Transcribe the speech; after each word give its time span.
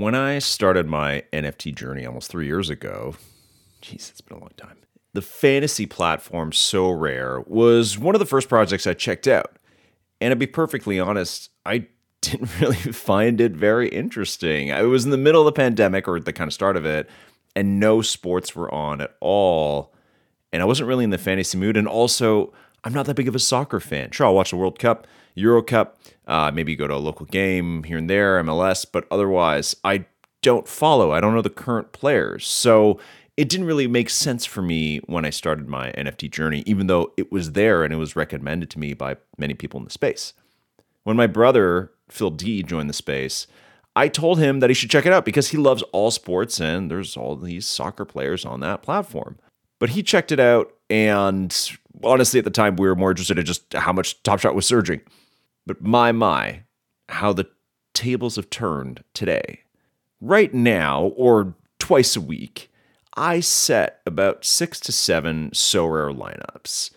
when 0.00 0.14
I 0.14 0.38
started 0.38 0.86
my 0.86 1.24
NFT 1.32 1.74
journey 1.74 2.06
almost 2.06 2.30
three 2.30 2.46
years 2.46 2.70
ago, 2.70 3.14
jeez, 3.82 4.10
it's 4.10 4.20
been 4.20 4.38
a 4.38 4.40
long 4.40 4.52
time. 4.56 4.78
The 5.12 5.22
fantasy 5.22 5.86
platform 5.86 6.50
Sorare 6.50 7.46
was 7.46 7.98
one 7.98 8.14
of 8.14 8.18
the 8.18 8.26
first 8.26 8.48
projects 8.48 8.86
I 8.86 8.94
checked 8.94 9.26
out. 9.26 9.58
And 10.20 10.32
to 10.32 10.36
be 10.36 10.46
perfectly 10.46 11.00
honest, 11.00 11.50
I 11.64 11.86
didn't 12.20 12.60
really 12.60 12.76
find 12.76 13.40
it 13.40 13.52
very 13.52 13.88
interesting. 13.88 14.72
I 14.72 14.82
was 14.82 15.04
in 15.04 15.10
the 15.10 15.16
middle 15.16 15.42
of 15.42 15.46
the 15.46 15.58
pandemic 15.58 16.08
or 16.08 16.18
the 16.20 16.32
kind 16.32 16.48
of 16.48 16.54
start 16.54 16.76
of 16.76 16.84
it, 16.84 17.08
and 17.54 17.78
no 17.80 18.02
sports 18.02 18.54
were 18.54 18.72
on 18.72 19.00
at 19.00 19.16
all. 19.20 19.94
And 20.52 20.62
I 20.62 20.64
wasn't 20.64 20.88
really 20.88 21.04
in 21.04 21.10
the 21.10 21.18
fantasy 21.18 21.56
mood. 21.58 21.76
And 21.76 21.86
also, 21.86 22.52
I'm 22.84 22.92
not 22.92 23.06
that 23.06 23.14
big 23.14 23.28
of 23.28 23.34
a 23.34 23.40
soccer 23.40 23.80
fan. 23.80 24.10
Sure, 24.10 24.26
I'll 24.26 24.34
watch 24.34 24.50
the 24.50 24.56
World 24.56 24.78
Cup, 24.78 25.06
Euro 25.36 25.62
Cup, 25.62 25.98
uh, 26.26 26.50
maybe 26.52 26.74
go 26.74 26.86
to 26.86 26.94
a 26.94 26.96
local 26.96 27.26
game 27.26 27.84
here 27.84 27.98
and 27.98 28.10
there, 28.10 28.42
MLS, 28.42 28.84
but 28.90 29.06
otherwise, 29.10 29.76
I 29.84 30.06
don't 30.42 30.66
follow. 30.66 31.12
I 31.12 31.20
don't 31.20 31.34
know 31.34 31.42
the 31.42 31.50
current 31.50 31.92
players. 31.92 32.46
So 32.46 32.98
it 33.36 33.48
didn't 33.48 33.66
really 33.66 33.86
make 33.86 34.10
sense 34.10 34.44
for 34.44 34.62
me 34.62 34.98
when 35.06 35.24
I 35.24 35.30
started 35.30 35.68
my 35.68 35.92
NFT 35.92 36.30
journey, 36.30 36.62
even 36.66 36.86
though 36.86 37.12
it 37.16 37.30
was 37.30 37.52
there 37.52 37.84
and 37.84 37.92
it 37.92 37.96
was 37.96 38.16
recommended 38.16 38.70
to 38.70 38.78
me 38.78 38.94
by 38.94 39.16
many 39.38 39.54
people 39.54 39.78
in 39.78 39.84
the 39.84 39.90
space. 39.90 40.32
When 41.04 41.16
my 41.16 41.26
brother, 41.26 41.92
Phil 42.08 42.30
D, 42.30 42.62
joined 42.62 42.88
the 42.88 42.94
space, 42.94 43.46
I 43.94 44.08
told 44.08 44.38
him 44.38 44.60
that 44.60 44.70
he 44.70 44.74
should 44.74 44.90
check 44.90 45.06
it 45.06 45.12
out 45.12 45.24
because 45.24 45.48
he 45.48 45.56
loves 45.56 45.82
all 45.92 46.10
sports 46.10 46.60
and 46.60 46.90
there's 46.90 47.16
all 47.16 47.36
these 47.36 47.66
soccer 47.66 48.04
players 48.04 48.44
on 48.44 48.60
that 48.60 48.82
platform. 48.82 49.38
But 49.78 49.90
he 49.90 50.02
checked 50.02 50.32
it 50.32 50.40
out, 50.40 50.72
and 50.88 51.54
honestly, 52.02 52.38
at 52.38 52.44
the 52.44 52.50
time, 52.50 52.76
we 52.76 52.88
were 52.88 52.94
more 52.94 53.10
interested 53.10 53.38
in 53.38 53.44
just 53.44 53.74
how 53.74 53.92
much 53.92 54.22
Top 54.22 54.40
Shot 54.40 54.54
was 54.54 54.66
surging. 54.66 55.02
But 55.66 55.82
my, 55.82 56.12
my, 56.12 56.62
how 57.08 57.32
the 57.32 57.48
tables 57.92 58.36
have 58.36 58.50
turned 58.50 59.02
today. 59.14 59.60
Right 60.20 60.54
now, 60.54 61.12
or 61.16 61.54
twice 61.78 62.16
a 62.16 62.20
week, 62.20 62.70
I 63.16 63.40
set 63.40 64.00
about 64.06 64.44
six 64.44 64.78
to 64.80 64.92
seven 64.92 65.50
Sorare 65.50 66.14
lineups. 66.14 66.90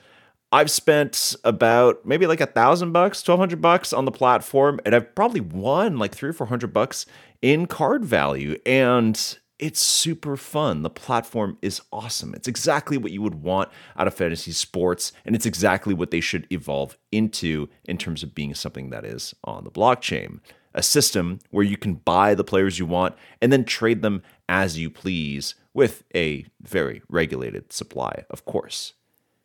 I've 0.51 0.71
spent 0.71 1.35
about 1.43 2.05
maybe 2.05 2.27
like 2.27 2.41
a 2.41 2.45
thousand 2.45 2.91
bucks, 2.91 3.21
twelve 3.21 3.39
hundred 3.39 3.61
bucks 3.61 3.93
on 3.93 4.05
the 4.05 4.11
platform, 4.11 4.79
and 4.85 4.95
I've 4.95 5.13
probably 5.15 5.41
won 5.41 5.97
like 5.97 6.13
three 6.13 6.29
or 6.29 6.33
four 6.33 6.47
hundred 6.47 6.73
bucks 6.73 7.05
in 7.41 7.67
card 7.67 8.03
value. 8.03 8.57
And 8.65 9.37
it's 9.59 9.81
super 9.81 10.37
fun. 10.37 10.81
The 10.81 10.89
platform 10.89 11.57
is 11.61 11.81
awesome. 11.91 12.33
It's 12.33 12.47
exactly 12.47 12.97
what 12.97 13.11
you 13.11 13.21
would 13.21 13.43
want 13.43 13.69
out 13.97 14.07
of 14.07 14.13
fantasy 14.13 14.51
sports, 14.51 15.11
and 15.25 15.35
it's 15.35 15.45
exactly 15.45 15.93
what 15.93 16.11
they 16.11 16.21
should 16.21 16.47
evolve 16.49 16.97
into 17.11 17.67
in 17.83 17.97
terms 17.97 18.23
of 18.23 18.33
being 18.33 18.55
something 18.55 18.89
that 18.89 19.05
is 19.05 19.35
on 19.43 19.65
the 19.65 19.71
blockchain. 19.71 20.39
A 20.73 20.83
system 20.83 21.39
where 21.49 21.65
you 21.65 21.77
can 21.77 21.95
buy 21.95 22.35
the 22.35 22.43
players 22.43 22.79
you 22.79 22.85
want 22.85 23.15
and 23.41 23.51
then 23.51 23.65
trade 23.65 24.01
them 24.01 24.21
as 24.47 24.77
you 24.77 24.89
please 24.89 25.55
with 25.73 26.03
a 26.15 26.45
very 26.61 27.01
regulated 27.09 27.73
supply, 27.73 28.23
of 28.29 28.45
course. 28.45 28.93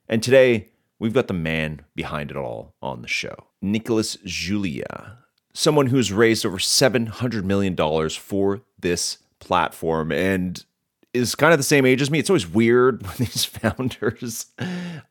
And 0.08 0.22
today, 0.22 0.68
we've 0.98 1.14
got 1.14 1.26
the 1.26 1.34
man 1.34 1.80
behind 1.94 2.30
it 2.30 2.36
all 2.36 2.74
on 2.80 3.02
the 3.02 3.08
show 3.08 3.34
Nicolas 3.62 4.16
Julia, 4.24 5.18
someone 5.54 5.86
who's 5.86 6.12
raised 6.12 6.44
over 6.44 6.58
$700 6.58 7.42
million 7.42 7.74
for 8.10 8.60
this 8.78 9.18
platform 9.40 10.12
and 10.12 10.64
is 11.12 11.34
kind 11.34 11.52
of 11.52 11.58
the 11.58 11.64
same 11.64 11.86
age 11.86 12.02
as 12.02 12.10
me. 12.10 12.18
It's 12.18 12.28
always 12.28 12.48
weird 12.48 13.02
when 13.06 13.14
these 13.18 13.44
founders 13.44 14.46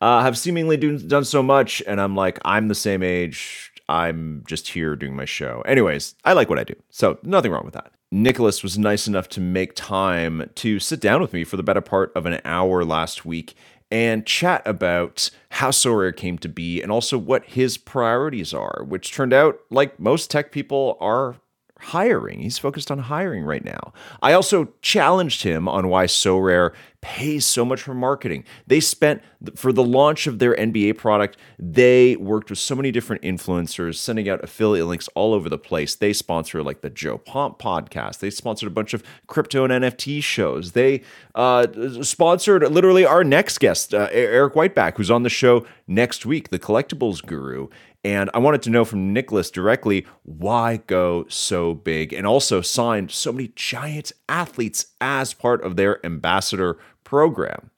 uh, 0.02 0.22
have 0.22 0.38
seemingly 0.38 0.78
do, 0.78 0.98
done 0.98 1.26
so 1.26 1.42
much, 1.42 1.82
and 1.88 2.00
I'm 2.00 2.16
like, 2.16 2.40
I'm 2.44 2.68
the 2.68 2.76
same 2.76 3.02
age. 3.02 3.72
I'm 3.90 4.44
just 4.48 4.70
here 4.70 4.96
doing 4.96 5.16
my 5.16 5.26
show. 5.26 5.62
Anyways, 5.66 6.16
I 6.24 6.34
like 6.34 6.50
what 6.50 6.60
I 6.60 6.64
do, 6.64 6.76
so 6.90 7.18
nothing 7.24 7.52
wrong 7.52 7.66
with 7.66 7.74
that. 7.74 7.92
Nicolas 8.12 8.62
was 8.62 8.78
nice 8.78 9.08
enough 9.08 9.28
to 9.30 9.42
make 9.42 9.74
time 9.76 10.50
to 10.56 10.80
sit 10.80 11.00
down 11.00 11.20
with 11.20 11.34
me 11.34 11.44
for 11.44 11.58
the 11.58 11.64
better 11.64 11.82
part 11.82 12.12
of 12.16 12.28
an 12.28 12.40
hour 12.46 12.86
last 12.86 13.26
week 13.26 13.56
and 13.94 14.26
chat 14.26 14.62
about 14.66 15.30
how 15.50 15.70
Sorare 15.70 16.16
came 16.16 16.38
to 16.40 16.50
be 16.50 16.82
and 16.82 16.92
also 16.92 17.18
what 17.18 17.46
his 17.46 17.78
priorities 17.78 18.54
are, 18.54 18.84
which 18.88 19.14
turned 19.14 19.34
out, 19.34 19.60
like 19.70 20.00
most 20.00 20.32
tech 20.32 20.52
people, 20.52 20.98
are 21.00 21.36
hiring. 21.84 22.40
He's 22.40 22.58
focused 22.58 22.92
on 22.92 23.00
hiring 23.00 23.44
right 23.44 23.64
now. 23.64 23.94
I 24.22 24.34
also 24.34 24.70
challenged 24.82 25.44
him 25.44 25.68
on 25.68 25.88
why 25.90 26.06
Sorare 26.06 26.74
pays 27.04 27.46
so 27.46 27.66
much 27.66 27.82
for 27.82 27.94
marketing. 27.94 28.46
They 28.66 28.80
spent 28.80 29.22
for 29.56 29.74
the 29.74 29.84
launch 29.84 30.26
of 30.26 30.40
their 30.40 30.56
NBA 30.56 30.98
product, 30.98 31.38
they 31.60 32.16
worked 32.16 32.50
with 32.50 32.60
so 32.60 32.76
many 32.76 32.92
different 32.92 33.22
influencers, 33.24 33.96
sending 33.96 34.30
out 34.30 34.42
affiliate 34.42 34.88
links 34.88 35.10
all 35.14 35.34
over 35.34 35.50
the 35.50 35.58
place. 35.58 35.96
They 35.96 36.14
sponsor 36.14 36.64
like 36.64 36.80
the 36.80 36.90
Joe 36.90 37.18
Pomp 37.18 37.60
podcast. 37.60 38.20
They 38.20 38.30
sponsored 38.30 38.68
a 38.68 38.74
bunch 38.74 38.94
of 38.94 39.04
crypto 39.28 39.66
and 39.66 39.84
NFT 39.84 40.24
shows. 40.24 40.72
They 40.72 41.02
uh, 41.36 41.68
sponsored 42.04 42.64
literally 42.72 43.06
our 43.06 43.26
next 43.26 43.60
guest, 43.60 43.94
uh, 43.94 44.08
Eric 44.12 44.56
Whiteback, 44.56 44.96
who's 44.96 45.12
on 45.12 45.24
the 45.24 45.30
show 45.30 45.66
next 45.88 46.26
week, 46.26 46.50
the 46.50 46.60
collectibles 46.60 47.24
guru. 47.24 47.68
And 48.06 48.30
I 48.34 48.40
wanted 48.40 48.62
to 48.64 48.70
know 48.70 48.84
from 48.84 49.14
Nicolas 49.14 49.50
directly 49.50 50.06
why 50.24 50.78
go 50.88 51.26
so 51.30 51.74
big 51.74 52.12
and 52.12 52.28
also 52.28 52.60
signed 52.60 53.12
so 53.12 53.32
many 53.32 53.54
giant 53.56 54.12
athletes 54.28 54.88
as 55.00 55.34
part 55.34 55.64
of 55.64 55.78
their 55.78 56.06
ambassador 56.06 56.78
program. 57.14 57.70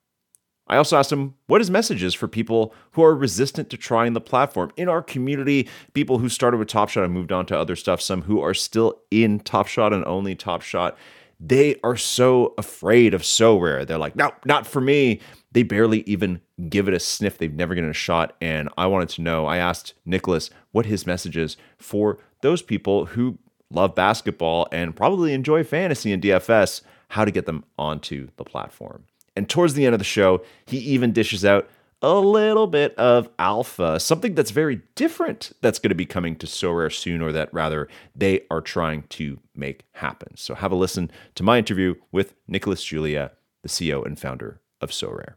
I 0.65 0.77
also 0.77 0.97
asked 0.97 1.11
him 1.11 1.35
what 1.47 1.59
his 1.59 1.69
message 1.69 2.01
is 2.01 2.13
for 2.13 2.29
people 2.29 2.73
who 2.91 3.03
are 3.03 3.13
resistant 3.13 3.69
to 3.69 3.77
trying 3.77 4.13
the 4.13 4.21
platform 4.21 4.71
in 4.77 4.87
our 4.87 5.01
community, 5.01 5.67
people 5.93 6.19
who 6.19 6.29
started 6.29 6.55
with 6.55 6.69
Top 6.69 6.87
Shot 6.87 7.03
and 7.03 7.13
moved 7.13 7.33
on 7.33 7.45
to 7.47 7.59
other 7.59 7.75
stuff, 7.75 7.99
some 7.99 8.21
who 8.21 8.39
are 8.39 8.53
still 8.53 9.01
in 9.11 9.41
Top 9.41 9.67
Shot 9.67 9.91
and 9.91 10.05
only 10.05 10.35
Top 10.35 10.61
Shot. 10.61 10.97
They 11.37 11.75
are 11.83 11.97
so 11.97 12.53
afraid 12.57 13.13
of 13.13 13.23
Sorare. 13.23 13.85
They're 13.85 13.97
like, 13.97 14.15
no, 14.15 14.31
not 14.45 14.65
for 14.65 14.79
me 14.79 15.19
they 15.51 15.63
barely 15.63 16.01
even 16.01 16.41
give 16.67 16.89
it 16.89 16.93
a 16.93 16.99
sniff. 16.99 17.37
They've 17.37 17.53
never 17.53 17.75
given 17.75 17.89
a 17.89 17.93
shot. 17.93 18.35
And 18.41 18.67
I 18.77 18.87
wanted 18.87 19.07
to 19.09 19.21
know, 19.21 19.45
I 19.45 19.55
asked 19.55 19.93
Nicolas 20.05 20.49
what 20.73 20.85
his 20.85 21.07
message 21.07 21.37
is 21.37 21.55
for 21.77 22.17
those 22.41 22.61
people 22.61 23.05
who 23.05 23.37
love 23.71 23.95
basketball 23.95 24.67
and 24.73 24.93
probably 24.93 25.33
enjoy 25.33 25.63
fantasy 25.63 26.11
and 26.11 26.21
DFS, 26.21 26.81
how 27.07 27.23
to 27.23 27.31
get 27.31 27.45
them 27.45 27.63
onto 27.79 28.27
the 28.35 28.43
platform. 28.43 29.05
And 29.35 29.49
towards 29.49 29.73
the 29.73 29.85
end 29.85 29.93
of 29.93 29.99
the 29.99 30.05
show, 30.05 30.43
he 30.65 30.77
even 30.77 31.11
dishes 31.11 31.43
out 31.43 31.69
a 32.01 32.19
little 32.19 32.67
bit 32.67 32.95
of 32.97 33.29
alpha, 33.39 33.99
something 33.99 34.35
that's 34.35 34.51
very 34.51 34.81
different 34.95 35.51
that's 35.61 35.79
going 35.79 35.89
to 35.89 35.95
be 35.95 36.05
coming 36.05 36.35
to 36.37 36.45
Sorare 36.45 36.93
soon, 36.93 37.21
or 37.21 37.31
that 37.31 37.53
rather 37.53 37.87
they 38.15 38.41
are 38.51 38.61
trying 38.61 39.03
to 39.09 39.39
make 39.55 39.85
happen. 39.93 40.37
So 40.37 40.55
have 40.55 40.71
a 40.71 40.75
listen 40.75 41.09
to 41.35 41.43
my 41.43 41.57
interview 41.57 41.95
with 42.11 42.35
Nicolas 42.47 42.83
Julia, 42.83 43.31
the 43.63 43.69
CEO 43.69 44.05
and 44.05 44.19
founder 44.19 44.61
of 44.81 44.91
Sorare. 44.91 45.33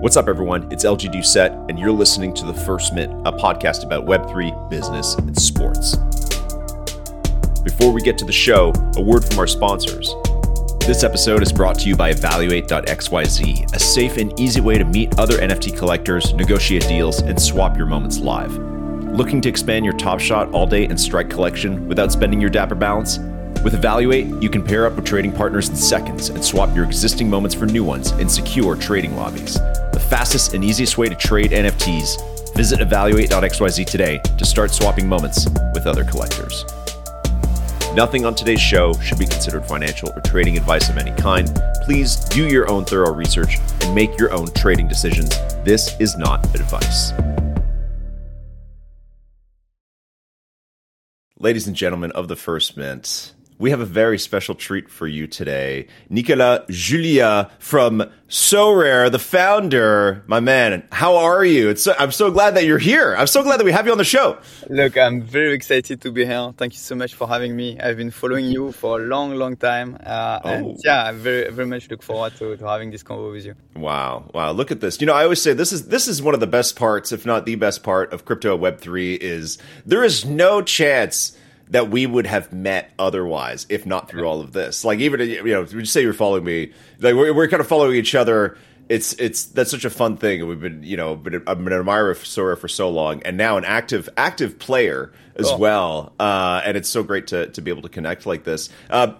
What's 0.00 0.18
up, 0.18 0.28
everyone? 0.28 0.70
It's 0.70 0.84
LG 0.84 1.12
Doucette, 1.14 1.70
and 1.70 1.78
you're 1.78 1.90
listening 1.90 2.34
to 2.34 2.44
The 2.44 2.52
First 2.52 2.92
Mint, 2.92 3.12
a 3.26 3.32
podcast 3.32 3.84
about 3.84 4.04
Web3, 4.04 4.68
business, 4.68 5.14
and 5.14 5.34
sports. 5.40 5.96
Before 7.62 7.90
we 7.90 8.02
get 8.02 8.18
to 8.18 8.26
the 8.26 8.32
show, 8.32 8.70
a 8.96 9.00
word 9.00 9.24
from 9.24 9.38
our 9.38 9.46
sponsors. 9.46 10.14
This 10.86 11.02
episode 11.02 11.42
is 11.42 11.50
brought 11.50 11.78
to 11.78 11.88
you 11.88 11.96
by 11.96 12.10
Evaluate.xyz, 12.10 13.74
a 13.74 13.78
safe 13.78 14.18
and 14.18 14.38
easy 14.38 14.60
way 14.60 14.76
to 14.76 14.84
meet 14.84 15.18
other 15.18 15.38
NFT 15.38 15.78
collectors, 15.78 16.34
negotiate 16.34 16.86
deals, 16.86 17.22
and 17.22 17.40
swap 17.40 17.78
your 17.78 17.86
moments 17.86 18.18
live. 18.18 18.54
Looking 18.58 19.40
to 19.40 19.48
expand 19.48 19.86
your 19.86 19.94
Top 19.94 20.20
Shot, 20.20 20.52
All 20.52 20.66
Day, 20.66 20.84
and 20.84 21.00
Strike 21.00 21.30
collection 21.30 21.88
without 21.88 22.12
spending 22.12 22.38
your 22.38 22.50
Dapper 22.50 22.74
balance? 22.74 23.18
With 23.64 23.72
Evaluate, 23.72 24.26
you 24.42 24.50
can 24.50 24.62
pair 24.62 24.84
up 24.84 24.94
with 24.94 25.06
trading 25.06 25.32
partners 25.32 25.70
in 25.70 25.74
seconds 25.74 26.28
and 26.28 26.44
swap 26.44 26.76
your 26.76 26.84
existing 26.84 27.30
moments 27.30 27.54
for 27.54 27.64
new 27.64 27.82
ones 27.82 28.12
in 28.12 28.28
secure 28.28 28.76
trading 28.76 29.16
lobbies. 29.16 29.54
The 29.54 30.06
fastest 30.10 30.52
and 30.52 30.62
easiest 30.62 30.98
way 30.98 31.08
to 31.08 31.14
trade 31.14 31.52
NFTs. 31.52 32.54
Visit 32.56 32.82
evaluate.xyz 32.82 33.86
today 33.86 34.18
to 34.36 34.44
start 34.44 34.70
swapping 34.70 35.08
moments 35.08 35.46
with 35.72 35.86
other 35.86 36.04
collectors. 36.04 36.66
Nothing 37.94 38.26
on 38.26 38.34
today's 38.34 38.60
show 38.60 38.92
should 38.94 39.20
be 39.20 39.24
considered 39.24 39.64
financial 39.66 40.10
or 40.10 40.20
trading 40.22 40.56
advice 40.56 40.88
of 40.88 40.98
any 40.98 41.12
kind. 41.12 41.48
Please 41.84 42.16
do 42.16 42.48
your 42.48 42.68
own 42.68 42.84
thorough 42.84 43.14
research 43.14 43.58
and 43.82 43.94
make 43.94 44.18
your 44.18 44.32
own 44.32 44.48
trading 44.48 44.88
decisions. 44.88 45.28
This 45.62 45.94
is 46.00 46.16
not 46.16 46.44
advice. 46.56 47.12
Ladies 51.38 51.68
and 51.68 51.76
gentlemen 51.76 52.10
of 52.12 52.26
the 52.26 52.34
First 52.34 52.76
Mint, 52.76 53.33
we 53.58 53.70
have 53.70 53.80
a 53.80 53.86
very 53.86 54.18
special 54.18 54.54
treat 54.54 54.90
for 54.90 55.06
you 55.06 55.26
today. 55.26 55.86
Nicolas 56.08 56.62
Julia 56.68 57.50
from 57.58 58.10
Sorare, 58.28 59.12
the 59.12 59.18
founder, 59.18 60.24
my 60.26 60.40
man. 60.40 60.86
How 60.90 61.16
are 61.16 61.44
you? 61.44 61.68
It's 61.68 61.84
so, 61.84 61.94
I'm 61.98 62.10
so 62.10 62.32
glad 62.32 62.56
that 62.56 62.64
you're 62.64 62.78
here. 62.78 63.14
I'm 63.16 63.28
so 63.28 63.42
glad 63.44 63.60
that 63.60 63.64
we 63.64 63.70
have 63.70 63.86
you 63.86 63.92
on 63.92 63.98
the 63.98 64.04
show. 64.04 64.38
Look, 64.68 64.98
I'm 64.98 65.22
very 65.22 65.52
excited 65.52 66.00
to 66.00 66.10
be 66.10 66.26
here. 66.26 66.52
Thank 66.56 66.72
you 66.72 66.80
so 66.80 66.96
much 66.96 67.14
for 67.14 67.28
having 67.28 67.54
me. 67.54 67.78
I've 67.78 67.96
been 67.96 68.10
following 68.10 68.46
you 68.46 68.72
for 68.72 69.00
a 69.00 69.04
long, 69.04 69.34
long 69.36 69.56
time. 69.56 69.98
Uh, 70.04 70.40
oh. 70.42 70.48
And 70.50 70.78
yeah, 70.84 71.04
I 71.06 71.12
very, 71.12 71.48
very 71.50 71.68
much 71.68 71.88
look 71.90 72.02
forward 72.02 72.34
to, 72.38 72.56
to 72.56 72.66
having 72.66 72.90
this 72.90 73.04
convo 73.04 73.30
with 73.30 73.44
you. 73.44 73.54
Wow. 73.76 74.30
Wow. 74.34 74.50
Look 74.50 74.72
at 74.72 74.80
this. 74.80 75.00
You 75.00 75.06
know, 75.06 75.14
I 75.14 75.22
always 75.22 75.40
say 75.40 75.52
this 75.52 75.72
is, 75.72 75.88
this 75.88 76.08
is 76.08 76.20
one 76.20 76.34
of 76.34 76.40
the 76.40 76.48
best 76.48 76.74
parts, 76.76 77.12
if 77.12 77.24
not 77.24 77.46
the 77.46 77.54
best 77.54 77.84
part 77.84 78.12
of 78.12 78.24
crypto 78.24 78.56
web 78.56 78.80
three 78.80 79.14
is 79.14 79.58
there 79.86 80.02
is 80.02 80.24
no 80.24 80.60
chance 80.60 81.36
that 81.68 81.90
we 81.90 82.06
would 82.06 82.26
have 82.26 82.52
met 82.52 82.90
otherwise 82.98 83.66
if 83.68 83.86
not 83.86 84.08
through 84.08 84.24
all 84.24 84.40
of 84.40 84.52
this. 84.52 84.84
Like 84.84 85.00
even 85.00 85.20
you 85.20 85.44
know, 85.44 85.62
you 85.62 85.84
say 85.84 86.02
you're 86.02 86.12
following 86.12 86.44
me? 86.44 86.72
Like 87.00 87.14
we're, 87.14 87.32
we're 87.32 87.48
kind 87.48 87.60
of 87.60 87.66
following 87.66 87.96
each 87.96 88.14
other. 88.14 88.56
It's 88.88 89.14
it's 89.14 89.46
that's 89.46 89.70
such 89.70 89.84
a 89.84 89.90
fun 89.90 90.16
thing. 90.16 90.40
And 90.40 90.48
we've 90.48 90.60
been 90.60 90.82
you 90.82 90.96
know 90.96 91.16
been, 91.16 91.42
I've 91.46 91.58
been 91.58 91.72
an 91.72 91.80
admirer 91.80 92.10
of 92.10 92.18
Sorare 92.18 92.58
for 92.58 92.68
so 92.68 92.90
long, 92.90 93.22
and 93.22 93.36
now 93.36 93.56
an 93.56 93.64
active 93.64 94.08
active 94.16 94.58
player 94.58 95.12
as 95.36 95.50
oh. 95.50 95.56
well. 95.56 96.12
Uh, 96.20 96.60
and 96.64 96.76
it's 96.76 96.88
so 96.88 97.02
great 97.02 97.28
to 97.28 97.48
to 97.48 97.62
be 97.62 97.70
able 97.70 97.82
to 97.82 97.88
connect 97.88 98.26
like 98.26 98.44
this. 98.44 98.68
Uh, 98.90 99.14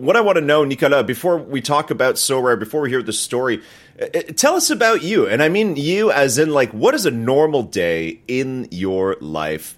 what 0.00 0.16
I 0.16 0.22
want 0.22 0.36
to 0.36 0.40
know, 0.40 0.64
Nicolas, 0.64 1.02
before 1.02 1.36
we 1.36 1.60
talk 1.60 1.90
about 1.90 2.14
Sorare, 2.14 2.58
before 2.58 2.80
we 2.80 2.88
hear 2.88 3.02
the 3.02 3.12
story, 3.12 3.62
uh, 4.00 4.06
uh, 4.14 4.22
tell 4.34 4.54
us 4.54 4.70
about 4.70 5.02
you. 5.02 5.28
And 5.28 5.42
I 5.42 5.50
mean 5.50 5.76
you 5.76 6.10
as 6.10 6.38
in 6.38 6.50
like 6.50 6.70
what 6.70 6.94
is 6.94 7.04
a 7.04 7.10
normal 7.10 7.62
day 7.62 8.20
in 8.26 8.68
your 8.70 9.16
life 9.20 9.76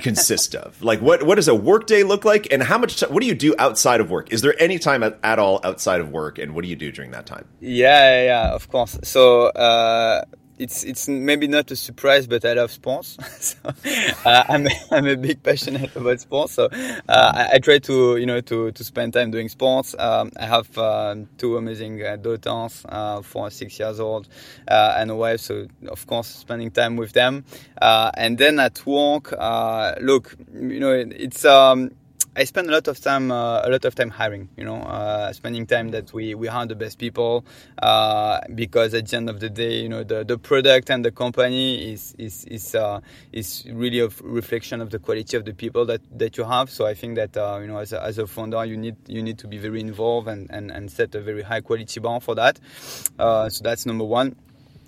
consist 0.00 0.54
of? 0.54 0.82
Like, 0.82 1.00
what 1.00 1.22
what 1.22 1.36
does 1.36 1.48
a 1.48 1.54
work 1.54 1.86
day 1.86 2.02
look 2.02 2.24
like, 2.24 2.52
and 2.52 2.62
how 2.62 2.78
much? 2.78 3.00
T- 3.00 3.06
what 3.06 3.20
do 3.20 3.26
you 3.26 3.34
do 3.34 3.54
outside 3.58 4.00
of 4.00 4.10
work? 4.10 4.32
Is 4.32 4.42
there 4.42 4.54
any 4.60 4.78
time 4.78 5.02
at, 5.02 5.18
at, 5.22 5.38
all 5.38 5.60
outside 5.64 6.00
of 6.00 6.10
work, 6.10 6.38
and 6.38 6.54
what 6.54 6.62
do 6.62 6.68
you 6.68 6.76
do 6.76 6.90
during 6.92 7.10
that 7.12 7.26
time? 7.26 7.46
Yeah, 7.60 8.24
yeah, 8.24 8.54
of 8.54 8.68
course. 8.68 8.98
So. 9.02 9.46
Uh, 9.48 10.24
it's 10.58 10.84
it's 10.84 11.08
maybe 11.08 11.46
not 11.48 11.70
a 11.70 11.76
surprise, 11.76 12.26
but 12.26 12.44
I 12.44 12.54
love 12.54 12.72
sports. 12.72 13.16
so, 13.38 13.56
uh, 14.24 14.44
I'm 14.48 14.66
I'm 14.90 15.06
a 15.06 15.16
big 15.16 15.42
passionate 15.42 15.94
about 15.94 16.20
sports. 16.20 16.54
So 16.54 16.66
uh, 16.66 16.98
I, 17.08 17.50
I, 17.54 17.58
try 17.58 17.78
to 17.80 18.16
you 18.16 18.26
know 18.26 18.40
to 18.40 18.72
to 18.72 18.84
spend 18.84 19.12
time 19.12 19.30
doing 19.30 19.48
sports. 19.48 19.94
Um, 19.98 20.32
I 20.38 20.46
have 20.46 20.76
uh, 20.78 21.16
two 21.38 21.56
amazing 21.56 22.02
uh, 22.02 22.16
daughters, 22.16 22.84
uh, 22.88 23.22
four 23.22 23.50
six 23.50 23.78
years 23.78 24.00
old, 24.00 24.28
uh, 24.68 24.94
and 24.96 25.10
a 25.10 25.14
wife. 25.16 25.40
So 25.40 25.66
of 25.88 26.06
course, 26.06 26.28
spending 26.28 26.70
time 26.70 26.96
with 26.96 27.12
them. 27.12 27.44
and 27.80 28.38
then 28.38 28.58
at 28.58 28.84
work, 28.86 29.32
look, 30.00 30.36
you 30.54 30.80
know, 30.80 30.92
it, 30.92 31.12
it's 31.16 31.44
um, 31.44 31.90
I 32.38 32.44
spend 32.44 32.68
a 32.68 32.72
lot 32.72 32.86
of 32.86 33.00
time, 33.00 33.30
uh, 33.30 33.62
a 33.64 33.70
lot 33.70 33.84
of 33.86 33.94
time 33.94 34.10
hiring. 34.10 34.50
You 34.58 34.64
know, 34.64 34.76
uh, 34.76 35.32
spending 35.32 35.66
time 35.66 35.90
that 35.92 36.12
we 36.12 36.34
we 36.34 36.48
hire 36.48 36.66
the 36.66 36.74
best 36.74 36.98
people 36.98 37.46
uh, 37.82 38.40
because 38.54 38.92
at 38.92 39.08
the 39.08 39.16
end 39.16 39.30
of 39.30 39.40
the 39.40 39.48
day, 39.48 39.80
you 39.80 39.88
know, 39.88 40.04
the, 40.04 40.22
the 40.22 40.36
product 40.36 40.90
and 40.90 41.02
the 41.02 41.10
company 41.10 41.92
is 41.92 42.14
is 42.18 42.44
is 42.44 42.74
uh, 42.74 43.00
is 43.32 43.64
really 43.72 44.00
a 44.00 44.08
reflection 44.22 44.82
of 44.82 44.90
the 44.90 44.98
quality 44.98 45.36
of 45.36 45.46
the 45.46 45.54
people 45.54 45.86
that, 45.86 46.02
that 46.18 46.36
you 46.36 46.44
have. 46.44 46.68
So 46.68 46.84
I 46.84 46.92
think 46.92 47.16
that 47.16 47.36
uh, 47.38 47.58
you 47.62 47.68
know, 47.68 47.78
as 47.78 47.94
a, 47.94 48.02
as 48.02 48.18
a 48.18 48.26
founder, 48.26 48.64
you 48.66 48.76
need 48.76 48.96
you 49.06 49.22
need 49.22 49.38
to 49.38 49.48
be 49.48 49.56
very 49.56 49.80
involved 49.80 50.28
and, 50.28 50.50
and, 50.50 50.70
and 50.70 50.90
set 50.90 51.14
a 51.14 51.22
very 51.22 51.42
high 51.42 51.62
quality 51.62 52.00
bar 52.00 52.20
for 52.20 52.34
that. 52.34 52.60
Uh, 53.18 53.48
so 53.48 53.64
that's 53.64 53.86
number 53.86 54.04
one. 54.04 54.36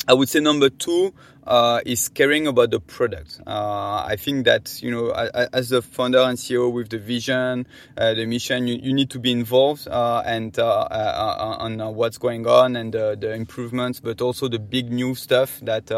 I 0.08 0.14
would 0.14 0.30
say 0.30 0.40
number 0.40 0.70
two 0.70 1.12
uh, 1.46 1.80
is 1.84 2.08
caring 2.08 2.46
about 2.46 2.70
the 2.70 2.80
product. 2.80 3.40
Uh, 3.46 4.06
I 4.06 4.16
think 4.18 4.46
that 4.46 4.82
you 4.82 4.90
know, 4.90 5.10
as 5.10 5.70
a 5.70 5.82
founder 5.82 6.20
and 6.20 6.38
CEO 6.38 6.72
with 6.72 6.88
the 6.88 6.98
vision, 6.98 7.66
uh, 7.94 8.14
the 8.14 8.24
mission, 8.24 8.66
you, 8.66 8.78
you, 8.82 8.94
need 8.94 9.10
to 9.10 9.18
be 9.18 9.32
involved 9.32 9.86
uh, 9.86 10.22
and 10.24 10.58
uh, 10.58 10.66
uh, 10.90 11.56
on 11.60 11.78
what's 11.94 12.16
going 12.16 12.46
on 12.46 12.74
and 12.76 12.94
the 12.94 13.32
improvements, 13.34 14.00
but 14.00 14.22
also 14.22 14.48
the 14.48 14.58
big 14.58 14.90
new 14.90 15.14
stuff 15.14 15.60
that 15.60 15.90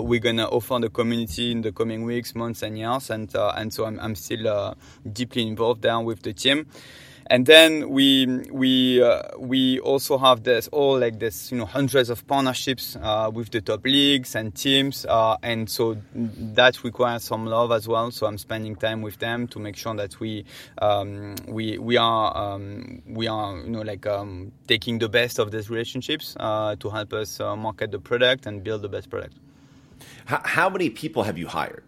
we're 0.00 0.20
gonna 0.20 0.46
offer 0.46 0.78
the 0.80 0.88
community 0.88 1.50
in 1.50 1.62
the 1.62 1.72
coming 1.72 2.04
weeks, 2.04 2.36
months, 2.36 2.62
and 2.62 2.78
years. 2.78 3.10
And 3.10 3.28
and 3.34 3.74
so 3.74 3.86
I'm, 3.86 3.98
I'm 3.98 4.14
still 4.14 4.76
deeply 5.12 5.48
involved 5.48 5.82
there 5.82 5.98
with 5.98 6.22
the 6.22 6.32
team 6.32 6.68
and 7.32 7.46
then 7.46 7.88
we 7.88 8.26
we 8.50 9.02
uh, 9.02 9.22
we 9.38 9.80
also 9.80 10.18
have 10.18 10.42
this 10.42 10.68
all 10.68 10.98
like 10.98 11.18
this 11.18 11.50
you 11.50 11.56
know 11.56 11.64
hundreds 11.64 12.10
of 12.10 12.26
partnerships 12.26 12.94
uh, 13.00 13.30
with 13.32 13.50
the 13.50 13.62
top 13.62 13.82
leagues 13.84 14.34
and 14.34 14.54
teams 14.54 15.06
uh, 15.06 15.38
and 15.42 15.70
so 15.70 15.96
that 16.14 16.84
requires 16.84 17.24
some 17.24 17.46
love 17.46 17.72
as 17.72 17.88
well. 17.88 18.10
So 18.10 18.26
i'm 18.26 18.36
spending 18.36 18.76
time 18.76 19.00
with 19.00 19.18
them 19.18 19.48
to 19.48 19.58
make 19.58 19.76
sure 19.76 19.94
that 19.94 20.20
we 20.20 20.44
um, 20.82 21.36
we 21.48 21.78
we 21.78 21.96
are 21.96 22.36
um, 22.36 23.00
we 23.06 23.28
are 23.28 23.56
you 23.56 23.70
know 23.70 23.80
like 23.80 24.04
um, 24.06 24.52
taking 24.68 24.98
the 24.98 25.08
best 25.08 25.38
of 25.38 25.50
these 25.52 25.70
relationships 25.70 26.36
uh, 26.38 26.76
to 26.80 26.90
help 26.90 27.14
us 27.14 27.40
uh, 27.40 27.56
market 27.56 27.92
the 27.92 27.98
product 27.98 28.44
and 28.44 28.62
build 28.62 28.82
the 28.82 28.90
best 28.90 29.08
product. 29.08 29.34
How, 30.26 30.42
how 30.44 30.68
many 30.68 30.90
people 30.90 31.22
have 31.22 31.38
you 31.38 31.46
hired 31.46 31.82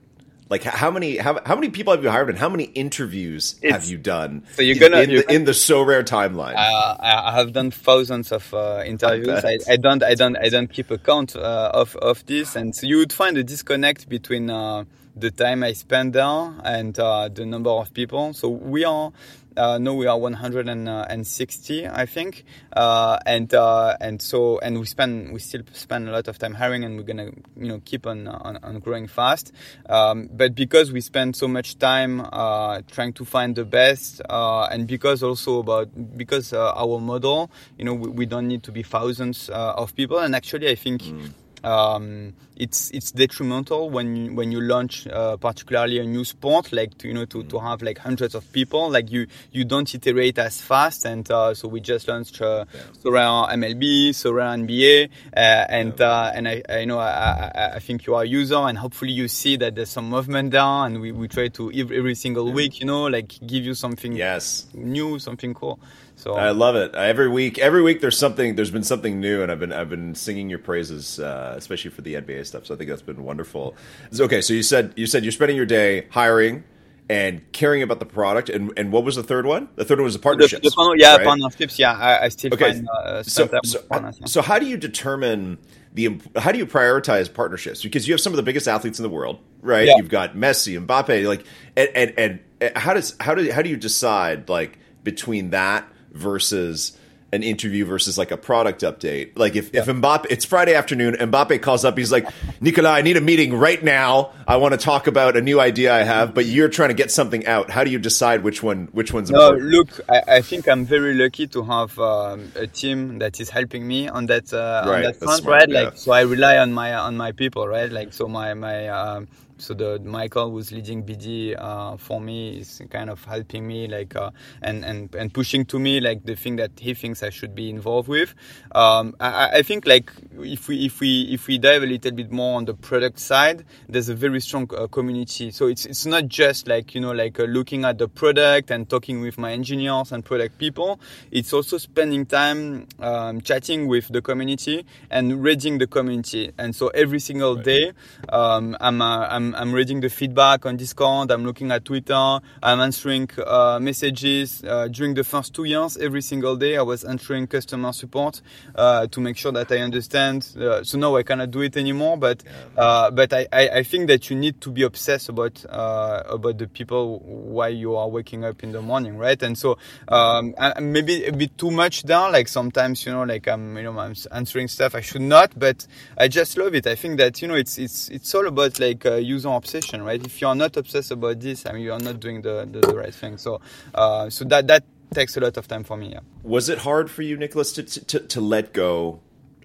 like 0.50 0.62
how 0.62 0.91
many 0.91 1.17
how, 1.17 1.41
how 1.46 1.55
many 1.55 1.70
people 1.70 1.93
have 1.94 2.02
you 2.05 2.11
hired 2.11 2.29
and 2.29 2.38
how 2.38 2.49
many 2.49 2.64
interviews 2.64 3.58
it's, 3.62 3.73
have 3.73 3.85
you 3.87 3.96
done? 3.96 4.44
So 4.55 4.62
you're 4.62 4.79
gonna 4.79 5.02
in, 5.02 5.11
you're 5.11 5.23
the, 5.23 5.35
in 5.35 5.44
the 5.44 5.52
Sorare 5.52 6.05
timeline. 6.05 6.55
Uh, 6.56 6.96
I 7.00 7.32
have 7.32 7.52
done 7.52 7.70
thousands 7.70 8.31
of 8.31 8.52
uh, 8.52 8.82
interviews. 8.85 9.44
I, 9.44 9.58
I, 9.69 9.76
don't 9.76 10.02
I 10.02 10.14
don't 10.14 10.37
I 10.37 10.49
don't 10.50 10.70
keep 10.70 10.91
account 10.91 11.35
uh, 11.35 11.70
of 11.73 11.96
of 11.96 12.26
this, 12.26 12.56
and 12.56 12.75
so 12.75 12.87
you 12.87 12.99
would 12.99 13.12
find 13.12 13.38
a 13.38 13.44
disconnect 13.44 14.08
between 14.08 14.50
uh, 14.50 14.85
the 15.17 15.31
time 15.31 15.62
I 15.62 15.73
spend 15.73 16.12
there 16.12 16.52
and 16.64 16.99
uh, 16.99 17.29
the 17.29 17.46
number 17.46 17.70
of 17.70 17.94
people. 17.94 18.35
So 18.35 18.49
we 18.49 18.85
are 18.85 19.12
uh, 19.56 19.78
no, 19.78 19.94
we 19.94 20.06
are 20.06 20.18
160, 20.18 21.88
I 21.88 22.06
think, 22.06 22.44
uh, 22.72 23.18
and 23.26 23.52
uh, 23.54 23.96
and 24.00 24.20
so 24.20 24.58
and 24.58 24.80
we 24.80 24.86
spend 24.86 25.32
we 25.32 25.38
still 25.38 25.62
spend 25.72 26.08
a 26.08 26.12
lot 26.12 26.28
of 26.28 26.38
time 26.38 26.54
hiring, 26.54 26.84
and 26.84 26.96
we're 26.96 27.04
gonna 27.04 27.30
you 27.56 27.68
know 27.68 27.80
keep 27.84 28.06
on 28.06 28.26
on, 28.26 28.58
on 28.62 28.80
growing 28.80 29.06
fast. 29.06 29.52
Um, 29.88 30.28
but 30.32 30.54
because 30.54 30.92
we 30.92 31.00
spend 31.00 31.36
so 31.36 31.46
much 31.46 31.78
time 31.78 32.20
uh, 32.32 32.82
trying 32.90 33.12
to 33.14 33.24
find 33.24 33.54
the 33.54 33.64
best, 33.64 34.20
uh, 34.28 34.64
and 34.64 34.86
because 34.86 35.22
also 35.22 35.60
about 35.60 36.16
because 36.16 36.52
uh, 36.52 36.72
our 36.74 36.98
model, 36.98 37.50
you 37.78 37.84
know, 37.84 37.94
we, 37.94 38.08
we, 38.08 38.26
don't 38.26 38.48
need 38.48 38.62
to 38.64 38.72
be 38.72 38.82
thousands 38.82 39.48
of 39.50 39.94
people, 39.94 40.18
and 40.18 40.34
actually, 40.34 40.68
I 40.68 40.74
think. 40.74 41.02
Mm 41.02 41.30
um, 41.64 42.34
it's 42.56 42.90
it's 42.90 43.11
detrimental 43.11 43.90
when 43.90 44.14
you, 44.16 44.34
when 44.34 44.52
you 44.52 44.61
launch 44.61 45.06
uh, 45.08 45.37
particularly 45.37 45.99
a 45.99 46.05
new 46.05 46.25
sport 46.25 46.72
like 46.72 46.96
to, 46.99 47.08
you 47.08 47.14
know 47.14 47.25
to, 47.25 47.43
to 47.44 47.58
have 47.58 47.82
like 47.82 47.99
hundreds 47.99 48.34
of 48.34 48.50
people 48.52 48.90
like 48.90 49.11
you 49.11 49.26
you 49.50 49.64
don't 49.64 49.93
iterate 49.94 50.38
as 50.38 50.61
fast 50.61 51.05
and 51.05 51.31
uh, 51.31 51.52
so 51.52 51.66
we 51.66 51.81
just 51.81 52.06
launched 52.06 52.40
uh, 52.40 52.64
yeah. 52.72 52.81
MLB 53.11 54.11
Sorare 54.11 54.64
NBA 54.64 55.08
uh, 55.37 55.66
and 55.69 55.99
yeah. 55.99 56.06
uh, 56.06 56.32
and 56.34 56.49
I, 56.49 56.62
I 56.69 56.84
know 56.84 56.99
I, 56.99 57.50
I, 57.55 57.70
I, 57.75 57.78
think 57.81 58.06
you 58.06 58.14
are 58.14 58.22
a 58.22 58.26
user 58.26 58.56
and 58.56 58.78
hopefully 58.78 59.12
you 59.12 59.26
see 59.26 59.56
that 59.56 59.75
there's 59.75 59.90
some 59.90 60.08
movement 60.08 60.52
there 60.52 60.62
and 60.62 61.00
we, 61.00 61.12
we 61.12 61.28
try 61.28 61.49
to 61.49 61.72
every, 61.72 61.99
every 61.99 62.14
single 62.14 62.49
yeah. 62.49 62.55
week 62.55 62.81
you 62.81 62.87
know 62.87 63.05
like 63.06 63.34
give 63.44 63.64
you 63.64 63.75
something 63.75 64.12
yes 64.12 64.67
new 64.75 65.19
something 65.19 65.55
cool 65.55 65.81
so 66.16 66.34
I 66.34 66.50
love 66.50 66.76
it. 66.76 66.94
Every 66.94 67.28
week, 67.28 67.58
every 67.58 67.82
week 67.82 68.00
there's 68.00 68.19
something. 68.19 68.55
There's 68.55 68.70
been 68.70 68.84
something 68.84 69.20
new, 69.20 69.43
and 69.43 69.50
I've 69.50 69.58
been 69.58 69.72
I've 69.72 69.90
been 69.90 70.14
singing 70.14 70.49
your 70.49 70.58
praises, 70.58 71.19
uh, 71.19 71.55
especially 71.56 71.90
for 71.90 72.02
the 72.02 72.14
NBA 72.14 72.46
stuff. 72.46 72.66
So 72.66 72.75
I 72.75 72.78
think 72.78 72.88
that's 72.90 73.02
been 73.02 73.25
wonderful. 73.25 73.75
Okay, 74.19 74.40
so 74.40 74.55
you 74.55 74.62
said 74.62 74.93
you 74.96 75.06
said 75.06 75.25
you're 75.25 75.32
spending 75.32 75.56
your 75.56 75.66
day 75.66 76.06
hiring 76.11 76.64
and 77.08 77.43
caring 77.52 77.82
about 77.82 77.99
the 77.99 78.06
product, 78.06 78.49
and 78.49 78.72
and 78.76 78.93
what 78.93 79.05
was 79.05 79.16
the 79.16 79.22
third 79.22 79.44
one? 79.44 79.69
The 79.75 79.84
third 79.84 79.99
one 79.99 80.05
was 80.05 80.14
the 80.14 80.20
partnerships. 80.20 80.62
The, 80.62 80.70
the, 80.70 80.96
yeah, 80.99 81.16
right? 81.16 81.26
partnerships. 81.26 81.78
Yeah, 81.78 81.93
I, 81.93 82.25
I 82.25 82.28
still 82.28 82.55
okay. 82.55 82.72
find. 82.72 82.88
Uh, 82.88 83.22
so 83.22 83.50
so, 83.65 83.81
so 84.24 84.43
how 84.43 84.58
do 84.58 84.67
you 84.67 84.77
determine? 84.77 85.58
The, 85.94 86.20
how 86.36 86.50
do 86.50 86.58
you 86.58 86.67
prioritize 86.67 87.32
partnerships? 87.32 87.82
Because 87.82 88.08
you 88.08 88.15
have 88.15 88.20
some 88.20 88.32
of 88.32 88.36
the 88.36 88.43
biggest 88.43 88.67
athletes 88.67 88.98
in 88.98 89.05
the 89.05 89.10
world, 89.10 89.38
right? 89.60 89.86
Yeah. 89.86 89.96
You've 89.96 90.08
got 90.08 90.34
Messi, 90.34 90.84
Mbappe, 90.84 91.29
like, 91.29 91.44
and, 91.77 91.88
and, 91.94 92.41
and 92.60 92.77
how 92.77 92.94
does 92.94 93.15
how 93.20 93.34
do 93.34 93.50
how 93.53 93.62
do 93.62 93.69
you 93.69 93.77
decide 93.77 94.48
like 94.48 94.79
between 95.05 95.50
that 95.50 95.88
versus 96.14 96.96
an 97.32 97.42
interview 97.42 97.84
versus 97.84 98.16
like 98.16 98.30
a 98.30 98.36
product 98.36 98.82
update. 98.82 99.36
Like 99.36 99.56
if, 99.56 99.74
yeah. 99.74 99.80
if 99.80 99.86
Mbappe, 99.86 100.26
it's 100.30 100.44
Friday 100.44 100.74
afternoon, 100.74 101.14
Mbappe 101.14 101.60
calls 101.62 101.84
up, 101.84 101.98
he's 101.98 102.12
like, 102.12 102.28
Nicolas, 102.60 102.90
I 102.90 103.02
need 103.02 103.16
a 103.16 103.20
meeting 103.20 103.52
right 103.54 103.82
now. 103.82 104.30
I 104.46 104.56
want 104.58 104.72
to 104.72 104.78
talk 104.78 105.08
about 105.08 105.36
a 105.36 105.40
new 105.40 105.58
idea 105.58 105.92
I 105.92 106.04
have, 106.04 106.32
but 106.32 106.46
you're 106.46 106.68
trying 106.68 106.90
to 106.90 106.94
get 106.94 107.10
something 107.10 107.44
out. 107.46 107.70
How 107.70 107.82
do 107.82 107.90
you 107.90 107.98
decide 107.98 108.44
which 108.44 108.62
one, 108.62 108.88
which 108.92 109.12
one's 109.12 109.32
no, 109.32 109.48
important? 109.48 109.70
Look, 109.72 110.00
I, 110.08 110.36
I 110.36 110.40
think 110.42 110.68
I'm 110.68 110.84
very 110.84 111.14
lucky 111.14 111.48
to 111.48 111.64
have 111.64 111.98
um, 111.98 112.52
a 112.54 112.68
team 112.68 113.18
that 113.18 113.40
is 113.40 113.50
helping 113.50 113.84
me 113.84 114.06
on 114.06 114.26
that, 114.26 114.54
uh, 114.54 114.84
right. 114.86 114.96
on 114.96 115.02
that 115.02 115.16
front, 115.16 115.42
smart, 115.42 115.60
right? 115.60 115.68
Yeah. 115.68 115.82
Like, 115.82 115.96
so 115.96 116.12
I 116.12 116.20
rely 116.20 116.58
on 116.58 116.72
my, 116.72 116.94
on 116.94 117.16
my 117.16 117.32
people, 117.32 117.66
right? 117.66 117.90
Like, 117.90 118.12
so 118.12 118.28
my, 118.28 118.54
my, 118.54 118.86
um, 118.86 119.26
so 119.58 119.75
the 119.75 119.99
Michael 120.01 120.51
who's 120.51 120.73
leading 120.73 121.05
BD 121.05 121.55
uh, 121.58 121.96
for 121.96 122.20
me 122.20 122.58
is 122.58 122.82
kind 122.91 123.11
of 123.11 123.25
helping 123.25 123.67
me 123.67 123.89
like 123.89 124.17
uh, 124.17 124.31
and 124.63 124.84
and 124.84 125.15
and 125.15 125.32
pushing 125.32 125.65
to 125.67 125.79
me 125.79 126.01
like 126.01 126.25
the 126.25 126.34
thing 126.34 126.56
that 126.56 126.73
he 126.79 126.94
thinks 126.94 127.23
I 127.23 127.31
should 127.31 127.55
be 127.55 127.70
involved 127.70 128.08
with. 128.08 128.34
Um, 128.73 129.15
I, 129.20 129.58
I, 129.58 129.63
think 129.63 129.87
like 129.87 130.13
if 130.41 130.69
we 130.69 130.87
if 130.87 131.01
we 131.01 131.23
if 131.32 131.46
we 131.46 131.58
dive 131.58 131.82
a 131.82 131.87
little 131.87 132.13
bit 132.13 132.31
more 132.32 132.56
on 132.56 132.65
the 132.65 132.75
product 132.75 133.19
side, 133.19 133.65
there's 133.89 134.08
a 134.08 134.15
very 134.15 134.41
strong 134.41 134.69
uh, 134.77 134.87
community. 134.89 135.51
So 135.51 135.67
it's 135.67 135.87
it's 135.87 136.06
not 136.06 136.29
just 136.29 136.67
like 136.69 136.94
you 136.94 137.01
know 137.01 137.13
like 137.13 137.39
uh, 137.39 137.44
looking 137.44 137.84
at 137.84 137.99
the 137.99 138.08
product 138.08 138.70
and 138.70 138.89
talking 138.89 139.20
with 139.20 139.39
my 139.39 139.53
engineers 139.53 140.13
and 140.13 140.25
product 140.25 140.58
people. 140.58 141.01
It's 141.31 141.53
also 141.53 141.79
spending 141.79 142.27
time 142.27 142.87
um, 143.01 143.41
chatting 143.41 143.87
with 143.87 144.08
the 144.08 144.23
community 144.23 144.84
and 145.11 145.43
reading 145.43 145.79
the 145.79 145.87
community. 145.87 146.53
And 146.58 146.75
so 146.75 146.89
every 146.89 147.20
single 147.20 147.56
day, 147.56 147.93
um, 148.29 148.77
I'm, 148.81 149.01
uh, 149.01 149.27
I'm 149.29 149.54
I'm, 149.55 149.69
I'm 149.69 149.75
reading 149.75 150.01
the 150.01 150.08
feedback 150.08 150.67
on 150.67 150.77
Discord. 150.77 151.31
I'm 151.31 151.44
looking 151.44 151.70
at 151.70 151.84
Twitter. 151.84 152.41
I'm 152.63 152.81
answering 152.81 153.29
uh, 153.44 153.79
messages. 153.81 154.63
Uh, 154.65 154.89
during 154.89 155.15
the 155.15 155.25
first 155.25 155.55
two 155.55 155.65
years, 155.65 155.96
every 155.96 156.23
single 156.23 156.56
day, 156.56 156.77
I 156.77 156.82
was 156.82 157.05
answering 157.05 157.46
customer 157.46 157.93
support 157.93 158.41
uh, 158.75 159.06
to 159.08 159.20
make 159.20 159.37
sure 159.37 159.53
that 159.53 159.70
I 159.70 159.79
understand. 159.79 160.49
Uh, 160.58 160.82
so 160.84 160.99
now 160.99 161.17
I 161.17 161.23
cannot 161.23 161.51
do 161.51 161.61
it 161.61 161.77
anymore. 161.77 162.17
But 162.17 162.43
uh, 162.77 163.11
but 163.11 163.32
I, 163.32 163.46
I, 163.53 163.69
I, 163.69 163.82
think 163.82 164.08
that 164.08 164.31
you 164.31 164.37
need 164.37 164.61
to 164.63 164.70
be 164.70 164.82
obsessed 164.82 165.29
about 165.29 165.65
about 165.69 166.58
the 166.58 166.69
people 166.69 167.20
why 167.20 167.69
you 167.69 167.96
are 167.96 168.08
waking 168.08 168.44
up 168.44 168.63
in 168.63 168.73
the 168.73 168.82
morning, 168.82 169.17
right? 169.17 169.41
And 169.43 169.56
so 169.56 169.79
um, 170.08 170.55
maybe 170.81 171.25
a 171.25 171.32
bit 171.32 171.56
too 171.58 171.70
much 171.70 172.05
down. 172.05 172.32
Like 172.32 172.49
sometimes 172.49 173.05
you 173.06 173.13
know, 173.13 173.25
like 173.25 173.46
I'm 173.49 173.77
you 173.77 173.84
know 173.84 173.99
I'm 173.99 174.15
answering 174.32 174.69
stuff 174.69 174.94
I 174.94 175.01
should 175.01 175.23
not, 175.23 175.58
but 175.58 175.87
I 176.17 176.29
just 176.29 176.56
love 176.56 176.75
it. 176.75 176.87
I 176.87 176.94
think 176.94 177.19
that 177.19 177.41
you 177.43 177.49
know 177.49 177.55
it's 177.55 177.79
it's 177.79 178.08
it's 178.08 178.34
all 178.34 178.46
about 178.46 178.81
like 178.81 179.05
uh, 179.34 179.36
user 179.36 179.48
obsession, 179.50 180.03
right? 180.03 180.24
If 180.24 180.41
you 180.41 180.48
are 180.48 180.55
not 180.55 180.76
obsessed 180.76 181.10
about 181.10 181.41
this, 181.41 181.67
I 181.67 181.72
mean, 181.72 181.82
you 181.82 181.93
are 181.93 181.98
not 181.98 182.20
doing 182.20 182.43
the 182.43 182.69
the, 182.70 182.81
the 182.81 182.96
right 182.96 183.14
thing. 183.14 183.38
So 183.38 183.60
uh, 183.94 184.31
so 184.31 184.44
that 184.46 184.67
that 184.69 184.84
takes 185.14 185.36
a 185.36 185.41
lot 185.41 185.56
of 185.56 185.69
time 185.69 185.84
for 185.84 185.96
me. 185.96 186.12
Yeah. 186.12 186.20
Was 186.43 186.69
it 186.69 186.79
hard 186.79 187.10
for 187.10 187.22
you, 187.22 187.36
Nicolas, 187.36 187.72
to 187.72 187.82
to, 187.82 188.20
to 188.20 188.41
let 188.41 188.72
go 188.72 189.20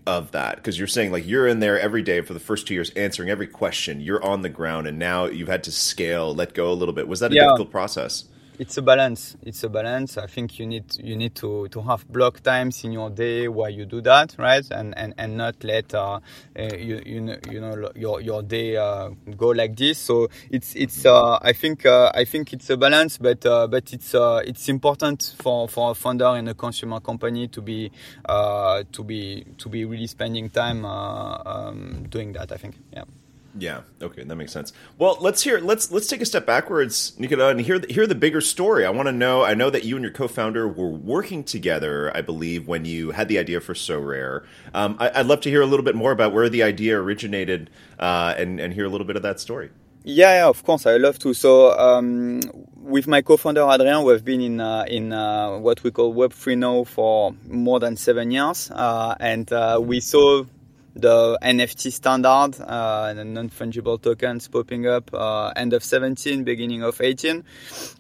of 0.08 0.32
that 0.32 0.56
because 0.56 0.78
you're 0.80 0.88
saying 0.88 1.12
like 1.12 1.28
you're 1.28 1.48
in 1.48 1.60
there 1.60 1.80
every 1.80 2.02
day 2.02 2.22
for 2.22 2.34
the 2.34 2.40
first 2.40 2.68
two 2.68 2.74
years 2.74 2.90
answering 2.92 3.30
every 3.30 3.46
question 3.46 4.02
you're 4.02 4.24
on 4.24 4.42
the 4.42 4.50
ground 4.50 4.88
and 4.88 4.98
now 4.98 5.26
you've 5.26 5.50
had 5.50 5.64
to 5.64 5.72
scale 5.72 6.34
let 6.34 6.54
go 6.54 6.72
a 6.72 6.74
little 6.74 6.94
bit 6.94 7.08
was 7.08 7.20
that 7.20 7.32
a 7.32 7.36
yeah. 7.36 7.44
difficult 7.44 7.70
process 7.70 8.24
it's 8.60 8.78
a 8.78 8.82
balance. 8.82 9.38
It's 9.42 9.64
a 9.64 9.70
balance. 9.70 10.18
I 10.18 10.28
think 10.28 10.60
you 10.60 10.68
need 10.68 10.96
you 11.00 11.16
need 11.16 11.34
to, 11.36 11.70
to 11.70 11.82
have 11.82 12.08
block 12.10 12.42
times 12.42 12.84
in 12.84 12.92
your 12.92 13.10
day 13.10 13.48
where 13.48 13.70
you 13.70 13.86
do 13.86 14.02
that, 14.02 14.36
right? 14.38 14.66
And 14.70 14.96
and, 14.98 15.14
and 15.18 15.38
not 15.38 15.64
let 15.64 15.94
uh, 15.96 16.20
uh, 16.58 16.76
you 16.76 17.02
you 17.06 17.22
know, 17.22 17.38
you 17.50 17.62
know 17.62 17.92
your 17.96 18.20
your 18.20 18.44
day 18.44 18.76
uh, 18.76 19.10
go 19.38 19.48
like 19.50 19.78
this. 19.78 19.98
So 19.98 20.28
it's 20.52 20.76
it's 20.76 21.06
uh, 21.06 21.40
I 21.42 21.54
think 21.54 21.86
uh, 21.86 22.12
I 22.14 22.26
think 22.26 22.52
it's 22.52 22.70
a 22.70 22.76
balance, 22.76 23.18
but 23.18 23.46
uh, 23.46 23.68
but 23.68 23.94
it's 23.94 24.14
it's 24.14 24.68
important 24.68 25.36
for, 25.42 25.70
for 25.70 25.92
a 25.92 25.96
founder 25.96 26.36
in 26.36 26.50
a 26.50 26.54
consumer 26.54 27.00
company 27.00 27.48
to 27.48 27.62
be 27.62 27.92
to 28.28 29.04
be 29.06 29.46
to 29.58 29.70
be 29.70 29.86
really 29.86 30.08
spending 30.08 30.50
time 30.50 30.84
um, 30.84 32.06
doing 32.10 32.34
that. 32.34 32.52
I 32.52 32.58
think, 32.58 32.76
yeah. 32.92 33.06
Yeah. 33.58 33.82
Okay, 34.02 34.24
that 34.24 34.36
makes 34.36 34.52
sense. 34.52 34.74
Well, 34.98 35.18
let's 35.20 35.42
hear. 35.42 35.60
Let's 35.60 35.92
let's 35.92 36.08
take 36.08 36.22
a 36.22 36.26
step 36.26 36.46
backwards, 36.46 37.18
Nicolas, 37.18 37.52
and 37.52 37.62
hear 37.62 37.82
hear 37.90 38.06
the 38.06 38.16
bigger 38.16 38.42
story. 38.42 38.86
I 38.86 38.90
want 38.92 39.08
to 39.08 39.12
know. 39.12 39.44
I 39.44 39.54
know 39.54 39.70
that 39.70 39.84
you 39.84 39.96
and 39.96 40.04
your 40.04 40.14
co-founder 40.14 40.68
were 40.68 40.90
working 40.90 41.44
together. 41.44 42.16
I 42.16 42.22
believe 42.22 42.68
when 42.68 42.86
you 42.86 43.12
had 43.12 43.28
the 43.28 43.40
idea 43.40 43.60
for 43.60 43.74
Sorare. 43.74 44.46
Um, 44.74 44.98
I, 45.00 45.20
would 45.20 45.28
love 45.28 45.42
to 45.42 45.50
hear 45.50 45.62
a 45.62 45.66
little 45.66 45.84
bit 45.84 45.96
more 45.96 46.12
about 46.12 46.34
where 46.34 46.48
the 46.50 46.64
idea 46.64 47.00
originated, 47.00 47.70
uh, 47.98 48.36
and 48.38 48.60
and 48.60 48.74
hear 48.74 48.86
a 48.86 48.90
little 48.90 49.08
bit 49.08 49.16
of 49.16 49.24
that 49.24 49.40
story. 49.40 49.72
Yeah, 50.04 50.34
yeah, 50.34 50.48
of 50.48 50.64
course, 50.64 50.86
I 50.86 50.98
love 50.98 51.20
to. 51.20 51.34
So, 51.34 51.78
um, 51.78 52.42
with 52.78 53.08
my 53.08 53.22
co-founder 53.22 53.62
Adrien, 53.62 54.04
we've 54.04 54.24
been 54.24 54.42
in 54.42 54.62
uh, 54.62 54.86
in 54.88 55.12
uh, 55.12 55.58
what 55.58 55.84
we 55.84 55.92
call 55.92 56.14
Web 56.14 56.34
three 56.34 56.56
now 56.56 56.84
for 56.84 57.36
more 57.48 57.80
than 57.80 57.98
seven 57.98 58.32
years, 58.32 58.72
uh, 58.72 59.16
and 59.20 59.52
uh, 59.52 59.80
we 59.82 60.00
saw 60.00 60.46
the 61.00 61.38
NFT 61.42 61.92
standard 61.92 62.60
uh, 62.60 63.14
and 63.16 63.34
non-fungible 63.34 64.02
tokens 64.02 64.48
popping 64.48 64.88
up 64.88 65.14
uh, 65.14 65.52
end 65.56 65.74
of 65.74 65.84
17, 65.84 66.44
beginning 66.44 66.84
of 66.84 67.00
18, 67.00 67.44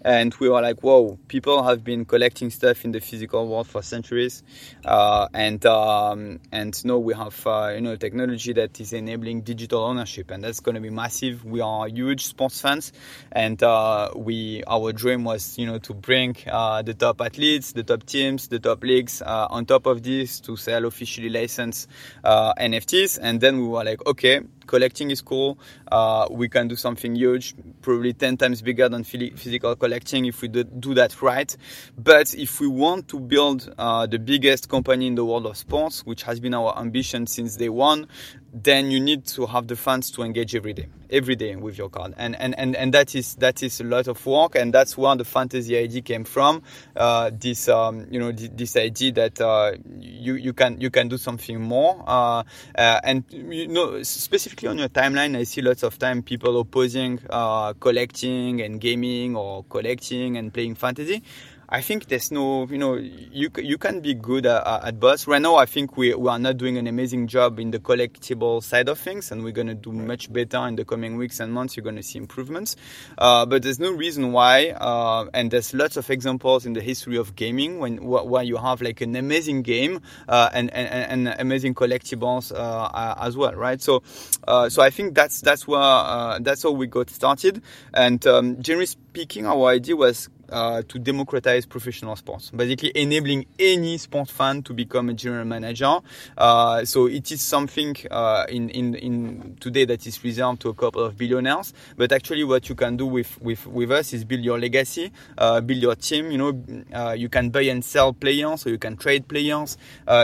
and 0.03 0.33
we 0.35 0.49
were 0.49 0.61
like, 0.61 0.81
"Whoa! 0.81 1.17
People 1.27 1.63
have 1.63 1.83
been 1.83 2.05
collecting 2.05 2.49
stuff 2.49 2.85
in 2.85 2.91
the 2.91 2.99
physical 2.99 3.47
world 3.47 3.67
for 3.67 3.81
centuries, 3.81 4.43
uh, 4.85 5.27
and 5.33 5.65
um, 5.65 6.39
and 6.51 6.85
now 6.85 6.97
we 6.97 7.13
have 7.13 7.45
uh, 7.47 7.71
you 7.73 7.81
know 7.81 7.95
technology 7.95 8.53
that 8.53 8.79
is 8.79 8.93
enabling 8.93 9.41
digital 9.41 9.83
ownership, 9.83 10.31
and 10.31 10.43
that's 10.43 10.59
going 10.59 10.75
to 10.75 10.81
be 10.81 10.89
massive. 10.89 11.45
We 11.45 11.61
are 11.61 11.87
huge 11.87 12.25
sports 12.25 12.61
fans, 12.61 12.91
and 13.31 13.61
uh, 13.63 14.11
we 14.15 14.63
our 14.67 14.91
dream 14.93 15.23
was 15.23 15.57
you 15.57 15.65
know 15.65 15.79
to 15.79 15.93
bring 15.93 16.35
uh, 16.47 16.81
the 16.81 16.93
top 16.93 17.21
athletes, 17.21 17.71
the 17.71 17.83
top 17.83 18.05
teams, 18.05 18.47
the 18.47 18.59
top 18.59 18.83
leagues 18.83 19.21
on 19.21 19.65
top 19.65 19.85
of 19.85 20.03
this 20.03 20.39
to 20.41 20.57
sell 20.57 20.85
officially 20.85 21.29
licensed 21.29 21.87
NFT." 22.23 22.88
50s 22.89 23.19
and 23.21 23.41
then 23.41 23.57
we 23.57 23.67
were 23.67 23.83
like 23.83 24.05
okay 24.05 24.41
collecting 24.69 25.11
is 25.11 25.21
cool. 25.21 25.59
Uh, 25.91 26.27
we 26.31 26.47
can 26.47 26.67
do 26.67 26.75
something 26.75 27.15
huge, 27.15 27.55
probably 27.81 28.13
10 28.13 28.37
times 28.37 28.61
bigger 28.61 28.87
than 28.87 29.03
physical 29.03 29.75
collecting 29.75 30.25
if 30.25 30.41
we 30.41 30.47
do, 30.47 30.63
do 30.63 30.93
that 30.93 31.21
right. 31.21 31.55
But 31.97 32.33
if 32.35 32.61
we 32.61 32.67
want 32.67 33.07
to 33.09 33.19
build 33.19 33.73
uh, 33.77 34.05
the 34.05 34.19
biggest 34.19 34.69
company 34.69 35.07
in 35.07 35.15
the 35.15 35.25
world 35.25 35.45
of 35.45 35.57
sports, 35.57 36.05
which 36.05 36.23
has 36.23 36.39
been 36.39 36.53
our 36.53 36.77
ambition 36.77 37.27
since 37.27 37.57
day 37.57 37.69
one, 37.69 38.07
then 38.53 38.89
you 38.91 38.99
need 38.99 39.25
to 39.25 39.45
have 39.45 39.67
the 39.67 39.75
funds 39.75 40.11
to 40.11 40.23
engage 40.23 40.55
every 40.55 40.73
day, 40.73 40.87
every 41.09 41.35
day 41.35 41.55
with 41.55 41.77
your 41.77 41.89
card, 41.89 42.13
and 42.17 42.35
and 42.35 42.57
and, 42.57 42.75
and 42.75 42.93
that 42.93 43.13
is 43.15 43.35
that 43.35 43.61
is 43.61 43.79
a 43.79 43.83
lot 43.83 44.07
of 44.07 44.25
work, 44.25 44.55
and 44.55 44.73
that's 44.73 44.97
where 44.97 45.15
the 45.15 45.25
fantasy 45.25 45.77
idea 45.77 46.01
came 46.01 46.23
from. 46.23 46.63
Uh, 46.95 47.29
this 47.33 47.69
um, 47.69 48.07
you 48.09 48.19
know 48.19 48.31
this 48.31 48.75
idea 48.75 49.11
that 49.11 49.39
uh, 49.39 49.73
you 49.99 50.33
you 50.33 50.53
can 50.53 50.79
you 50.81 50.89
can 50.89 51.07
do 51.07 51.17
something 51.17 51.61
more, 51.61 52.03
uh, 52.07 52.43
uh, 52.75 52.99
and 53.03 53.23
you 53.31 53.67
know 53.67 54.01
specifically 54.03 54.58
on 54.67 54.77
your 54.77 54.89
timeline, 54.89 55.37
I 55.37 55.43
see 55.43 55.61
lots 55.61 55.83
of 55.83 55.97
time 55.97 56.23
people 56.23 56.59
opposing 56.59 57.19
uh, 57.29 57.73
collecting 57.73 58.61
and 58.61 58.79
gaming 58.79 59.35
or 59.35 59.63
collecting 59.65 60.37
and 60.37 60.53
playing 60.53 60.75
fantasy. 60.75 61.23
I 61.71 61.81
think 61.81 62.07
there's 62.07 62.31
no, 62.31 62.65
you 62.65 62.79
know, 62.79 62.95
you 62.95 63.51
you 63.57 63.77
can 63.77 63.99
be 63.99 64.15
good 64.15 64.47
at, 64.47 64.65
at 64.65 64.99
both. 64.99 65.27
Right 65.27 65.41
now, 65.41 65.55
I 65.55 65.67
think 65.67 65.97
we, 65.97 66.15
we 66.15 66.27
are 66.27 66.39
not 66.39 66.57
doing 66.57 66.77
an 66.79 66.87
amazing 66.87 67.27
job 67.27 67.59
in 67.59 67.69
the 67.69 67.77
collectible 67.77 68.63
side 68.63 68.89
of 68.89 68.97
things, 68.97 69.31
and 69.31 69.43
we're 69.43 69.51
going 69.53 69.67
to 69.67 69.75
do 69.75 69.91
much 69.91 70.33
better 70.33 70.57
in 70.67 70.77
the 70.77 70.83
coming 70.83 71.15
weeks 71.15 71.39
and 71.39 71.53
months. 71.53 71.77
You're 71.77 71.83
going 71.83 71.97
to 71.97 72.03
see 72.03 72.17
improvements, 72.17 72.75
uh, 73.19 73.45
but 73.45 73.61
there's 73.61 73.77
no 73.79 73.91
reason 73.91 74.31
why. 74.31 74.69
Uh, 74.71 75.29
and 75.31 75.51
there's 75.51 75.71
lots 75.75 75.95
of 75.95 76.09
examples 76.09 76.65
in 76.65 76.73
the 76.73 76.81
history 76.81 77.17
of 77.17 77.35
gaming 77.35 77.77
when 77.77 78.03
where 78.03 78.43
you 78.43 78.57
have 78.57 78.81
like 78.81 79.01
an 79.01 79.15
amazing 79.15 79.61
game 79.61 80.01
uh, 80.27 80.49
and, 80.51 80.73
and, 80.73 81.27
and 81.27 81.35
amazing 81.39 81.75
collectibles 81.75 82.51
uh, 82.51 83.15
as 83.21 83.37
well, 83.37 83.53
right? 83.53 83.79
So, 83.79 84.01
uh, 84.47 84.69
so 84.69 84.81
I 84.81 84.89
think 84.89 85.13
that's 85.13 85.41
that's 85.41 85.67
where 85.67 85.79
uh, 85.79 86.39
that's 86.39 86.63
how 86.63 86.71
we 86.71 86.87
got 86.87 87.11
started. 87.11 87.61
And 87.93 88.25
um, 88.25 88.59
generally 88.59 88.87
speaking, 88.87 89.45
our 89.45 89.67
idea 89.67 89.95
was 89.95 90.29
uh, 90.51 90.81
to 90.87 90.99
democratize 90.99 91.65
professional 91.65 92.15
sports, 92.15 92.51
basically 92.51 92.91
enabling 92.95 93.45
any 93.57 93.97
sport 93.97 94.29
fan 94.29 94.61
to 94.63 94.73
become 94.73 95.09
a 95.09 95.13
general 95.13 95.45
manager. 95.45 95.99
Uh, 96.37 96.83
so 96.85 97.07
it 97.07 97.31
is 97.31 97.41
something 97.41 97.95
uh, 98.11 98.45
in, 98.49 98.69
in, 98.69 98.95
in 98.95 99.57
today 99.59 99.85
that 99.85 100.05
is 100.07 100.23
reserved 100.23 100.61
to 100.61 100.69
a 100.69 100.73
couple 100.73 101.03
of 101.03 101.17
billionaires. 101.17 101.73
But 101.97 102.11
actually, 102.11 102.43
what 102.43 102.69
you 102.69 102.75
can 102.75 102.97
do 102.97 103.05
with, 103.05 103.41
with, 103.41 103.65
with 103.67 103.91
us 103.91 104.13
is 104.13 104.23
build 104.23 104.41
your 104.41 104.59
legacy, 104.59 105.11
uh, 105.37 105.61
build 105.61 105.81
your 105.81 105.95
team. 105.95 106.31
You 106.31 106.37
know, 106.37 106.63
uh, 106.93 107.11
you 107.13 107.29
can 107.29 107.49
buy 107.49 107.61
and 107.61 107.83
sell 107.83 108.13
players, 108.13 108.61
so 108.61 108.69
you 108.69 108.77
can 108.77 108.97
trade 108.97 109.27
players. 109.27 109.77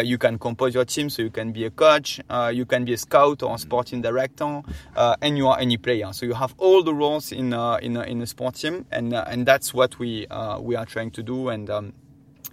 You 0.04 0.18
can 0.18 0.40
compose 0.40 0.74
your 0.74 0.86
team, 0.86 1.10
so 1.10 1.22
you 1.22 1.32
can 1.32 1.52
be 1.52 1.66
a 1.66 1.70
coach. 1.70 2.20
you 2.52 2.66
can 2.66 2.86
be 2.86 2.94
a 2.94 2.98
scout 2.98 3.44
or 3.44 3.56
a 3.56 3.60
sporting 3.60 4.02
director, 4.02 4.62
and 4.96 5.38
you 5.38 5.48
are 5.48 5.60
any 5.60 5.78
player. 5.78 6.12
So 6.14 6.26
you 6.26 6.34
have 6.34 6.54
all 6.58 6.84
the 6.84 6.94
roles 6.94 7.32
in 7.32 7.54
in, 7.54 7.98
in 7.98 8.22
a 8.22 8.28
sport 8.28 8.56
team, 8.56 8.86
and 8.92 9.14
and 9.14 9.46
that's 9.46 9.74
what 9.74 10.00
we 10.00 10.15
uh, 10.24 10.60
we 10.60 10.76
are 10.76 10.86
trying 10.86 11.12
to 11.12 11.24
do, 11.24 11.50
and 11.50 11.70
um, 11.70 11.94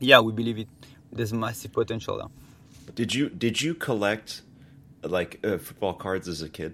yeah, 0.01 0.21
we 0.21 0.33
believe 0.33 0.59
it. 0.59 0.69
There's 1.13 1.33
massive 1.33 1.73
potential 1.73 2.19
there. 2.19 2.95
Did 2.95 3.15
you 3.15 3.29
did 3.29 3.61
you 3.61 3.75
collect 3.75 4.43
like 5.03 5.41
uh, 5.45 5.59
football 5.59 5.95
cards 5.95 6.29
as 6.29 6.43
a 6.43 6.49
kid? 6.49 6.73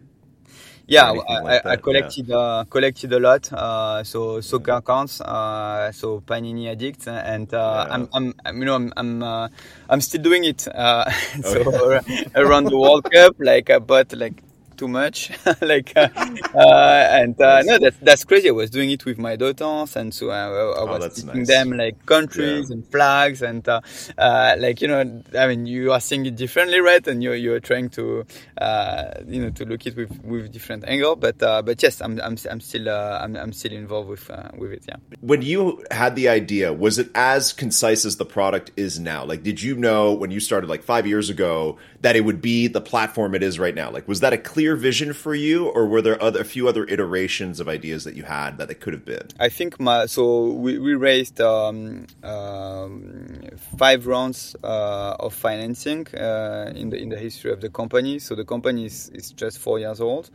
Yeah, 0.89 1.11
I, 1.11 1.41
like 1.41 1.67
I, 1.67 1.77
collected 1.77 2.29
yeah. 2.29 2.37
Uh, 2.37 2.65
collected 2.65 3.13
a 3.13 3.21
lot. 3.21 3.53
Uh, 3.53 4.03
so 4.05 4.41
soccer 4.41 4.81
cards, 4.81 5.21
uh, 5.21 5.93
so 5.93 6.21
Panini 6.21 6.71
addict, 6.71 7.07
and 7.07 7.53
uh, 7.53 7.85
yeah. 7.87 7.95
I'm, 7.95 8.09
I'm, 8.15 8.35
I'm, 8.47 8.59
you 8.59 8.65
know 8.65 8.75
I'm 8.75 8.93
I'm, 8.97 9.23
uh, 9.23 9.49
I'm 9.91 10.01
still 10.01 10.23
doing 10.23 10.45
it. 10.45 10.67
Uh, 10.67 11.11
so 11.43 11.61
okay. 11.93 12.25
around 12.35 12.65
the 12.65 12.79
World 12.79 13.07
Cup, 13.13 13.37
like 13.39 13.69
I 13.69 13.81
bought 13.81 14.17
like 14.17 14.43
too 14.79 14.89
much. 14.89 15.31
Like 15.61 15.93
uh, 15.97 16.09
uh, 16.55 17.09
and 17.11 17.41
uh, 17.41 17.63
no 17.63 17.79
that's 17.79 17.97
that's 17.99 18.25
crazy. 18.25 18.49
I 18.49 18.53
was 18.53 18.71
doing 18.71 18.91
it 18.91 19.05
with 19.05 19.19
my 19.19 19.37
daughters 19.37 19.97
and 19.97 20.15
so 20.15 20.31
i, 20.31 20.45
I 20.45 20.85
was 20.85 21.05
oh, 21.05 21.09
teaching 21.09 21.39
nice. 21.39 21.49
them 21.49 21.73
like 21.73 22.07
countries 22.07 22.69
yeah. 22.69 22.75
and 22.75 22.87
flags 22.87 23.43
and 23.43 23.67
uh, 23.69 23.81
uh, 24.17 24.57
like 24.59 24.81
you 24.81 24.89
know 24.89 25.23
i 25.39 25.47
mean 25.47 25.67
you 25.67 25.93
are 25.93 26.01
seeing 26.01 26.25
it 26.27 26.37
differently 26.37 26.81
right? 26.81 27.07
And 27.07 27.23
you're, 27.23 27.35
you're 27.35 27.61
trying 27.61 27.89
to 27.91 28.25
uh, 28.59 29.11
you 29.27 29.43
know 29.43 29.51
to 29.51 29.65
look 29.65 29.87
it 29.87 29.97
with 29.97 30.23
with 30.25 30.53
different 30.53 30.85
angle. 30.87 31.17
But 31.17 31.39
but 31.39 31.83
yes 31.83 32.01
i'm 32.01 32.21
i'm, 32.21 32.37
I'm 32.51 32.61
still 32.61 32.89
I'm, 32.89 33.37
I'm 33.37 33.53
still 33.53 33.73
involved 33.73 34.09
with 34.09 34.31
with 34.57 34.73
it 34.73 34.85
yeah. 34.89 34.97
When 35.21 35.43
you 35.43 35.85
had 35.91 36.17
the 36.17 36.29
idea 36.29 36.73
was 36.73 36.99
it 36.99 37.11
as 37.15 37.53
concise 37.53 38.05
as 38.05 38.17
the 38.17 38.25
product 38.25 38.71
is 38.77 38.99
now? 38.99 39.25
Like 39.25 39.43
did 39.43 39.63
you 39.63 39.77
know 39.77 40.13
when 40.13 40.31
you 40.31 40.41
started 40.41 40.69
like 40.69 40.83
five 40.83 41.07
years 41.07 41.31
ago 41.31 41.79
that 42.01 42.17
it 42.17 42.25
would 42.25 42.41
be 42.41 42.69
the 42.69 42.81
platform 42.81 43.35
it 43.35 43.43
is 43.43 43.59
right 43.59 43.75
now? 43.75 43.91
Like 43.91 44.07
was 44.07 44.21
that 44.21 44.33
a 44.33 44.39
clear 44.39 44.68
clear 44.69 44.77
vision 44.77 45.13
for 45.15 45.35
you, 45.35 45.67
or 45.69 45.87
were 45.87 46.03
there 46.03 46.23
other, 46.23 46.41
a 46.41 46.45
few 46.45 46.69
other 46.69 46.85
iterations 46.85 47.59
of 47.61 47.69
ideas 47.69 48.05
that 48.05 48.15
you 48.15 48.25
had 48.25 48.59
that 48.59 48.71
it 48.71 48.81
could 48.81 48.93
have 48.93 49.05
been? 49.05 49.27
I 49.41 49.49
think 49.49 49.81
my 49.81 50.07
so 50.07 50.49
we, 50.65 50.79
we 50.79 50.95
raised 50.95 51.41
um, 51.41 52.07
um, 52.23 53.49
five 53.79 54.07
rounds 54.07 54.57
uh, 54.63 55.17
of 55.27 55.33
financing 55.33 56.07
uh, 56.15 56.73
in 56.75 56.91
the 56.91 56.99
in 56.99 57.09
the 57.09 57.17
history 57.17 57.51
of 57.51 57.61
the 57.61 57.71
company. 57.71 58.19
So 58.19 58.35
the 58.35 58.45
company 58.45 58.85
is, 58.85 59.09
is 59.11 59.31
just 59.33 59.59
four 59.59 59.79
years 59.79 60.01
old. 60.01 60.31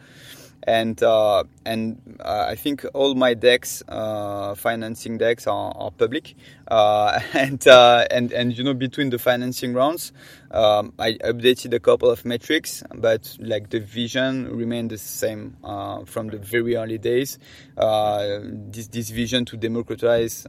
and 0.66 1.02
uh, 1.04 1.44
and 1.66 2.18
uh, 2.20 2.46
I 2.50 2.56
think 2.56 2.86
all 2.94 3.16
my 3.16 3.34
decks, 3.34 3.84
uh, 3.88 4.56
financing 4.56 5.18
decks, 5.18 5.48
are, 5.48 5.74
are 5.76 5.92
public, 5.92 6.36
uh, 6.68 7.20
and 7.34 7.66
uh, 7.68 8.06
and 8.10 8.32
and 8.32 8.58
you 8.58 8.64
know 8.64 8.74
between 8.74 9.10
the 9.10 9.20
financing 9.20 9.74
rounds, 9.74 10.12
um, 10.52 10.94
I 11.00 11.14
updated 11.14 11.74
a 11.74 11.80
couple 11.80 12.10
of 12.10 12.26
metrics, 12.26 12.84
but 12.94 13.38
like 13.40 13.70
the 13.70 13.80
vision 13.80 14.56
remained 14.56 14.92
the 14.92 14.98
same 14.98 15.58
uh, 15.64 16.06
from 16.06 16.28
the 16.28 16.38
very 16.38 16.76
early 16.76 16.98
days. 16.98 17.40
this 17.76 18.88
this 18.88 19.10
vision 19.10 19.46
to 19.46 19.58
democratize 19.58 20.46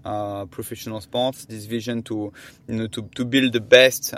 professional 0.50 1.00
sports, 1.00 1.44
this 1.46 1.66
vision 1.66 2.02
to 2.04 2.32
you 2.68 2.74
know 2.74 2.86
to, 2.88 3.02
to 3.14 3.24
build 3.24 3.52
the 3.52 3.60
best 3.60 4.12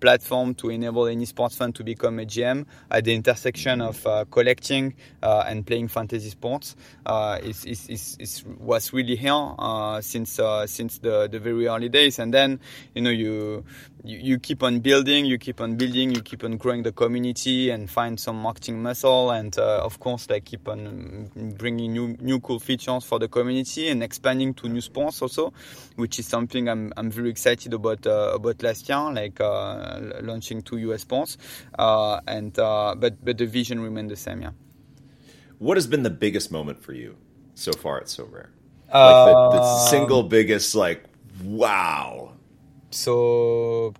platform 0.00 0.54
to 0.54 0.70
enable 0.70 1.06
any 1.06 1.26
sports 1.26 1.56
fan 1.56 1.72
to 1.72 1.84
become 1.84 2.18
a 2.18 2.24
GM 2.24 2.66
at 2.90 3.04
the 3.04 3.14
intersection 3.14 3.80
of 3.80 4.06
collecting 4.30 4.94
uh, 5.22 5.44
and 5.46 5.66
playing 5.66 5.88
fantasy 5.88 6.21
sports 6.30 6.76
uh, 7.06 7.38
is, 7.42 7.64
is, 7.64 7.88
is, 7.88 8.16
is, 8.18 8.44
was 8.58 8.92
really 8.92 9.16
here 9.16 9.32
uh, 9.32 10.00
since 10.00 10.40
since 10.66 10.98
the, 10.98 11.28
the 11.30 11.38
very 11.38 11.66
early 11.66 11.88
days. 11.88 12.18
And 12.18 12.32
then 12.32 12.60
you 12.94 13.02
know 13.02 13.10
you, 13.10 13.64
you 14.04 14.18
you 14.18 14.38
keep 14.38 14.62
on 14.62 14.80
building, 14.80 15.24
you 15.26 15.38
keep 15.38 15.60
on 15.60 15.76
building, 15.76 16.14
you 16.14 16.22
keep 16.22 16.44
on 16.44 16.56
growing 16.56 16.82
the 16.82 16.92
community 16.92 17.70
and 17.70 17.90
find 17.90 18.18
some 18.18 18.36
marketing 18.36 18.82
muscle, 18.82 19.30
and 19.30 19.56
of 19.58 20.00
course 20.00 20.28
like 20.30 20.44
keep 20.44 20.68
on 20.68 21.30
bringing 21.56 21.92
new 21.92 22.16
new 22.20 22.40
cool 22.40 22.58
features 22.58 23.04
for 23.04 23.18
the 23.18 23.28
community 23.28 23.88
and 23.88 24.02
expanding 24.02 24.54
to 24.54 24.68
new 24.68 24.80
sports 24.80 25.22
also, 25.22 25.52
which 25.96 26.18
is 26.18 26.26
something 26.26 26.68
I'm 26.68 26.92
I'm 26.96 27.10
very 27.10 27.30
excited 27.30 27.72
about 27.74 28.06
uh, 28.06 28.32
about 28.34 28.62
last 28.62 28.88
year, 28.88 29.12
like 29.12 29.40
uh, 29.40 30.00
launching 30.22 30.62
two 30.62 30.78
US 30.78 31.02
sports, 31.02 31.36
uh, 31.78 32.20
and 32.26 32.52
but 32.52 33.24
but 33.24 33.38
the 33.38 33.46
vision 33.46 33.80
remained 33.80 34.10
the 34.10 34.16
same, 34.16 34.42
yeah. 34.42 34.61
What 35.62 35.76
has 35.76 35.86
been 35.86 36.02
the 36.02 36.10
biggest 36.10 36.50
moment 36.50 36.82
for 36.82 36.92
you 36.92 37.14
so 37.54 37.70
far 37.70 37.98
at 37.98 38.06
Sorare? 38.06 38.48
Like 38.92 39.22
the, 39.52 39.58
the 39.58 39.62
um, 39.62 39.62
single 39.62 40.24
biggest, 40.24 40.74
like, 40.74 41.04
wow. 41.44 42.32
So 42.90 43.94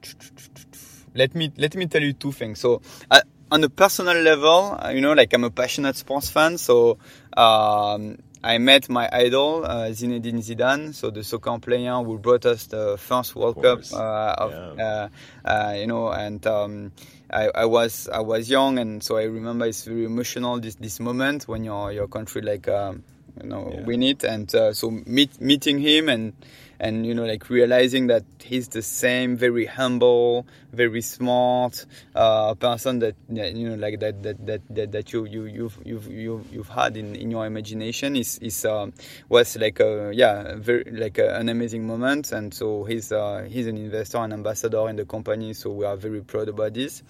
let 1.15 1.37
me 1.37 1.53
let 1.57 1.77
me 1.77 1.87
tell 1.87 2.03
you 2.03 2.15
two 2.15 2.33
things. 2.33 2.59
So 2.59 2.83
uh, 3.13 3.21
on 3.53 3.63
a 3.63 3.69
personal 3.69 4.17
level, 4.17 4.77
you 4.93 5.01
know, 5.01 5.13
like 5.13 5.33
I'm 5.33 5.45
a 5.45 5.51
passionate 5.51 5.95
sports 5.95 6.31
fan, 6.31 6.59
so 6.59 6.99
um, 7.37 8.19
I 8.45 8.59
met 8.59 8.89
my 8.89 9.09
idol 9.13 9.65
uh, 9.65 9.91
Zinedine 9.91 10.43
Zidane, 10.43 10.95
so 10.95 11.11
the 11.11 11.23
soccer 11.23 11.59
player 11.61 11.95
who 12.03 12.19
brought 12.19 12.45
us 12.45 12.67
the 12.67 12.97
first 12.99 13.37
World 13.37 13.63
Cup 13.63 13.81
uh, 13.93 14.35
of, 14.37 14.77
yeah. 14.77 15.09
Uh, 15.45 15.49
uh, 15.49 15.75
you 15.77 15.87
know, 15.87 16.09
and 16.09 16.45
um, 16.47 16.93
I, 17.31 17.51
I, 17.55 17.65
was 17.67 18.09
I 18.09 18.21
was 18.21 18.51
young, 18.51 18.79
and 18.79 19.03
so 19.03 19.17
I 19.17 19.25
remember 19.25 19.67
it's 19.67 19.85
very 19.85 20.05
emotional 20.05 20.59
this 20.59 20.75
this 20.75 20.99
moment 20.99 21.47
when 21.47 21.63
your 21.63 21.93
your 21.93 22.09
country 22.09 22.43
like 22.43 22.67
um, 22.67 23.05
you 23.41 23.49
know 23.49 23.71
yeah. 23.73 23.85
win 23.85 24.03
it, 24.03 24.25
and 24.25 24.53
uh, 24.55 24.73
so 24.73 24.91
meet, 24.91 25.41
meeting 25.41 25.79
him 25.79 26.09
and 26.09 26.33
and 26.83 27.07
you 27.07 27.15
know 27.15 27.25
like 27.25 27.49
realizing 27.49 28.09
that 28.09 28.25
he's 28.43 28.69
the 28.69 28.83
same 28.83 29.37
very 29.37 29.67
humble 29.67 30.45
very 30.73 31.01
smart 31.01 31.87
uh, 32.17 32.55
person 32.55 32.99
that 32.99 33.15
you 33.31 33.69
know 33.69 33.77
like 33.77 34.01
that 34.01 34.23
that 34.25 34.45
that 34.45 34.61
that, 34.69 34.91
that 34.91 35.13
you 35.13 35.25
you 35.25 35.45
you've 35.45 35.79
you've 35.85 36.09
you've, 36.09 36.53
you've 36.53 36.69
had 36.69 36.97
in, 36.97 37.15
in 37.15 37.31
your 37.31 37.47
imagination 37.47 38.17
is 38.17 38.39
is 38.39 38.65
uh, 38.65 38.89
was 39.29 39.57
like 39.57 39.79
a 39.79 40.11
yeah 40.13 40.57
very 40.57 40.85
like 40.91 41.19
a, 41.19 41.37
an 41.37 41.49
amazing 41.49 41.87
moment. 41.87 42.33
And 42.33 42.53
so 42.53 42.85
he's 42.85 43.13
uh, 43.13 43.47
he's 43.49 43.67
an 43.67 43.77
investor 43.77 44.19
and 44.19 44.33
ambassador 44.33 44.89
in 44.89 44.97
the 44.97 45.05
company. 45.05 45.55
So 45.55 45.71
we 45.71 45.85
are 45.85 45.97
very 45.97 46.23
proud 46.23 46.49
about 46.49 46.75
this. 46.75 47.03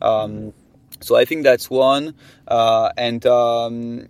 Um, 0.00 0.52
so 1.00 1.16
I 1.16 1.24
think 1.24 1.42
that's 1.42 1.68
one. 1.68 2.14
Uh, 2.46 2.90
and 2.96 3.24
um, 3.26 4.08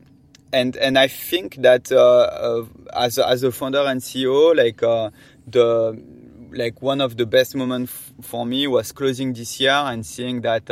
and 0.57 0.77
and 0.77 0.99
I 0.99 1.09
think 1.09 1.57
that 1.57 1.93
uh, 1.93 1.99
uh, 1.99 2.65
as 2.95 3.19
as 3.19 3.43
a 3.43 3.53
founder 3.53 3.81
and 3.81 4.01
CEO, 4.01 4.57
like 4.57 4.83
uh, 4.83 5.11
the 5.47 6.03
like 6.53 6.81
one 6.81 7.01
of 7.03 7.17
the 7.17 7.27
best 7.27 7.55
moments 7.55 7.93
for 8.23 8.47
me 8.47 8.67
was 8.67 8.93
closing 8.93 9.35
this 9.35 9.61
year 9.61 9.73
and 9.73 10.07
seeing 10.07 10.41
that 10.41 10.71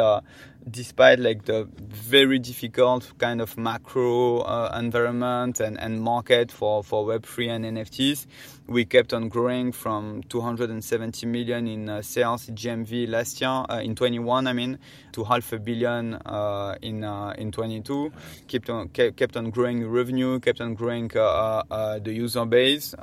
despite 0.71 1.19
like 1.19 1.45
the 1.45 1.69
very 1.79 2.39
difficult 2.39 3.13
kind 3.19 3.41
of 3.41 3.57
macro 3.59 4.39
uh, 4.41 4.77
environment 4.79 5.61
and, 5.61 5.79
and 5.79 6.01
market 6.01 6.51
for, 6.51 6.83
for 6.83 7.07
Web3 7.07 7.49
and 7.49 7.65
NFTs, 7.77 8.27
we 8.67 8.85
kept 8.85 9.13
on 9.13 9.29
growing 9.29 9.73
from 9.73 10.23
270 10.29 11.27
million 11.27 11.67
in 11.67 11.89
uh, 11.89 12.03
sales 12.03 12.47
GMV 12.47 13.09
last 13.09 13.41
year, 13.41 13.51
uh, 13.51 13.81
in 13.83 13.95
21, 13.95 14.47
I 14.47 14.53
mean, 14.53 14.79
to 15.13 15.25
half 15.25 15.53
a 15.53 15.59
billion 15.59 16.15
uh, 16.15 16.77
in 16.81 17.05
uh, 17.05 17.35
in 17.37 17.53
22. 17.53 18.13
Kept 18.49 18.71
on 18.71 18.89
kept 18.89 19.37
on 19.37 19.51
growing 19.51 19.87
revenue, 19.89 20.41
kept 20.41 20.61
on 20.61 20.75
growing 20.75 21.11
uh, 21.17 21.99
the 21.99 22.13
user 22.13 22.47
base, 22.47 22.95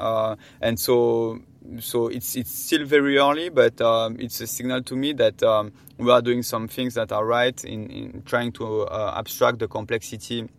and 0.61 0.79
so 0.79 1.39
so 1.79 2.07
it's 2.07 2.35
it's 2.35 2.51
still 2.51 2.85
very 2.85 3.17
early, 3.17 3.49
but 3.49 3.79
um, 3.81 4.17
it's 4.19 4.41
a 4.41 4.47
signal 4.47 4.81
to 4.83 4.95
me 4.95 5.13
that 5.13 5.41
um, 5.43 5.71
we 5.97 6.11
are 6.11 6.21
doing 6.21 6.43
some 6.43 6.67
things 6.67 6.95
that 6.95 7.11
are 7.11 7.25
right 7.25 7.63
in, 7.63 7.89
in 7.89 8.23
trying 8.23 8.51
to 8.53 8.81
uh, 8.83 9.13
abstract 9.17 9.59
the 9.59 9.67
complexity 9.67 10.49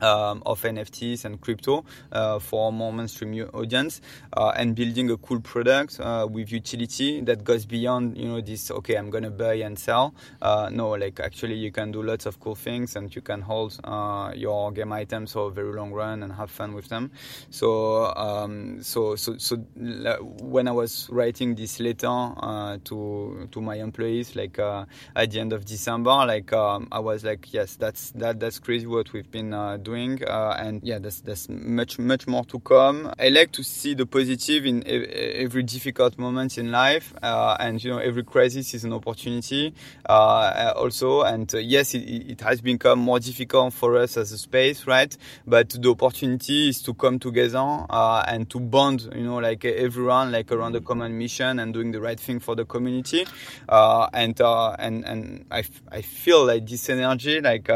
um, 0.00 0.42
of 0.46 0.62
NFTs 0.62 1.24
and 1.24 1.40
crypto 1.40 1.84
uh, 2.12 2.38
for 2.38 2.68
a 2.68 2.72
more 2.72 2.92
mainstream 2.92 3.48
audience 3.54 4.00
uh, 4.36 4.52
and 4.56 4.74
building 4.74 5.10
a 5.10 5.16
cool 5.16 5.40
product 5.40 6.00
uh, 6.00 6.26
with 6.30 6.50
utility 6.52 7.20
that 7.20 7.44
goes 7.44 7.66
beyond 7.66 8.16
you 8.16 8.28
know 8.28 8.40
this 8.40 8.70
okay 8.70 8.96
I'm 8.96 9.10
gonna 9.10 9.30
buy 9.30 9.54
and 9.54 9.78
sell. 9.78 10.14
Uh, 10.40 10.70
no 10.72 10.90
like 10.90 11.20
actually 11.20 11.54
you 11.54 11.70
can 11.72 11.92
do 11.92 12.02
lots 12.02 12.26
of 12.26 12.40
cool 12.40 12.54
things 12.54 12.96
and 12.96 13.14
you 13.14 13.22
can 13.22 13.40
hold 13.40 13.78
uh, 13.84 14.32
your 14.34 14.72
game 14.72 14.92
items 14.92 15.32
for 15.32 15.48
a 15.48 15.50
very 15.50 15.72
long 15.72 15.92
run 15.92 16.22
and 16.22 16.32
have 16.32 16.50
fun 16.50 16.74
with 16.74 16.88
them. 16.88 17.10
So 17.50 18.14
um, 18.16 18.82
so 18.82 19.16
so 19.16 19.36
so 19.38 19.56
when 19.56 20.68
I 20.68 20.72
was 20.72 21.08
writing 21.10 21.54
this 21.54 21.80
letter 21.80 22.08
uh, 22.08 22.78
to 22.84 23.48
to 23.50 23.60
my 23.60 23.76
employees 23.76 24.36
like 24.36 24.58
at 24.58 25.30
the 25.30 25.40
end 25.40 25.52
of 25.52 25.64
December 25.64 26.10
like 26.26 26.52
um, 26.52 26.88
I 26.92 27.00
was 27.00 27.24
like 27.24 27.52
yes 27.52 27.76
that's 27.76 28.10
that 28.12 28.40
that's 28.40 28.58
crazy 28.58 28.86
what 28.86 29.12
we've 29.12 29.30
been 29.30 29.50
doing 29.82 29.89
doing, 29.90 30.22
uh, 30.24 30.56
and 30.58 30.82
yeah, 30.82 30.98
there's 30.98 31.20
there's 31.22 31.48
much 31.48 31.98
much 31.98 32.26
more 32.26 32.44
to 32.44 32.60
come. 32.60 33.12
I 33.18 33.28
like 33.28 33.50
to 33.52 33.62
see 33.62 33.94
the 33.94 34.06
positive 34.06 34.64
in 34.66 34.84
every 34.86 35.62
difficult 35.62 36.18
moment 36.18 36.58
in 36.58 36.70
life, 36.70 37.12
uh, 37.22 37.56
and 37.58 37.82
you 37.82 37.90
know 37.90 37.98
every 37.98 38.24
crisis 38.24 38.74
is 38.74 38.84
an 38.84 38.92
opportunity 38.92 39.74
uh, 40.08 40.72
also. 40.76 41.22
And 41.22 41.52
yes, 41.52 41.94
it, 41.94 42.04
it 42.32 42.40
has 42.42 42.60
become 42.60 43.00
more 43.00 43.18
difficult 43.18 43.74
for 43.74 43.96
us 43.96 44.16
as 44.16 44.32
a 44.32 44.38
space, 44.38 44.86
right? 44.86 45.16
But 45.46 45.70
the 45.70 45.90
opportunity 45.90 46.68
is 46.68 46.82
to 46.82 46.94
come 46.94 47.18
together 47.18 47.86
and 47.90 48.48
to 48.50 48.60
bond, 48.60 49.08
you 49.14 49.24
know, 49.24 49.38
like 49.38 49.64
everyone, 49.64 50.30
like 50.30 50.52
around 50.52 50.76
a 50.76 50.80
common 50.80 51.18
mission 51.18 51.58
and 51.58 51.74
doing 51.74 51.90
the 51.90 52.00
right 52.00 52.20
thing 52.20 52.40
for 52.40 52.54
the 52.54 52.64
community. 52.64 53.26
and 53.68 54.40
and 54.40 55.04
and 55.04 55.44
I, 55.50 55.64
I 55.90 56.02
feel 56.02 56.46
like 56.46 56.66
this 56.66 56.88
energy, 56.88 57.40
like 57.40 57.68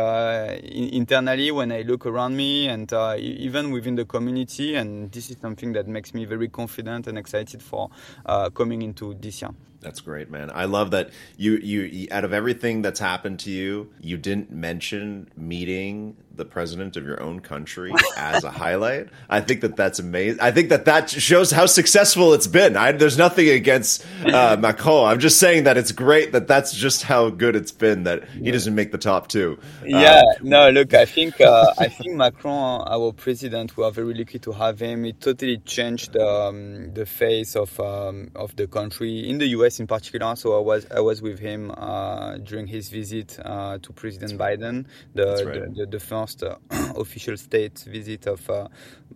internally 0.63 1.51
when 1.51 1.73
I 1.73 1.83
look 1.83 2.04
around 2.07 2.37
me 2.37 2.69
and 2.69 2.93
uh, 2.93 3.17
even 3.19 3.71
within 3.71 3.95
the 3.95 4.05
community. 4.05 4.75
And 4.75 5.11
this 5.13 5.31
is 5.31 5.37
something 5.41 5.73
that 5.73 5.87
makes 5.87 6.15
me 6.15 6.25
very 6.25 6.49
confident 6.49 7.07
and 7.07 7.19
excited 7.19 7.63
for 7.63 7.91
uh, 8.27 8.51
coming 8.51 8.83
into 8.83 9.15
this 9.15 9.43
year. 9.43 9.51
That's 9.85 10.01
great, 10.01 10.31
man. 10.31 10.51
I 10.53 10.65
love 10.65 10.93
that 10.93 11.11
you, 11.37 11.57
you 11.59 12.09
out 12.11 12.25
of 12.25 12.33
everything 12.33 12.81
that's 12.81 12.99
happened 12.99 13.41
to 13.41 13.51
you, 13.51 13.93
you 14.01 14.17
didn't 14.17 14.51
mention 14.51 15.29
meeting 15.37 16.17
the 16.37 16.45
president 16.45 16.97
of 16.97 17.05
your 17.05 17.23
own 17.23 17.39
country 17.39 17.93
as 18.17 18.43
a 18.43 18.51
highlight. 18.51 19.09
I 19.29 19.41
think 19.43 19.61
that 19.61 19.77
that's 19.77 19.99
amazing. 19.99 20.41
I 20.41 20.51
think 20.53 20.71
that 20.71 20.87
that 20.87 21.11
shows 21.11 21.51
how 21.51 21.67
successful 21.67 22.33
it's 22.33 22.47
been. 22.47 22.77
I, 22.77 22.93
there's 22.93 23.19
nothing 23.19 23.51
against 23.51 24.05
uh, 24.25 24.57
Macron. 24.61 25.13
I'm 25.13 25.21
just 25.21 25.39
saying 25.39 25.65
that 25.65 25.77
it's 25.77 25.93
great 25.93 26.33
that 26.33 26.49
that's 26.49 26.75
just 26.75 27.03
how 27.03 27.29
good 27.29 27.55
it's 27.55 27.71
been 27.71 28.05
that 28.05 28.27
he 28.31 28.51
doesn't 28.51 28.75
make 28.75 28.91
the 28.91 28.99
top 28.99 29.29
two. 29.29 29.59
Yeah, 29.85 30.23
uh, 30.27 30.33
no, 30.43 30.71
look, 30.71 30.95
I 30.95 31.05
think 31.05 31.41
uh, 31.43 31.73
I 31.79 31.89
think 31.89 32.15
Macron, 32.15 32.83
our 32.89 33.13
president, 33.13 33.77
we 33.77 33.85
are 33.85 33.93
very 33.93 34.15
lucky 34.15 34.39
to 34.41 34.53
have 34.53 34.81
him. 34.81 35.05
It 35.05 35.21
totally 35.21 35.59
changed 35.59 36.17
um, 36.17 36.95
the 36.95 37.05
face 37.05 37.55
of 37.55 37.79
um, 37.79 38.31
of 38.35 38.57
the 38.57 38.67
country 38.67 39.29
in 39.29 39.37
the 39.39 39.47
U.S 39.49 39.74
in 39.81 39.87
particular. 39.87 40.37
So 40.37 40.57
I 40.57 40.61
was 40.61 40.87
I 40.91 41.01
was 41.01 41.23
with 41.23 41.39
him 41.39 41.71
uh, 41.77 42.39
during 42.39 42.67
his 42.67 42.89
visit 42.89 43.39
uh, 43.45 43.79
to 43.79 43.93
President 43.93 44.39
Biden, 44.39 44.87
the, 45.15 45.45
right. 45.47 45.75
the, 45.75 45.81
the, 45.81 45.87
the 45.87 46.01
first 46.01 46.43
uh, 46.43 46.57
official 46.97 47.37
state 47.37 47.79
visit 47.87 48.27
of 48.27 48.49
uh, 48.51 48.69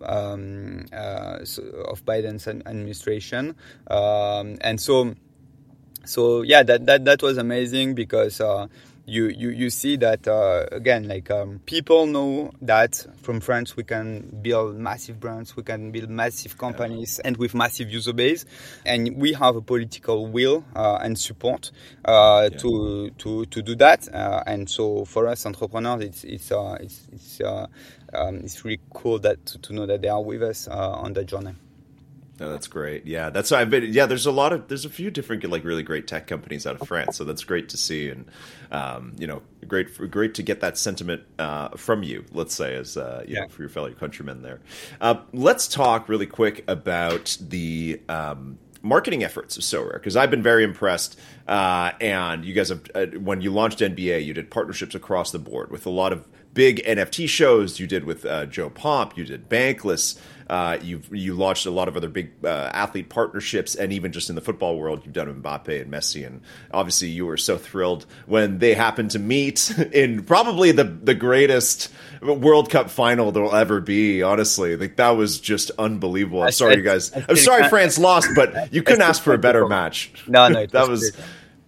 um, 0.03 0.87
uh, 0.92 1.38
of 1.87 2.05
Biden's 2.05 2.47
administration, 2.49 3.55
um, 3.88 4.59
and 4.61 4.81
so 4.81 5.14
so 6.05 6.42
yeah, 6.42 6.62
that 6.62 6.87
that 6.87 7.05
that 7.05 7.23
was 7.23 7.37
amazing 7.37 7.94
because 7.94 8.40
uh, 8.40 8.66
you 9.09 9.29
you, 9.29 9.49
you 9.49 9.71
see 9.71 9.97
that 9.97 10.29
uh, 10.29 10.66
again 10.71 11.09
like 11.09 11.31
um, 11.31 11.61
people 11.64 12.07
know 12.07 12.53
that 12.61 13.07
from 13.23 13.40
France 13.40 13.77
we 13.77 13.83
can 13.83 14.38
build 14.42 14.77
massive 14.77 15.18
brands, 15.18 15.57
we 15.57 15.62
can 15.62 15.90
build 15.90 16.11
massive 16.11 16.59
companies, 16.59 17.18
and 17.21 17.37
with 17.38 17.55
massive 17.55 17.90
user 17.90 18.12
base, 18.12 18.44
and 18.85 19.16
we 19.16 19.33
have 19.33 19.57
a 19.57 19.62
political 19.62 20.27
will 20.27 20.64
uh, 20.77 20.99
and 21.01 21.18
support 21.18 21.71
uh, 22.05 22.49
yeah. 22.53 22.59
to 22.59 23.11
to 23.18 23.47
to 23.47 23.62
do 23.62 23.75
that. 23.77 24.12
Uh, 24.12 24.42
and 24.47 24.68
so 24.68 25.05
for 25.05 25.27
us 25.27 25.47
entrepreneurs, 25.47 26.03
it's 26.03 26.25
it's 26.25 26.53
it's 26.81 27.09
it's, 27.12 27.40
um, 28.12 28.37
it's 28.37 28.64
really 28.64 28.81
cool 28.92 29.18
that 29.18 29.44
to, 29.47 29.59
to 29.59 29.73
know 29.73 29.87
that 29.87 30.03
they 30.03 30.09
are 30.09 30.23
with 30.23 30.42
us 30.42 30.68
on 30.68 31.14
that 31.14 31.25
journey. 31.25 31.55
Oh, 32.40 32.51
that's 32.51 32.68
great. 32.68 33.07
Yeah, 33.07 33.31
that's 33.31 33.51
I've 33.51 33.70
been. 33.70 33.92
Yeah, 33.92 34.07
there's 34.07 34.27
a 34.27 34.33
lot 34.33 34.53
of 34.53 34.68
there's 34.68 34.85
a 34.85 34.90
few 34.90 35.11
different 35.11 35.44
like 35.44 35.64
really 35.64 35.83
great 35.83 36.07
tech 36.07 36.27
companies 36.29 36.66
out 36.66 36.81
of 36.81 36.87
France, 36.87 37.16
so 37.16 37.24
that's 37.24 37.42
great 37.42 37.68
to 37.70 37.77
see, 37.77 38.11
and 38.11 38.27
um, 38.70 39.16
you 39.18 39.27
know, 39.27 39.42
great 39.66 39.88
great 40.11 40.35
to 40.35 40.42
get 40.42 40.61
that 40.61 40.79
sentiment 40.79 41.22
uh, 41.38 41.70
from 41.70 42.05
you. 42.05 42.24
Let's 42.33 42.55
say 42.55 42.77
as 42.77 42.96
uh, 42.96 43.24
you 43.27 43.35
yeah. 43.35 43.40
know 43.42 43.48
for 43.48 43.62
your 43.62 43.68
fellow 43.68 43.92
countrymen 43.92 44.42
there. 44.42 44.61
Uh, 45.01 45.16
let's 45.33 45.66
talk 45.66 46.09
really 46.09 46.27
quick 46.27 46.64
about 46.68 47.37
the. 47.40 48.01
Um, 48.09 48.59
marketing 48.81 49.24
efforts 49.24 49.57
of 49.57 49.64
Sorare 49.64 49.94
because 49.94 50.16
I've 50.16 50.31
been 50.31 50.42
very 50.42 50.62
impressed. 50.62 51.18
Uh, 51.48 51.90
and 52.01 52.44
you 52.44 52.55
guys 52.55 52.68
have, 52.68 52.83
uh, 52.94 53.07
when 53.18 53.40
you 53.40 53.51
launched 53.51 53.81
NBA, 53.81 54.24
you 54.24 54.33
did 54.33 54.53
partnerships 54.53 54.94
across 54.94 55.33
the 55.33 55.38
board 55.40 55.72
with 55.72 55.85
a 55.85 55.90
lot 55.90 56.12
of 56.12 56.27
big 56.55 56.83
NFT 56.85 57.29
shows. 57.29 57.81
You 57.81 57.87
did 57.87 58.05
with 58.05 58.24
uh, 58.24 58.46
Joe 58.46 58.70
Pomp, 58.70 59.16
you 59.16 59.24
did 59.24 59.48
Bankless. 59.48 60.18
Uh, 60.49 60.79
you 60.83 61.03
you 61.11 61.35
launched 61.35 61.67
a 61.67 61.71
lot 61.71 61.89
of 61.89 61.97
other 61.97 62.09
big 62.09 62.31
uh, 62.45 62.71
athlete 62.73 63.09
partnerships, 63.09 63.75
and 63.75 63.93
even 63.93 64.13
just 64.13 64.31
in 64.31 64.35
the 64.35 64.41
football 64.41 64.79
world, 64.79 65.03
you've 65.05 65.13
done 65.13 65.43
Mbappe 65.43 65.81
and 65.81 65.93
Messi, 65.93 66.27
and 66.27 66.41
obviously 66.73 67.09
you 67.09 67.27
were 67.27 67.37
so 67.37 67.59
thrilled 67.59 68.07
when 68.27 68.59
they 68.59 68.75
happened 68.75 69.11
to 69.11 69.19
meet 69.19 69.71
in 69.93 70.25
probably 70.25 70.73
the 70.73 70.85
the 70.85 71.15
greatest 71.15 71.91
World 72.23 72.71
Cup 72.71 72.91
final 72.91 73.33
there'll 73.33 73.55
ever 73.55 73.81
be. 73.81 74.23
Honestly, 74.23 74.77
like 74.77 74.97
that 74.97 75.11
was 75.11 75.39
just 75.41 75.71
unbelievable. 75.79 76.43
I'm 76.43 76.53
sorry, 76.53 76.77
you 76.77 76.83
guys. 76.83 77.13
I'm 77.15 77.37
sorry 77.37 77.69
France 77.69 77.99
lost, 77.99 78.29
but 78.35 78.73
you 78.73 78.83
couldn't 78.85 79.03
ask 79.03 79.23
for 79.23 79.35
a 79.35 79.39
better 79.39 79.67
match. 79.67 80.13
No, 80.27 80.49
no, 80.49 80.67
that 80.73 80.89
was 80.89 81.17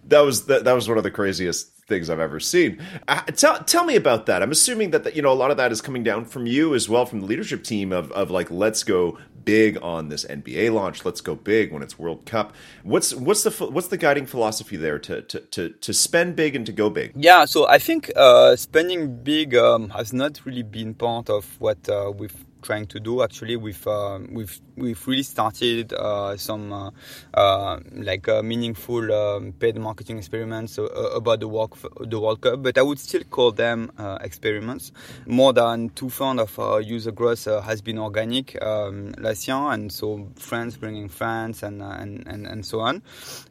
that 0.07 0.21
was 0.21 0.45
that, 0.45 0.65
that 0.65 0.73
was 0.73 0.87
one 0.87 0.97
of 0.97 1.03
the 1.03 1.11
craziest 1.11 1.70
things 1.91 2.09
I've 2.09 2.19
ever 2.19 2.39
seen. 2.39 2.81
Uh, 3.07 3.21
tell 3.21 3.59
tell 3.63 3.85
me 3.85 3.95
about 3.95 4.25
that. 4.25 4.41
I'm 4.41 4.51
assuming 4.51 4.91
that 4.91 5.03
the, 5.03 5.15
you 5.15 5.21
know 5.21 5.31
a 5.31 5.39
lot 5.43 5.51
of 5.51 5.57
that 5.57 5.71
is 5.71 5.81
coming 5.81 6.03
down 6.03 6.25
from 6.25 6.47
you 6.47 6.73
as 6.73 6.89
well, 6.89 7.05
from 7.05 7.19
the 7.21 7.27
leadership 7.27 7.63
team 7.63 7.91
of 7.91 8.11
of 8.13 8.31
like 8.31 8.49
let's 8.49 8.83
go 8.83 9.17
big 9.43 9.77
on 9.81 10.09
this 10.09 10.25
NBA 10.25 10.73
launch. 10.73 11.05
Let's 11.05 11.21
go 11.21 11.35
big 11.35 11.71
when 11.71 11.83
it's 11.83 11.97
World 11.99 12.25
Cup. 12.25 12.55
What's 12.83 13.13
what's 13.13 13.43
the 13.43 13.51
what's 13.67 13.87
the 13.87 13.97
guiding 13.97 14.25
philosophy 14.25 14.77
there 14.77 14.99
to 14.99 15.21
to 15.21 15.39
to, 15.39 15.69
to 15.69 15.93
spend 15.93 16.35
big 16.35 16.55
and 16.55 16.65
to 16.65 16.71
go 16.71 16.89
big? 16.89 17.11
Yeah, 17.15 17.45
so 17.45 17.67
I 17.67 17.79
think 17.79 18.11
uh, 18.15 18.55
spending 18.55 19.23
big 19.23 19.55
um, 19.55 19.89
has 19.89 20.13
not 20.13 20.45
really 20.45 20.63
been 20.63 20.93
part 20.93 21.29
of 21.29 21.59
what 21.59 21.87
uh, 21.89 22.11
we've 22.15 22.45
trying 22.61 22.87
to 22.87 22.99
do. 22.99 23.21
Actually, 23.23 23.55
we've 23.55 23.85
uh, 23.87 24.19
we've 24.29 24.59
we've 24.75 25.07
really 25.07 25.23
started 25.23 25.93
uh, 25.93 26.37
some 26.37 26.71
uh, 26.73 26.91
uh 27.33 27.79
like 27.93 28.27
uh, 28.27 28.41
meaningful 28.41 29.11
um, 29.11 29.53
paid 29.53 29.77
marketing 29.77 30.17
experiments 30.17 30.79
uh, 30.79 30.83
about 31.15 31.39
the 31.39 31.47
work 31.47 31.71
the 31.99 32.19
World 32.19 32.41
Cup, 32.41 32.63
but 32.63 32.77
I 32.77 32.81
would 32.81 32.99
still 32.99 33.23
call 33.23 33.51
them 33.51 33.91
experiments. 34.21 34.91
More 35.25 35.53
than 35.53 35.89
two 35.89 36.09
thirds 36.09 36.41
of 36.41 36.59
our 36.59 36.81
user 36.81 37.11
growth 37.11 37.45
has 37.45 37.81
been 37.81 37.97
organic 37.97 38.61
um, 38.61 39.13
last 39.17 39.47
year, 39.47 39.57
and 39.57 39.91
so 39.91 40.27
friends 40.35 40.77
bringing 40.77 41.09
friends 41.09 41.63
and 41.63 41.81
and, 41.81 42.25
and, 42.27 42.47
and 42.47 42.65
so 42.65 42.79
on. 42.79 43.01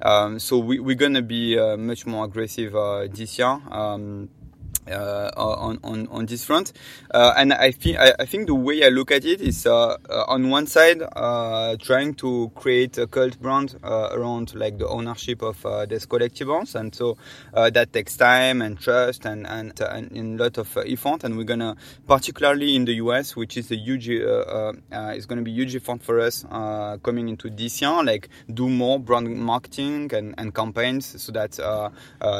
Um, 0.02 0.38
so 0.38 0.58
we, 0.58 0.80
we're 0.80 0.96
gonna 0.96 1.22
be 1.22 1.56
much 1.76 2.06
more 2.06 2.24
aggressive 2.24 2.72
this 3.12 3.38
year. 3.38 3.60
Uh, 4.88 5.30
on, 5.36 5.78
on, 5.84 6.08
on 6.08 6.26
this 6.26 6.44
front. 6.44 6.72
Uh, 7.12 7.34
and 7.36 7.52
I 7.52 7.70
think 7.70 7.98
I, 7.98 8.24
think 8.24 8.46
the 8.46 8.54
way 8.54 8.84
I 8.84 8.88
look 8.88 9.12
at 9.12 9.24
it 9.24 9.40
is 9.40 9.66
uh, 9.66 9.96
uh 10.08 10.24
on 10.26 10.48
one 10.48 10.66
side 10.66 11.02
uh, 11.02 11.76
trying 11.76 12.14
to 12.14 12.50
create 12.56 12.96
a 12.98 13.06
cult 13.06 13.38
brand 13.40 13.76
uh, 13.84 14.08
around 14.10 14.54
like 14.54 14.78
the 14.78 14.88
ownership 14.88 15.42
of 15.42 15.62
these 15.88 16.06
collectibles, 16.06 16.74
and 16.74 16.94
so 16.94 17.18
that 17.52 17.92
takes 17.92 18.16
time 18.16 18.62
and 18.62 18.80
trust 18.80 19.26
and 19.26 19.46
and, 19.46 19.78
and, 19.80 20.10
and 20.12 20.40
a 20.40 20.44
lot 20.44 20.58
of 20.58 20.76
effort. 20.78 21.24
And 21.24 21.36
we're 21.36 21.44
gonna 21.44 21.76
particularly 22.08 22.74
in 22.74 22.86
the 22.86 22.94
US, 22.94 23.36
which 23.36 23.58
is 23.58 23.70
a 23.70 23.76
huge 23.76 24.08
is 24.08 25.26
gonna 25.26 25.42
be 25.42 25.52
huge 25.52 25.76
effort 25.76 26.02
for 26.02 26.20
us 26.20 26.44
coming 27.02 27.28
into 27.28 27.50
this 27.50 27.82
year, 27.82 28.02
like 28.02 28.28
do 28.52 28.68
more 28.68 28.98
brand 28.98 29.36
marketing 29.36 30.12
and, 30.14 30.34
and 30.38 30.54
campaigns 30.54 31.22
so 31.22 31.32
that 31.32 31.58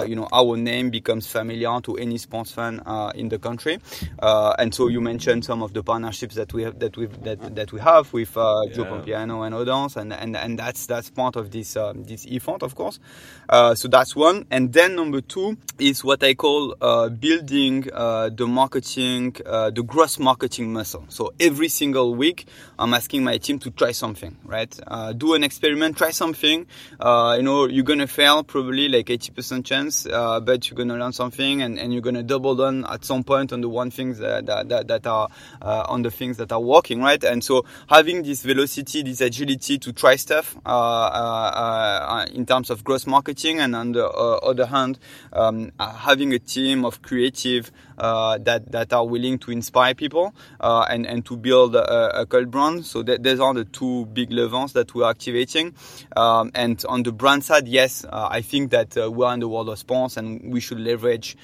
you 0.08 0.16
know 0.16 0.26
our 0.32 0.56
name 0.56 0.90
becomes 0.90 1.26
familiar 1.26 1.80
to 1.82 1.96
any 1.96 2.18
sponsor 2.30 2.54
fan 2.54 2.80
uh, 2.86 3.12
in 3.14 3.28
the 3.28 3.38
country. 3.38 3.78
Uh, 4.20 4.54
and 4.58 4.74
so 4.74 4.88
you 4.88 5.00
mentioned 5.00 5.44
some 5.44 5.62
of 5.62 5.72
the 5.72 5.82
partnerships 5.82 6.34
that 6.36 6.52
we 6.52 6.62
have 6.62 6.78
that 6.78 6.96
we 6.96 7.06
that, 7.06 7.56
that 7.56 7.72
we 7.72 7.80
have 7.80 8.12
with 8.12 8.36
uh, 8.36 8.62
yeah. 8.66 8.74
Joe 8.74 8.84
Pompliano 8.84 9.44
and 9.44 9.54
others, 9.54 9.96
and, 9.96 10.12
and 10.12 10.36
and 10.36 10.58
that's 10.58 10.86
that's 10.86 11.10
part 11.10 11.36
of 11.36 11.50
this 11.50 11.76
um, 11.76 12.04
this 12.04 12.26
effort, 12.30 12.62
of 12.62 12.74
course. 12.74 13.00
Uh, 13.48 13.74
so 13.74 13.88
that's 13.88 14.14
one. 14.14 14.46
And 14.50 14.72
then 14.72 14.94
number 14.94 15.20
two 15.20 15.56
is 15.78 16.04
what 16.04 16.22
I 16.22 16.34
call 16.34 16.76
uh, 16.80 17.08
building 17.08 17.88
uh, 17.92 18.30
the 18.30 18.46
marketing, 18.46 19.32
the 19.32 19.84
gross 19.84 20.18
marketing 20.18 20.72
muscle. 20.72 21.04
So 21.08 21.32
every 21.40 21.68
single 21.68 22.14
week, 22.14 22.46
I'm 22.78 22.94
asking 22.94 23.24
my 23.24 23.38
team 23.38 23.58
to 23.60 23.70
try 23.70 23.92
something, 23.92 24.36
right? 24.44 24.70
do 25.16 25.34
an 25.34 25.42
experiment, 25.42 25.96
try 25.96 26.10
something. 26.10 26.66
you 27.00 27.42
know, 27.42 27.66
you're 27.66 27.84
gonna 27.84 28.06
fail 28.06 28.44
probably 28.44 28.88
like 28.88 29.06
80% 29.06 29.64
chance, 29.64 30.04
but 30.04 30.70
you're 30.70 30.76
gonna 30.76 30.96
learn 30.96 31.12
something 31.12 31.62
and, 31.62 31.78
and 31.78 31.92
you're 31.92 32.02
gonna 32.02 32.19
double 32.22 32.54
down 32.54 32.84
at 32.86 33.04
some 33.04 33.24
point 33.24 33.52
on 33.52 33.60
the 33.60 33.68
one 33.68 33.90
things 33.90 34.18
that, 34.18 34.46
that, 34.46 34.88
that 34.88 35.06
are 35.06 35.28
uh, 35.62 35.84
on 35.88 36.02
the 36.02 36.10
things 36.10 36.36
that 36.38 36.52
are 36.52 36.60
working, 36.60 37.00
right? 37.02 37.22
And 37.22 37.42
so 37.42 37.64
having 37.88 38.22
this 38.22 38.42
velocity, 38.42 39.02
this 39.02 39.20
agility 39.20 39.78
to 39.78 39.92
try 39.92 40.16
stuff 40.16 40.56
uh, 40.64 40.68
uh, 40.68 42.26
in 42.32 42.46
terms 42.46 42.70
of 42.70 42.84
gross 42.84 43.06
marketing, 43.06 43.60
and 43.60 43.74
on 43.74 43.92
the 43.92 44.06
other 44.06 44.66
hand, 44.66 44.98
um, 45.32 45.72
having 45.78 46.32
a 46.32 46.38
team 46.38 46.84
of 46.84 47.02
creative 47.02 47.70
uh, 47.98 48.38
that 48.38 48.72
that 48.72 48.92
are 48.92 49.06
willing 49.06 49.38
to 49.38 49.50
inspire 49.50 49.94
people 49.94 50.34
uh, 50.60 50.86
and 50.88 51.06
and 51.06 51.24
to 51.26 51.36
build 51.36 51.74
a, 51.74 52.20
a 52.20 52.26
cult 52.26 52.50
brand. 52.50 52.86
So 52.86 53.02
that, 53.02 53.22
these 53.22 53.40
are 53.40 53.54
the 53.54 53.64
two 53.64 54.06
big 54.06 54.32
levers 54.32 54.72
that 54.72 54.94
we're 54.94 55.08
activating. 55.08 55.74
Um, 56.16 56.50
and 56.54 56.82
on 56.88 57.02
the 57.02 57.12
brand 57.12 57.44
side, 57.44 57.68
yes, 57.68 58.04
uh, 58.04 58.28
I 58.30 58.42
think 58.42 58.70
that 58.70 58.96
we're 58.96 59.32
in 59.34 59.40
the 59.40 59.48
world 59.48 59.68
of 59.68 59.78
sports 59.78 60.16
and 60.16 60.52
we 60.52 60.60
should 60.60 60.80
leverage 60.80 61.36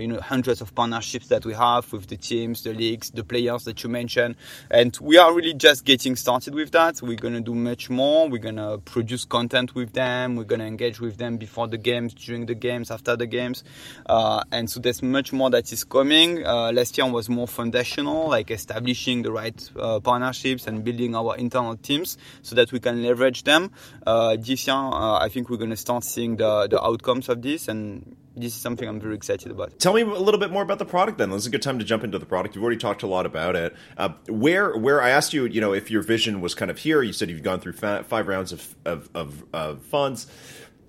you 0.00 0.08
know 0.08 0.11
hundreds 0.20 0.60
of 0.60 0.74
partnerships 0.74 1.28
that 1.28 1.44
we 1.44 1.54
have 1.54 1.92
with 1.92 2.06
the 2.06 2.16
teams, 2.16 2.62
the 2.62 2.72
leagues, 2.72 3.10
the 3.10 3.24
players 3.24 3.64
that 3.64 3.82
you 3.82 3.90
mentioned, 3.90 4.36
and 4.70 4.96
we 5.00 5.18
are 5.18 5.34
really 5.34 5.54
just 5.54 5.84
getting 5.84 6.16
started 6.16 6.54
with 6.54 6.70
that. 6.72 7.00
We're 7.02 7.16
gonna 7.16 7.40
do 7.40 7.54
much 7.54 7.90
more. 7.90 8.28
We're 8.28 8.38
gonna 8.38 8.78
produce 8.78 9.24
content 9.24 9.74
with 9.74 9.92
them. 9.92 10.36
We're 10.36 10.44
gonna 10.44 10.66
engage 10.66 11.00
with 11.00 11.16
them 11.16 11.36
before 11.36 11.68
the 11.68 11.78
games, 11.78 12.14
during 12.14 12.46
the 12.46 12.54
games, 12.54 12.90
after 12.90 13.16
the 13.16 13.26
games, 13.26 13.64
uh, 14.06 14.42
and 14.50 14.68
so 14.68 14.80
there's 14.80 15.02
much 15.02 15.32
more 15.32 15.50
that 15.50 15.72
is 15.72 15.84
coming. 15.84 16.44
Uh, 16.46 16.72
last 16.72 16.96
year 16.98 17.10
was 17.10 17.28
more 17.28 17.48
foundational, 17.48 18.28
like 18.28 18.50
establishing 18.50 19.22
the 19.22 19.32
right 19.32 19.70
uh, 19.76 20.00
partnerships 20.00 20.66
and 20.66 20.84
building 20.84 21.14
our 21.14 21.36
internal 21.36 21.76
teams 21.76 22.18
so 22.42 22.54
that 22.54 22.72
we 22.72 22.80
can 22.80 23.02
leverage 23.02 23.44
them. 23.44 23.70
Uh, 24.06 24.36
this 24.36 24.66
year, 24.66 24.76
uh, 24.76 25.18
I 25.18 25.28
think 25.28 25.48
we're 25.48 25.56
going 25.58 25.70
to 25.70 25.76
start 25.76 26.04
seeing 26.04 26.36
the, 26.36 26.68
the 26.68 26.82
outcomes 26.82 27.28
of 27.28 27.42
this 27.42 27.68
and 27.68 28.16
this 28.36 28.54
is 28.54 28.60
something 28.60 28.88
I'm 28.88 29.00
very 29.00 29.14
excited 29.14 29.50
about. 29.50 29.78
Tell 29.78 29.92
me 29.92 30.02
a 30.02 30.06
little 30.06 30.40
bit 30.40 30.50
more 30.50 30.62
about 30.62 30.78
the 30.78 30.84
product 30.84 31.18
then. 31.18 31.30
This 31.30 31.42
is 31.42 31.46
a 31.46 31.50
good 31.50 31.62
time 31.62 31.78
to 31.78 31.84
jump 31.84 32.04
into 32.04 32.18
the 32.18 32.26
product. 32.26 32.54
You've 32.54 32.64
already 32.64 32.78
talked 32.78 33.02
a 33.02 33.06
lot 33.06 33.26
about 33.26 33.56
it. 33.56 33.76
Uh, 33.96 34.10
where 34.28 34.76
where 34.76 35.02
I 35.02 35.10
asked 35.10 35.32
you, 35.32 35.44
you 35.44 35.60
know, 35.60 35.72
if 35.72 35.90
your 35.90 36.02
vision 36.02 36.40
was 36.40 36.54
kind 36.54 36.70
of 36.70 36.78
here. 36.78 37.02
You 37.02 37.12
said 37.12 37.30
you've 37.30 37.42
gone 37.42 37.60
through 37.60 37.74
five 37.74 38.28
rounds 38.28 38.52
of, 38.52 38.74
of, 38.84 39.08
of, 39.14 39.44
of 39.52 39.82
funds 39.82 40.26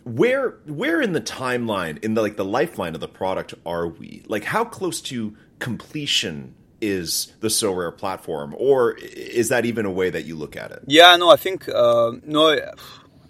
where 0.04 0.52
where 0.66 1.02
in 1.02 1.14
the 1.14 1.22
timeline 1.22 2.04
in 2.04 2.14
the 2.14 2.22
like 2.22 2.36
the 2.36 2.46
lifeline 2.46 2.94
of 2.94 3.02
the 3.02 3.08
product 3.08 3.54
are 3.66 3.88
we 3.88 4.22
like 4.28 4.44
how 4.44 4.66
close 4.66 5.02
to 5.02 5.36
completion 5.60 6.54
is 6.82 7.32
the 7.40 7.48
Sorare 7.48 7.98
platform 7.98 8.54
or 8.58 8.98
is 8.98 9.50
that 9.50 9.66
even 9.66 9.86
a 9.86 9.92
way 9.92 10.10
that 10.10 10.26
you 10.26 10.36
look 10.36 10.58
at 10.58 10.72
it 10.72 10.84
yeah 10.88 11.16
no 11.16 11.30
i 11.30 11.38
think 11.38 11.70
uh, 11.70 12.12
no 12.26 12.60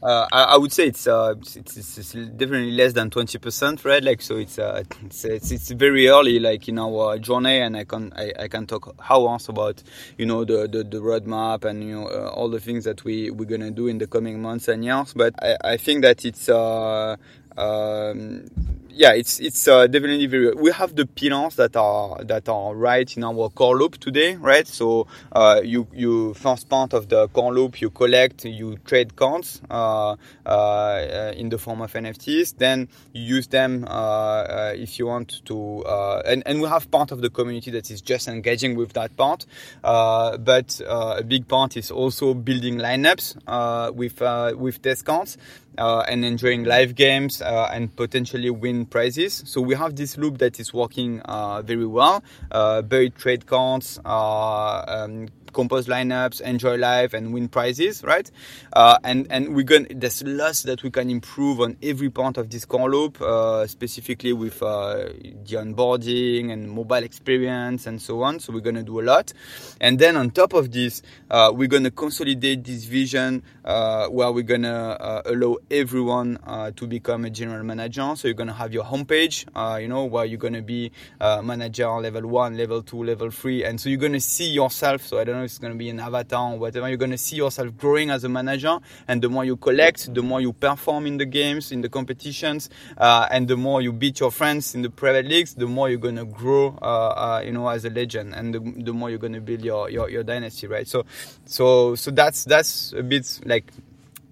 uh, 0.03 0.27
I, 0.33 0.43
I, 0.43 0.57
would 0.57 0.73
say 0.73 0.87
it's, 0.87 1.07
uh, 1.07 1.33
it's, 1.39 1.55
it's, 1.97 2.11
definitely 2.11 2.71
less 2.71 2.91
than 2.91 3.09
20%, 3.09 3.85
right? 3.85 4.03
Like, 4.03 4.21
so 4.21 4.35
it's, 4.35 4.59
uh, 4.59 4.83
it's, 5.05 5.23
it's, 5.23 5.51
it's, 5.51 5.71
very 5.71 6.09
early, 6.09 6.39
like 6.39 6.67
in 6.67 6.77
our 6.77 7.17
journey, 7.19 7.59
and 7.59 7.77
I 7.77 7.85
can, 7.85 8.11
I, 8.13 8.33
I 8.37 8.47
can 8.49 8.67
talk 8.67 8.93
hours 9.09 9.47
about, 9.47 9.81
you 10.17 10.25
know, 10.25 10.43
the, 10.43 10.67
the, 10.67 10.83
the 10.83 10.97
roadmap 10.97 11.63
and, 11.63 11.81
you 11.83 12.01
know, 12.01 12.07
uh, 12.07 12.33
all 12.35 12.49
the 12.49 12.59
things 12.59 12.83
that 12.83 13.05
we, 13.05 13.31
we're 13.31 13.45
gonna 13.45 13.71
do 13.71 13.87
in 13.87 13.97
the 13.97 14.07
coming 14.07 14.41
months 14.41 14.67
and 14.67 14.83
years. 14.83 15.13
But 15.13 15.35
I, 15.41 15.55
I 15.63 15.77
think 15.77 16.01
that 16.01 16.25
it's, 16.25 16.49
uh, 16.49 17.15
um, 17.55 18.49
yeah, 18.95 19.13
it's 19.13 19.39
it's 19.39 19.67
uh, 19.67 19.87
definitely 19.87 20.27
very. 20.27 20.53
We 20.53 20.71
have 20.71 20.95
the 20.95 21.05
pillars 21.05 21.55
that 21.55 21.75
are 21.75 22.23
that 22.23 22.47
are 22.47 22.75
right 22.75 23.17
in 23.17 23.23
our 23.23 23.49
core 23.49 23.77
loop 23.77 23.97
today, 23.97 24.35
right? 24.35 24.67
So 24.67 25.07
uh, 25.31 25.61
you 25.63 25.87
you 25.93 26.33
first 26.35 26.69
part 26.69 26.93
of 26.93 27.09
the 27.09 27.27
core 27.29 27.53
loop, 27.53 27.81
you 27.81 27.89
collect, 27.89 28.45
you 28.45 28.77
trade 28.85 29.15
coins 29.15 29.61
uh, 29.69 30.15
uh 30.45 31.33
in 31.35 31.49
the 31.49 31.57
form 31.57 31.81
of 31.81 31.91
NFTs. 31.91 32.57
Then 32.57 32.87
you 33.13 33.35
use 33.35 33.47
them 33.47 33.85
uh, 33.85 33.89
uh, 33.89 34.73
if 34.75 34.99
you 34.99 35.07
want 35.07 35.43
to, 35.45 35.83
and 36.25 36.43
and 36.45 36.61
we 36.61 36.67
have 36.67 36.89
part 36.91 37.11
of 37.11 37.21
the 37.21 37.29
community 37.29 37.71
that 37.71 37.89
is 37.89 38.01
just 38.01 38.27
engaging 38.27 38.75
with 38.75 38.93
that 38.93 39.15
part. 39.17 39.45
but 39.81 40.81
a 40.87 41.23
big 41.23 41.47
part 41.47 41.77
is 41.77 41.91
also 41.91 42.33
building 42.33 42.77
lineups 42.77 43.93
with 43.95 44.21
with 44.57 44.81
discounts 44.81 45.37
uh, 45.77 46.05
and 46.07 46.23
enjoying 46.23 46.63
live 46.63 46.95
games 46.95 47.41
and 47.41 47.95
potentially 47.95 48.49
win 48.49 48.82
prizes. 48.85 49.43
So 49.45 49.61
we 49.61 49.75
have 49.75 49.95
this 49.95 50.17
loop 50.17 50.37
that 50.39 50.59
is 50.59 50.73
working 50.73 51.21
uh, 51.21 51.61
very 51.61 51.85
well. 51.85 52.23
Uh, 52.51 52.81
buried 52.81 53.15
trade 53.15 53.47
counts, 53.47 53.99
uh, 54.05 54.85
um, 54.87 55.27
compose 55.53 55.87
lineups, 55.87 56.41
enjoy 56.41 56.75
life, 56.77 57.13
and 57.13 57.33
win 57.33 57.47
prizes, 57.47 58.03
right? 58.03 58.29
Uh, 58.73 58.97
and 59.03 59.27
and 59.29 59.55
we're 59.55 59.63
going 59.63 59.87
there's 59.89 60.23
lots 60.23 60.63
that 60.63 60.83
we 60.83 60.89
can 60.91 61.09
improve 61.09 61.61
on 61.61 61.77
every 61.81 62.09
part 62.09 62.37
of 62.37 62.49
this 62.49 62.65
core 62.65 62.89
loop, 62.89 63.21
uh, 63.21 63.65
specifically 63.67 64.33
with 64.33 64.61
uh, 64.61 65.09
the 65.45 65.55
onboarding 65.55 66.51
and 66.51 66.69
mobile 66.69 67.03
experience 67.03 67.87
and 67.87 68.01
so 68.01 68.23
on. 68.23 68.39
So 68.39 68.51
we're 68.51 68.59
going 68.59 68.75
to 68.75 68.83
do 68.83 68.99
a 68.99 69.03
lot, 69.03 69.31
and 69.79 69.99
then 69.99 70.17
on 70.17 70.31
top 70.31 70.53
of 70.53 70.71
this, 70.71 71.01
uh, 71.29 71.51
we're 71.53 71.67
going 71.67 71.83
to 71.83 71.91
consolidate 71.91 72.63
this 72.63 72.85
vision 72.85 73.43
uh, 73.63 74.07
where 74.07 74.31
we're 74.31 74.43
going 74.43 74.63
to 74.63 75.21
allow 75.25 75.57
everyone 75.69 76.39
to 76.75 76.87
become 76.87 77.25
a 77.25 77.29
general 77.29 77.63
manager. 77.63 78.13
So 78.15 78.27
you're 78.27 78.35
going 78.35 78.47
to 78.47 78.53
have 78.53 78.73
your 78.73 78.83
homepage, 78.83 79.45
you 79.81 79.87
know, 79.87 80.05
where 80.05 80.25
you're 80.25 80.39
going 80.39 80.53
to 80.53 80.61
be 80.61 80.91
manager 81.19 81.89
level 81.89 82.27
one, 82.27 82.57
level 82.57 82.81
two, 82.81 83.03
level 83.03 83.29
three, 83.31 83.63
and 83.63 83.79
so 83.79 83.89
you're 83.89 83.99
going 83.99 84.13
to 84.13 84.19
see 84.19 84.49
yourself. 84.49 85.05
So 85.05 85.19
I 85.19 85.23
don't 85.23 85.37
know 85.37 85.42
it's 85.43 85.57
going 85.57 85.73
to 85.73 85.77
be 85.77 85.89
an 85.89 85.99
avatar 85.99 86.53
or 86.53 86.59
whatever, 86.59 86.87
you're 86.87 86.97
going 86.97 87.11
to 87.11 87.17
see 87.17 87.35
yourself 87.35 87.75
growing 87.77 88.09
as 88.09 88.23
a 88.23 88.29
manager. 88.29 88.79
And 89.07 89.21
the 89.21 89.29
more 89.29 89.45
you 89.45 89.57
collect, 89.57 90.13
the 90.13 90.21
more 90.21 90.41
you 90.41 90.53
perform 90.53 91.05
in 91.05 91.17
the 91.17 91.25
games, 91.25 91.71
in 91.71 91.81
the 91.81 91.89
competitions, 91.89 92.69
uh, 92.97 93.27
and 93.31 93.47
the 93.47 93.57
more 93.57 93.81
you 93.81 93.93
beat 93.93 94.19
your 94.19 94.31
friends 94.31 94.75
in 94.75 94.81
the 94.81 94.89
private 94.89 95.25
leagues, 95.25 95.53
the 95.53 95.67
more 95.67 95.89
you're 95.89 95.99
going 95.99 96.15
to 96.15 96.25
grow, 96.25 96.77
uh, 96.81 96.85
uh, 96.85 97.43
you 97.45 97.51
know, 97.51 97.67
as 97.67 97.85
a 97.85 97.89
legend, 97.89 98.33
and 98.33 98.53
the, 98.53 98.59
the 98.83 98.93
more 98.93 99.09
you're 99.09 99.19
going 99.19 99.33
to 99.33 99.41
build 99.41 99.63
your, 99.63 99.89
your, 99.89 100.09
your 100.09 100.23
dynasty, 100.23 100.67
right? 100.67 100.87
So, 100.87 101.05
so, 101.45 101.95
so 101.95 102.11
that's 102.11 102.43
that's 102.45 102.93
a 102.93 103.03
bit 103.03 103.39
like 103.45 103.65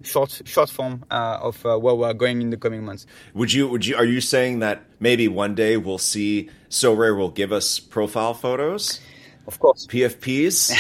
short 0.04 0.42
short 0.46 0.70
form 0.70 1.06
uh, 1.12 1.40
of 1.42 1.66
uh, 1.66 1.78
where 1.78 1.96
we're 1.96 2.14
going 2.14 2.42
in 2.42 2.50
the 2.50 2.58
coming 2.58 2.84
months. 2.84 3.06
Would 3.34 3.54
you 3.54 3.68
would 3.68 3.86
you 3.86 3.96
are 3.96 4.06
you 4.06 4.22
saying 4.22 4.60
that 4.60 4.84
maybe 5.00 5.28
one 5.28 5.56
day 5.56 5.78
we'll 5.78 5.98
see 5.98 6.50
Sorare 6.70 7.18
will 7.18 7.30
give 7.30 7.52
us 7.52 7.80
profile 7.80 8.34
photos? 8.34 9.00
Of 9.48 9.60
course. 9.60 9.88
PFPs? 9.88 10.72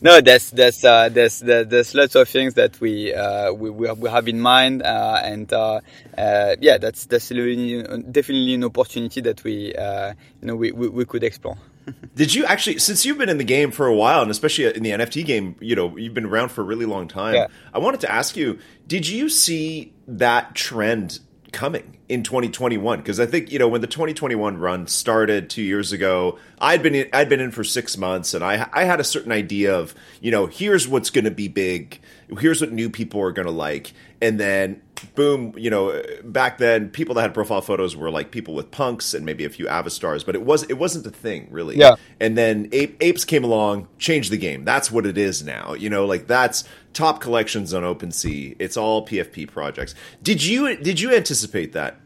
no, 0.02 0.20
there's 0.20 0.50
there's 0.50 0.84
uh, 0.84 1.08
there's 1.08 1.40
there's 1.40 1.94
lots 1.94 2.14
of 2.14 2.28
things 2.28 2.54
that 2.54 2.80
we 2.80 3.12
uh, 3.12 3.52
we, 3.52 3.70
we 3.70 4.08
have 4.08 4.28
in 4.28 4.40
mind, 4.40 4.82
uh, 4.82 5.20
and 5.22 5.52
uh, 5.52 5.80
uh, 6.16 6.56
yeah, 6.60 6.78
that's 6.78 7.06
that's 7.06 7.28
definitely 7.28 8.54
an 8.54 8.64
opportunity 8.64 9.20
that 9.20 9.42
we 9.44 9.74
uh, 9.74 10.12
you 10.40 10.48
know 10.48 10.56
we, 10.56 10.72
we, 10.72 10.88
we 10.88 11.04
could 11.04 11.24
explore. 11.24 11.58
Did 12.14 12.34
you 12.34 12.44
actually, 12.44 12.78
since 12.78 13.04
you've 13.04 13.18
been 13.18 13.28
in 13.28 13.38
the 13.38 13.44
game 13.44 13.70
for 13.70 13.86
a 13.86 13.94
while, 13.94 14.22
and 14.22 14.30
especially 14.30 14.74
in 14.74 14.82
the 14.82 14.90
NFT 14.90 15.24
game, 15.24 15.56
you 15.60 15.74
know, 15.74 15.96
you've 15.96 16.14
been 16.14 16.26
around 16.26 16.50
for 16.50 16.60
a 16.60 16.64
really 16.64 16.86
long 16.86 17.08
time. 17.08 17.34
Yeah. 17.34 17.46
I 17.72 17.78
wanted 17.78 18.00
to 18.00 18.12
ask 18.12 18.36
you, 18.36 18.58
did 18.86 19.08
you 19.08 19.28
see 19.28 19.92
that 20.06 20.54
trend 20.54 21.20
coming 21.52 21.98
in 22.08 22.22
2021 22.22 22.98
because 22.98 23.20
I 23.20 23.26
think 23.26 23.52
you 23.52 23.58
know 23.58 23.68
when 23.68 23.80
the 23.80 23.86
2021 23.86 24.56
run 24.56 24.86
started 24.86 25.50
2 25.50 25.62
years 25.62 25.92
ago 25.92 26.38
I'd 26.60 26.82
been 26.82 26.94
in, 26.94 27.08
I'd 27.12 27.28
been 27.28 27.40
in 27.40 27.50
for 27.50 27.64
6 27.64 27.96
months 27.96 28.34
and 28.34 28.44
I 28.44 28.68
I 28.72 28.84
had 28.84 29.00
a 29.00 29.04
certain 29.04 29.32
idea 29.32 29.74
of 29.74 29.94
you 30.20 30.30
know 30.30 30.46
here's 30.46 30.88
what's 30.88 31.10
going 31.10 31.24
to 31.24 31.30
be 31.30 31.48
big 31.48 32.00
here's 32.38 32.60
what 32.60 32.72
new 32.72 32.90
people 32.90 33.20
are 33.20 33.32
going 33.32 33.46
to 33.46 33.52
like 33.52 33.92
and 34.20 34.38
then 34.38 34.82
boom 35.14 35.54
you 35.56 35.70
know 35.70 36.02
back 36.24 36.58
then 36.58 36.88
people 36.88 37.14
that 37.14 37.22
had 37.22 37.34
profile 37.34 37.60
photos 37.60 37.96
were 37.96 38.10
like 38.10 38.30
people 38.30 38.54
with 38.54 38.70
punks 38.70 39.14
and 39.14 39.24
maybe 39.24 39.44
a 39.44 39.50
few 39.50 39.66
avastars 39.66 40.24
but 40.24 40.34
it 40.34 40.42
was 40.42 40.62
it 40.64 40.74
wasn't 40.74 41.06
a 41.06 41.10
thing 41.10 41.48
really. 41.50 41.76
Yeah. 41.76 41.94
And 42.18 42.36
then 42.36 42.68
Ape, 42.72 42.96
apes 43.00 43.24
came 43.24 43.44
along 43.44 43.88
changed 43.98 44.30
the 44.30 44.36
game. 44.36 44.64
That's 44.64 44.90
what 44.90 45.06
it 45.06 45.18
is 45.18 45.42
now 45.42 45.74
you 45.74 45.90
know 45.90 46.06
like 46.06 46.26
that's 46.26 46.64
top 46.92 47.20
collections 47.20 47.72
on 47.72 47.82
OpenSea. 47.82 48.56
It's 48.58 48.76
all 48.76 49.06
PFP 49.06 49.48
projects. 49.48 49.94
Did 50.22 50.42
you 50.42 50.76
did 50.76 51.00
you 51.00 51.14
anticipate 51.14 51.72
that 51.72 52.00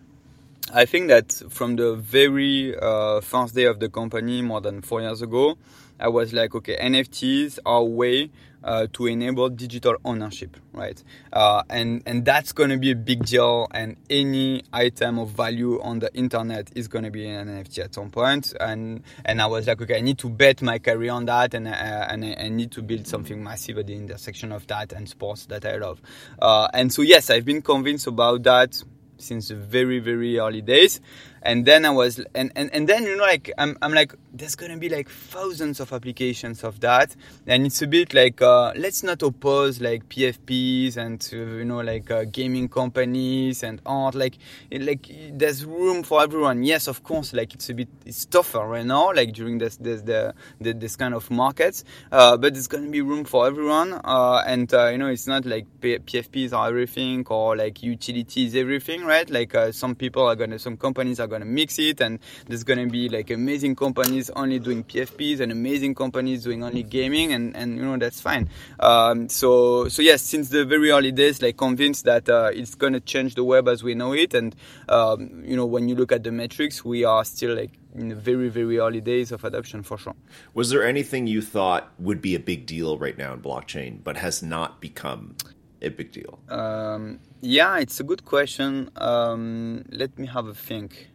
I 0.77 0.87
think 0.87 1.07
that 1.07 1.41
from 1.51 1.77
the 1.77 1.95
very 1.95 2.77
uh, 2.77 3.21
first 3.21 3.55
day 3.55 3.67
of 3.67 3.79
the 3.79 3.89
company, 3.89 4.43
more 4.43 4.61
than 4.61 4.83
four 4.83 5.01
years 5.01 5.23
ago, 5.23 5.57
I 6.01 6.09
was 6.09 6.33
like, 6.33 6.53
okay, 6.57 6.77
NFTs 6.77 7.61
are 7.65 7.79
a 7.79 7.85
way 7.85 8.31
uh, 8.65 8.89
to 8.95 9.07
enable 9.07 9.51
digital 9.51 9.95
ownership, 10.05 10.57
right? 10.73 11.01
Uh, 11.33 11.63
and 11.71 12.03
and 12.07 12.25
that's 12.25 12.53
to 12.71 12.77
be 12.77 12.91
a 12.91 12.97
big 12.97 13.25
deal. 13.25 13.69
And 13.71 13.97
any 14.11 14.65
item 14.73 15.21
of 15.21 15.31
value 15.31 15.81
on 15.81 16.01
the 16.01 16.13
internet 16.13 16.73
is 16.75 16.89
to 17.05 17.11
be 17.13 17.29
an 17.29 17.47
NFT 17.47 17.79
at 17.79 17.95
some 17.95 18.11
point. 18.11 18.53
And 18.59 19.05
and 19.25 19.41
I 19.41 19.47
was 19.47 19.69
like, 19.69 19.81
okay, 19.81 19.99
I 19.99 20.01
need 20.01 20.19
to 20.19 20.29
bet 20.29 20.61
my 20.61 20.81
career 20.81 21.13
on 21.13 21.27
that, 21.27 21.55
and 21.55 21.69
uh, 21.69 21.71
and 21.71 22.25
I, 22.25 22.35
I, 22.37 22.49
need 22.49 22.73
to 22.73 22.83
build 22.83 23.07
something 23.07 23.41
massive 23.45 23.79
at 23.79 23.87
the 23.87 23.95
intersection 23.95 24.51
of 24.51 24.67
that 24.67 24.93
and 24.93 25.09
sports 25.09 25.47
that 25.47 25.65
I 25.65 25.77
love. 25.77 26.03
Uh, 26.41 26.67
and 26.75 26.93
so 26.93 27.03
yes, 27.03 27.31
I've 27.31 27.45
been 27.45 27.63
convinced 27.63 28.09
about 28.09 28.43
that 28.43 28.83
since 29.25 29.51
very 29.51 29.99
very 29.99 30.39
early 30.39 30.61
days 30.61 31.01
and 31.45 31.67
then 31.67 31.85
I 31.85 31.91
was 31.91 32.21
and, 32.35 32.51
and 32.57 32.71
and 32.73 32.89
then 32.89 33.05
you 33.05 33.17
know 33.17 33.25
like 33.25 33.53
I'm 33.59 33.77
I'm 33.83 33.93
like 33.93 34.15
there's 34.33 34.57
gonna 34.57 34.79
be 34.79 34.89
like 34.89 35.09
thousands 35.09 35.79
of 35.79 35.93
applications 35.93 36.65
of 36.65 36.81
that. 36.81 37.15
And 37.47 37.67
it's 37.67 37.83
a 37.83 37.87
bit 37.87 38.15
like 38.15 38.41
uh, 38.43 38.73
let's 38.77 39.03
not 39.03 39.23
oppose 39.23 39.81
like 39.81 40.09
PFPs 40.09 40.97
and 40.97 41.27
uh, 41.33 41.37
you 41.37 41.65
know 41.65 41.81
like 41.81 42.11
uh, 42.11 42.25
gaming 42.25 42.69
companies 42.69 43.63
and 43.63 43.81
art. 43.85 44.15
Like 44.15 44.39
it, 44.71 44.83
like 44.83 45.07
there's 45.33 45.65
room 45.65 46.03
for 46.03 46.23
everyone. 46.23 46.65
Yes 46.65 46.89
of 46.89 47.03
course 47.03 47.33
like 47.35 47.55
it's 47.55 47.69
a 47.69 47.75
bit 47.75 47.89
it's 48.07 48.25
tougher 48.25 48.67
right 48.67 48.87
now 48.87 49.13
like 49.13 49.33
during 49.33 49.59
this 49.59 49.77
this 49.77 50.01
the, 50.03 50.35
this 50.61 50.97
kind 50.97 51.15
of 51.15 51.31
markets. 51.31 51.85
Uh, 52.11 52.37
but 52.39 52.55
there's 52.55 52.69
gonna 52.69 52.89
be 52.89 53.03
room 53.03 53.25
for 53.25 53.47
everyone. 53.47 54.01
Uh, 54.05 54.43
and 54.47 54.73
you 54.73 54.99
know 54.99 55.09
it's 55.09 55.27
not 55.27 55.45
like 55.45 55.67
P- 55.81 55.99
PFPs 55.99 56.55
are 56.55 56.69
everything 56.69 57.25
or 57.29 57.55
like 57.55 57.83
utilities 57.83 58.57
everything 58.57 59.05
right? 59.05 59.29
Like 59.29 59.55
some 59.73 59.95
people 59.95 60.27
are 60.27 60.37
gonna 60.37 60.59
some 60.59 60.77
companies 60.79 61.21
are 61.21 61.27
gonna 61.27 61.34
gonna 61.35 61.45
mix 61.61 61.79
it 61.79 62.01
and 62.01 62.19
there's 62.47 62.65
gonna 62.65 62.87
be 62.87 63.09
like 63.09 63.31
amazing 63.31 63.75
companies 63.77 64.31
only 64.31 64.59
doing 64.59 64.85
PFPs 64.85 65.41
and 65.41 65.51
amazing 65.53 65.95
companies 65.95 66.45
doing 66.45 66.63
only 66.63 66.83
gaming 66.83 67.33
and, 67.33 67.57
and 67.57 67.77
you 67.77 67.85
know 67.85 67.97
that's 67.97 68.21
fine. 68.21 68.49
Um, 68.81 69.29
so 69.29 69.89
so 69.89 70.01
yes, 70.03 70.23
since 70.23 70.49
the 70.49 70.65
very 70.65 70.91
early 70.91 71.13
days, 71.13 71.43
like 71.43 71.57
convinced 71.57 72.05
that 72.05 72.29
uh, 72.29 72.51
it's 72.53 72.75
gonna 72.75 73.01
change 73.01 73.35
the 73.35 73.45
web 73.45 73.69
as 73.69 73.83
we 73.83 73.95
know 73.95 74.13
it, 74.13 74.35
and 74.35 74.55
um, 74.89 75.43
you 75.45 75.57
know 75.57 75.67
when 75.67 75.89
you 75.89 75.95
look 75.95 76.13
at 76.13 76.23
the 76.23 76.33
metrics, 76.33 76.85
we 76.85 77.05
are 77.05 77.25
still 77.25 77.55
like 77.55 77.73
in 77.95 78.09
the 78.09 78.15
very 78.15 78.49
very 78.49 78.79
early 78.79 79.01
days 79.01 79.33
of 79.33 79.45
adoption 79.45 79.83
for 79.83 79.99
sure. 79.99 80.17
Was 80.55 80.71
there 80.71 80.85
anything 80.85 81.27
you 81.27 81.43
thought 81.43 81.93
would 81.99 82.21
be 82.21 82.35
a 82.35 82.41
big 82.41 82.67
deal 82.67 82.99
right 82.99 83.17
now 83.17 83.35
in 83.35 83.41
blockchain, 83.41 84.03
but 84.03 84.17
has 84.17 84.43
not 84.43 84.81
become 84.81 85.37
a 85.83 85.91
big 85.91 86.13
deal? 86.13 86.39
Um, 86.49 87.21
yeah, 87.41 87.79
it's 87.79 88.01
a 88.01 88.05
good 88.05 88.25
question. 88.25 88.91
Um, 88.97 89.85
let 89.91 90.19
me 90.19 90.27
have 90.27 90.47
a 90.47 90.55
think. 90.55 91.11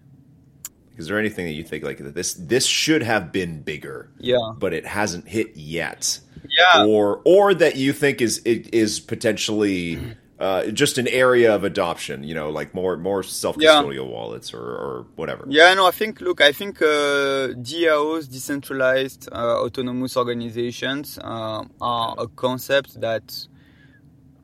Is 1.00 1.08
there 1.08 1.18
anything 1.18 1.46
that 1.46 1.54
you 1.54 1.64
think 1.64 1.84
like 1.84 1.98
this 1.98 2.34
this 2.34 2.66
should 2.66 3.04
have 3.04 3.32
been 3.32 3.62
bigger, 3.62 4.12
yeah, 4.20 4.38
but 4.58 4.74
it 4.74 4.86
hasn't 4.86 5.28
hit 5.28 5.56
yet, 5.56 6.20
yeah, 6.58 6.86
or 6.86 7.22
or 7.26 7.54
that 7.54 7.76
you 7.76 7.94
think 7.94 8.22
is 8.22 8.42
it 8.46 8.74
is 8.74 9.00
potentially 9.00 10.00
uh, 10.40 10.68
just 10.68 10.98
an 10.98 11.08
area 11.10 11.54
of 11.54 11.64
adoption, 11.64 12.24
you 12.24 12.34
know, 12.34 12.50
like 12.50 12.74
more 12.74 12.96
more 12.96 13.22
self 13.24 13.58
custodial 13.58 13.96
yeah. 13.96 14.14
wallets 14.14 14.54
or, 14.54 14.62
or 14.62 15.06
whatever. 15.18 15.46
Yeah, 15.50 15.74
no, 15.74 15.86
I 15.86 15.92
think 15.92 16.22
look, 16.22 16.40
I 16.40 16.54
think 16.54 16.82
uh, 16.82 17.50
DAOs, 17.60 18.32
decentralized 18.32 19.28
uh, 19.32 19.62
autonomous 19.62 20.16
organizations, 20.16 21.20
uh, 21.22 21.66
are 21.82 22.16
a 22.18 22.28
concept 22.28 23.02
that 23.02 23.48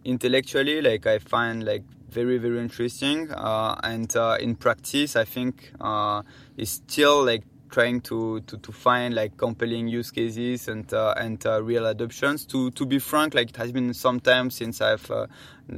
intellectually, 0.04 0.82
like 0.82 1.08
I 1.08 1.20
find 1.20 1.64
like 1.64 1.84
very 2.10 2.38
very 2.40 2.60
interesting, 2.60 3.32
uh, 3.32 3.80
and 3.84 4.14
uh, 4.18 4.38
in 4.42 4.56
practice, 4.56 5.16
I 5.16 5.24
think 5.24 5.72
is 6.58 6.70
still 6.70 7.24
like 7.24 7.44
trying 7.70 8.00
to, 8.00 8.40
to, 8.42 8.58
to 8.58 8.72
find 8.72 9.14
like 9.14 9.36
compelling 9.36 9.88
use 9.88 10.10
cases 10.12 10.68
and 10.68 10.94
uh, 10.94 11.14
and 11.18 11.46
uh, 11.46 11.62
real 11.62 11.86
adoptions. 11.86 12.46
To 12.46 12.72
to 12.72 12.86
be 12.86 13.00
frank, 13.00 13.34
like 13.34 13.50
it 13.50 13.58
has 13.58 13.72
been 13.72 13.94
some 13.94 14.20
time 14.20 14.50
since 14.50 14.82
I've 14.82 15.10
uh, 15.12 15.28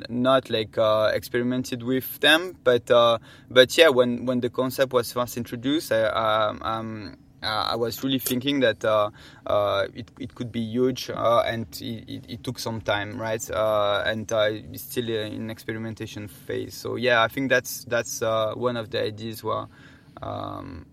not 0.09 0.49
like 0.49 0.77
uh, 0.77 1.11
experimented 1.13 1.83
with 1.83 2.19
them, 2.19 2.55
but 2.63 2.89
uh, 2.91 3.17
but 3.49 3.75
yeah, 3.77 3.89
when 3.89 4.25
when 4.25 4.41
the 4.41 4.49
concept 4.49 4.93
was 4.93 5.11
first 5.11 5.37
introduced, 5.37 5.91
I 5.91 6.03
um, 6.03 6.61
um, 6.61 7.17
I 7.41 7.75
was 7.75 8.03
really 8.03 8.19
thinking 8.19 8.59
that 8.61 8.83
uh, 8.83 9.09
uh, 9.45 9.87
it, 9.93 10.11
it 10.19 10.35
could 10.35 10.51
be 10.51 10.59
huge, 10.61 11.09
uh, 11.09 11.43
and 11.45 11.65
it, 11.81 12.09
it, 12.09 12.25
it, 12.27 12.43
took 12.43 12.59
some 12.59 12.81
time, 12.81 13.19
right? 13.19 13.47
and 13.49 14.31
it's 14.31 14.83
still 14.83 15.09
in 15.09 15.49
experimentation 15.49 16.27
phase. 16.27 16.73
So 16.73 16.95
yeah, 16.95 17.23
I 17.23 17.27
think 17.27 17.49
that's 17.49 17.85
that's 17.85 18.21
one 18.21 18.77
of 18.77 18.91
the 18.91 19.01
ideas 19.03 19.43
where. 19.43 19.65
Um, 20.21 20.85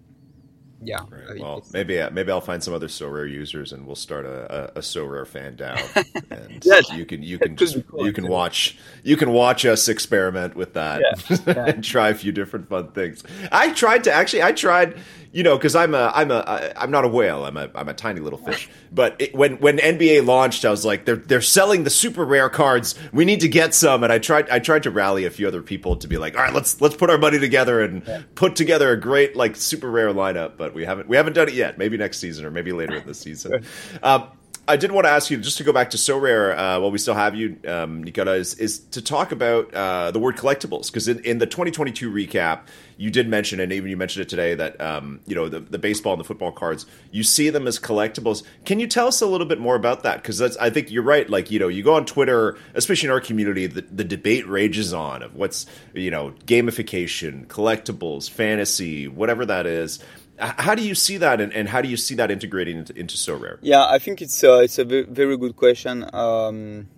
yeah. 0.85 1.01
Right. 1.09 1.41
Well, 1.41 1.65
maybe 1.73 2.01
uh, 2.01 2.11
maybe 2.11 2.31
I'll 2.31 2.41
find 2.41 2.63
some 2.63 2.75
other 2.75 2.89
Sorare 2.89 3.31
users 3.31 3.73
and 3.73 3.87
we'll 3.87 3.97
start 3.97 4.27
a, 4.27 4.75
a, 4.77 4.79
a 4.79 4.81
Sorare 4.81 5.27
fan 5.27 5.57
down, 5.57 5.79
and 6.31 6.63
yes. 6.65 6.91
you 6.93 7.07
can 7.07 7.23
you 7.23 7.39
can 7.39 7.57
just 7.57 7.87
cool, 7.89 8.05
you 8.05 8.13
can 8.13 8.29
watch 8.29 8.77
you 9.03 9.17
can 9.17 9.31
watch 9.33 9.65
us 9.65 9.89
experiment 9.89 10.55
with 10.55 10.75
that 10.75 11.01
yeah. 11.01 11.37
Yeah. 11.47 11.67
and 11.67 11.85
try 11.85 12.11
a 12.11 12.15
few 12.15 12.33
different 12.33 12.69
fun 12.69 12.93
things. 12.93 13.23
I 13.51 13.73
tried 13.73 14.05
to 14.05 14.13
actually 14.13 14.43
I 14.43 14.53
tried 14.53 14.99
you 15.35 15.43
know, 15.43 15.59
because 15.59 15.75
I'm 15.75 15.97
a 15.97 16.13
I'm 16.15 16.31
a 16.31 16.73
I'm 16.77 16.93
not 16.93 17.05
a 17.05 17.09
whale. 17.09 17.45
I'm 17.45 17.57
a 17.57 17.69
I'm 17.75 17.89
a 17.89 17.95
tiny 17.95 18.21
little 18.21 18.39
fish. 18.39 18.71
But 18.93 19.17
it, 19.21 19.35
when 19.35 19.57
when 19.57 19.79
NBA 19.79 20.25
launched, 20.25 20.65
I 20.65 20.71
was 20.71 20.85
like, 20.85 21.05
they're 21.07 21.17
they're 21.17 21.41
selling 21.41 21.83
the 21.83 21.91
super 21.91 22.25
rare 22.25 22.49
cards. 22.49 22.95
We 23.13 23.25
need 23.25 23.41
to 23.41 23.49
get 23.49 23.75
some. 23.75 24.05
And 24.05 24.13
I 24.13 24.21
tried 24.21 24.49
I 24.49 24.61
tried 24.61 24.85
to 24.85 24.93
rally 24.93 25.25
a 25.25 25.31
few 25.31 25.49
other 25.49 25.61
people 25.61 25.97
to 25.97 26.07
be 26.07 26.19
like, 26.19 26.37
all 26.37 26.43
right, 26.45 26.55
let's 26.55 26.81
let's 26.81 26.95
put 26.95 27.11
our 27.11 27.19
money 27.19 27.41
together 27.41 27.83
and 27.83 28.05
yeah. 28.07 28.23
put 28.37 28.55
together 28.55 28.93
a 28.93 28.97
great 28.97 29.35
like 29.35 29.57
super 29.57 29.91
rare 29.91 30.15
lineup. 30.15 30.57
But 30.57 30.73
we 30.73 30.85
haven't 30.85 31.09
we 31.09 31.17
haven't 31.17 31.33
done 31.33 31.49
it 31.49 31.55
yet. 31.55 31.79
Maybe 31.79 31.97
next 31.97 32.19
season 32.21 32.45
or 32.45 32.53
maybe 32.53 32.71
later 32.71 32.95
in 32.95 33.07
the 33.07 33.15
season. 33.15 33.65
Um, 34.05 34.29
I 34.67 34.79
did 34.79 34.93
want 34.93 35.05
to 35.05 35.11
ask 35.11 35.31
you 35.31 35.37
just 35.37 35.59
to 35.59 35.65
go 35.65 35.73
back 35.73 35.91
to 35.91 35.99
Sorare 35.99 36.53
uh, 36.53 36.81
while 36.81 36.91
we 36.91 36.97
still 36.97 37.15
have 37.15 37.35
you, 37.35 37.59
um, 37.69 38.03
Nicola, 38.03 38.33
is, 38.33 38.55
is 38.55 38.79
to 38.93 39.03
talk 39.03 39.31
about 39.31 39.73
uh, 39.75 40.11
the 40.11 40.19
word 40.19 40.37
collectibles 40.37 40.87
because 40.87 41.07
in, 41.07 41.21
in, 41.21 41.39
the 41.39 41.47
2022 41.47 42.11
recap, 42.11 42.61
you 42.97 43.11
did 43.11 43.29
mention, 43.29 43.61
and 43.61 43.73
even 43.73 43.91
you 43.91 43.97
mentioned 43.97 44.23
it 44.23 44.29
today, 44.31 44.55
that 44.55 44.81
um, 44.81 45.21
you 45.27 45.35
know 45.35 45.49
the, 45.49 45.61
the 45.61 45.79
baseball 45.79 46.15
and 46.15 46.21
the 46.21 46.25
football 46.25 46.53
cards, 46.53 46.87
you 47.11 47.23
see 47.23 47.51
them 47.51 47.67
as 47.67 47.79
collectibles. 47.79 48.43
Can 48.65 48.81
you 48.81 48.87
tell 48.87 49.07
us 49.07 49.21
a 49.21 49.27
little 49.27 49.47
bit 49.47 49.61
more 49.61 49.75
about 49.75 50.03
that? 50.05 50.23
Because 50.23 50.41
I 50.57 50.71
think 50.71 50.91
you're 50.91 51.03
right. 51.03 51.29
Like 51.29 51.51
you 51.51 51.59
know, 51.59 51.69
you 51.69 51.83
go 51.83 51.95
on 51.95 52.07
Twitter, 52.07 52.57
especially 52.75 53.09
in 53.09 53.13
our 53.13 53.21
community, 53.21 53.67
the, 53.67 53.83
the 53.83 54.05
debate 54.05 54.49
rages 54.49 54.95
on 54.95 55.23
of 55.23 55.35
what's 55.35 55.67
you 55.93 56.11
know 56.11 56.33
gamification, 56.47 57.47
collectibles, 57.49 58.31
fantasy, 58.31 59.09
whatever 59.09 59.45
that 59.45 59.67
is 59.67 59.99
how 60.39 60.75
do 60.75 60.83
you 60.83 60.95
see 60.95 61.17
that, 61.19 61.41
and, 61.41 61.53
and 61.53 61.69
how 61.69 61.81
do 61.81 61.89
you 61.89 61.97
see 61.97 62.15
that 62.17 62.31
integrating 62.31 62.79
into, 62.79 62.99
into 62.99 63.17
Sorare? 63.17 63.59
Yeah, 63.63 63.87
I 63.87 63.99
think 63.99 64.21
it's 64.21 64.43
uh, 64.43 64.59
it's 64.59 64.79
a 64.79 64.85
very 64.85 65.37
good 65.37 65.57
question. 65.57 66.09
Um, 66.13 66.89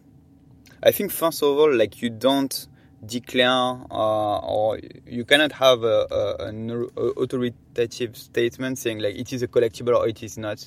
I 0.83 0.91
think 0.91 1.13
first 1.13 1.43
of 1.43 1.49
all, 1.49 1.75
like 1.75 2.01
you 2.03 2.11
don't 2.11 2.67
declare 3.05 3.77
uh, 3.91 4.39
or 4.39 4.81
you 5.07 5.25
cannot 5.25 5.53
have 5.53 5.83
a, 5.83 6.07
a, 6.11 6.47
an 6.47 6.89
authoritative 6.97 8.17
statement 8.17 8.79
saying 8.79 8.99
like 9.01 9.15
it 9.15 9.33
is 9.33 9.43
a 9.43 9.49
collectible 9.49 9.97
or 9.97 10.09
it 10.09 10.23
is 10.23 10.39
not. 10.39 10.67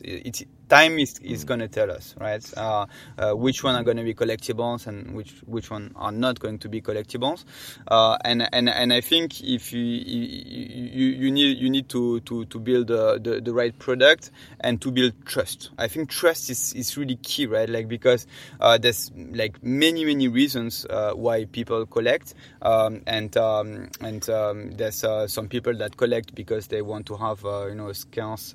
Time 0.69 0.99
is, 0.99 1.19
is 1.19 1.43
mm. 1.43 1.47
going 1.47 1.59
to 1.59 1.67
tell 1.67 1.91
us, 1.91 2.15
right? 2.19 2.45
Uh, 2.55 2.85
uh, 3.17 3.33
which 3.33 3.63
one 3.63 3.75
are 3.75 3.83
going 3.83 3.97
to 3.97 4.03
be 4.03 4.13
collectibles 4.13 4.87
and 4.87 5.15
which 5.15 5.31
which 5.45 5.69
one 5.71 5.91
are 5.95 6.11
not 6.11 6.39
going 6.39 6.59
to 6.59 6.69
be 6.69 6.81
collectibles. 6.81 7.43
Uh, 7.87 8.17
and 8.23 8.47
and 8.53 8.69
and 8.69 8.93
I 8.93 9.01
think 9.01 9.41
if 9.41 9.73
you 9.73 9.79
you, 9.81 11.07
you 11.07 11.31
need 11.31 11.57
you 11.57 11.69
need 11.69 11.89
to 11.89 12.19
to, 12.21 12.45
to 12.45 12.59
build 12.59 12.87
the, 12.87 13.41
the, 13.43 13.53
right 13.53 13.77
product 13.77 14.31
and 14.61 14.79
to 14.81 14.91
build 14.91 15.13
trust. 15.25 15.71
I 15.77 15.87
think 15.87 16.09
trust 16.09 16.49
is, 16.49 16.73
is 16.73 16.95
really 16.95 17.15
key, 17.15 17.47
right? 17.47 17.67
Like 17.67 17.87
because 17.87 18.27
uh, 18.61 18.77
there's 18.77 19.11
like 19.15 19.63
many 19.63 20.05
many 20.05 20.27
reasons 20.27 20.85
uh, 20.89 21.13
why 21.13 21.45
people 21.45 21.85
collect, 21.87 22.35
um, 22.61 23.01
and 23.07 23.35
um, 23.37 23.89
and 24.01 24.29
um, 24.29 24.71
there's 24.71 25.03
uh, 25.03 25.27
some 25.27 25.47
people 25.49 25.75
that 25.77 25.97
collect 25.97 26.35
because 26.35 26.67
they 26.67 26.81
want 26.83 27.07
to 27.07 27.17
have 27.17 27.41
you 27.43 27.75
know 27.75 27.89
a 27.89 27.95
scarce 27.95 28.53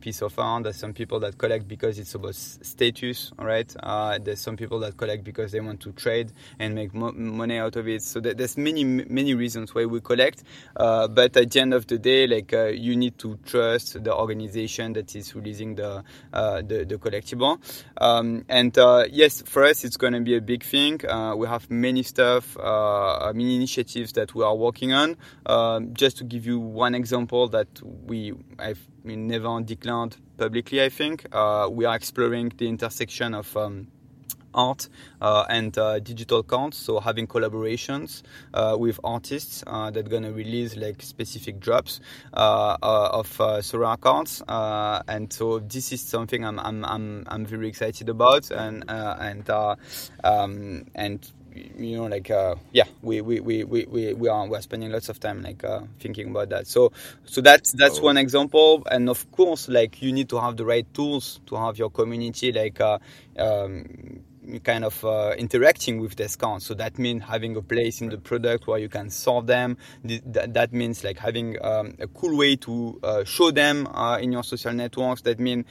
piece 0.00 0.22
of 0.22 0.38
art. 0.38 0.64
There's 0.64 0.76
some 0.76 0.92
people 0.92 1.05
people 1.06 1.20
that 1.20 1.38
collect 1.38 1.68
because 1.68 2.00
it's 2.00 2.16
about 2.16 2.34
status, 2.34 3.30
right? 3.38 3.72
Uh, 3.80 4.18
there's 4.18 4.40
some 4.40 4.56
people 4.56 4.80
that 4.80 4.96
collect 4.96 5.22
because 5.22 5.52
they 5.52 5.60
want 5.60 5.78
to 5.80 5.92
trade 5.92 6.32
and 6.58 6.74
make 6.74 6.92
mo- 6.92 7.12
money 7.12 7.58
out 7.58 7.76
of 7.76 7.86
it. 7.86 8.02
So 8.02 8.18
there's 8.18 8.58
many 8.58 8.82
many 8.82 9.34
reasons 9.34 9.72
why 9.72 9.84
we 9.84 10.00
collect. 10.00 10.42
Uh, 10.74 11.06
but 11.06 11.36
at 11.36 11.52
the 11.52 11.60
end 11.60 11.74
of 11.74 11.86
the 11.86 11.98
day, 11.98 12.26
like 12.26 12.52
uh, 12.52 12.66
you 12.66 12.96
need 12.96 13.18
to 13.18 13.38
trust 13.46 14.02
the 14.02 14.12
organization 14.12 14.94
that 14.94 15.14
is 15.14 15.32
releasing 15.36 15.76
the 15.76 16.02
uh, 16.32 16.62
the, 16.62 16.84
the, 16.84 16.98
collectible. 16.98 17.60
Um, 17.98 18.44
and 18.48 18.76
uh, 18.76 19.04
yes, 19.08 19.42
for 19.42 19.62
us, 19.62 19.84
it's 19.84 19.96
going 19.96 20.14
to 20.14 20.20
be 20.20 20.36
a 20.36 20.40
big 20.40 20.64
thing. 20.64 21.06
Uh, 21.06 21.36
we 21.36 21.46
have 21.46 21.70
many 21.70 22.02
stuff, 22.02 22.56
many 22.56 23.54
initiatives 23.54 24.12
that 24.14 24.34
we 24.34 24.42
are 24.42 24.56
working 24.56 24.92
on. 24.92 25.16
Um, 25.46 25.94
just 25.94 26.18
to 26.18 26.24
give 26.24 26.46
you 26.46 26.58
one 26.58 26.96
example 26.96 27.46
that 27.48 27.68
we 27.82 28.34
I've 28.58 28.84
never 29.04 29.60
declared 29.60 30.16
publicly, 30.36 30.82
I 30.82 30.88
think. 30.88 31.26
Uh, 31.32 31.68
we 31.70 31.84
are 31.84 31.96
exploring 31.96 32.52
the 32.56 32.68
intersection 32.68 33.34
of 33.34 33.56
um, 33.56 33.88
art 34.56 34.88
uh, 35.20 35.44
and 35.48 35.76
uh, 35.78 36.00
digital 36.00 36.42
counts. 36.42 36.78
So 36.78 36.98
having 36.98 37.26
collaborations 37.26 38.22
uh, 38.54 38.76
with 38.78 38.98
artists 39.04 39.62
uh, 39.66 39.90
that 39.90 40.06
are 40.06 40.08
gonna 40.08 40.32
release 40.32 40.76
like 40.76 41.02
specific 41.02 41.60
drops 41.60 42.00
uh, 42.32 42.76
uh, 42.82 43.10
of 43.12 43.40
uh, 43.40 43.44
Sorare 43.60 44.00
counts, 44.00 44.42
and 44.48 45.32
so 45.32 45.60
this 45.60 45.92
is 45.92 46.00
something 46.00 46.44
I'm 46.44 46.58
I'm 46.58 46.84
I'm, 46.84 47.24
I'm 47.28 47.46
very 47.46 47.68
excited 47.68 48.08
about, 48.08 48.50
and 48.50 48.84
and 48.88 49.48
um, 50.24 50.86
and 50.94 51.30
you 51.78 51.96
know 51.96 52.06
like 52.06 52.30
uh, 52.30 52.54
yeah 52.72 52.84
we, 53.02 53.20
we, 53.20 53.40
we, 53.40 53.64
we, 53.64 54.14
we 54.14 54.28
are 54.28 54.46
we're 54.46 54.60
spending 54.60 54.90
lots 54.90 55.08
of 55.08 55.18
time 55.20 55.42
like 55.42 55.64
uh, 55.64 55.80
thinking 55.98 56.30
about 56.30 56.48
that 56.48 56.66
so 56.66 56.92
so 57.24 57.40
that's 57.40 57.72
that's 57.72 57.98
oh. 57.98 58.02
one 58.02 58.16
example 58.16 58.82
and 58.90 59.08
of 59.08 59.30
course 59.32 59.68
like 59.68 60.02
you 60.02 60.12
need 60.12 60.28
to 60.28 60.40
have 60.40 60.56
the 60.56 60.64
right 60.64 60.92
tools 60.94 61.40
to 61.46 61.56
have 61.56 61.78
your 61.78 61.90
community 61.90 62.52
like 62.52 62.80
uh, 62.80 62.98
um, 63.38 64.22
kind 64.62 64.84
of 64.84 65.04
uh, 65.04 65.34
interacting 65.36 66.00
with 66.00 66.16
this 66.16 66.36
count. 66.36 66.62
So 66.62 66.74
that 66.74 66.98
means 66.98 67.22
having 67.24 67.56
a 67.56 67.62
place 67.62 68.00
in 68.00 68.08
the 68.08 68.18
product 68.18 68.66
where 68.66 68.78
you 68.78 68.88
can 68.88 69.10
sort 69.10 69.46
them. 69.46 69.76
That, 70.04 70.54
that 70.54 70.72
means 70.72 71.04
like 71.04 71.18
having 71.18 71.62
um, 71.64 71.94
a 71.98 72.06
cool 72.06 72.36
way 72.36 72.56
to 72.56 72.98
uh, 73.02 73.24
show 73.24 73.50
them 73.50 73.86
uh, 73.88 74.18
in 74.18 74.32
your 74.32 74.44
social 74.44 74.72
networks. 74.72 75.22
That 75.22 75.40
means 75.40 75.66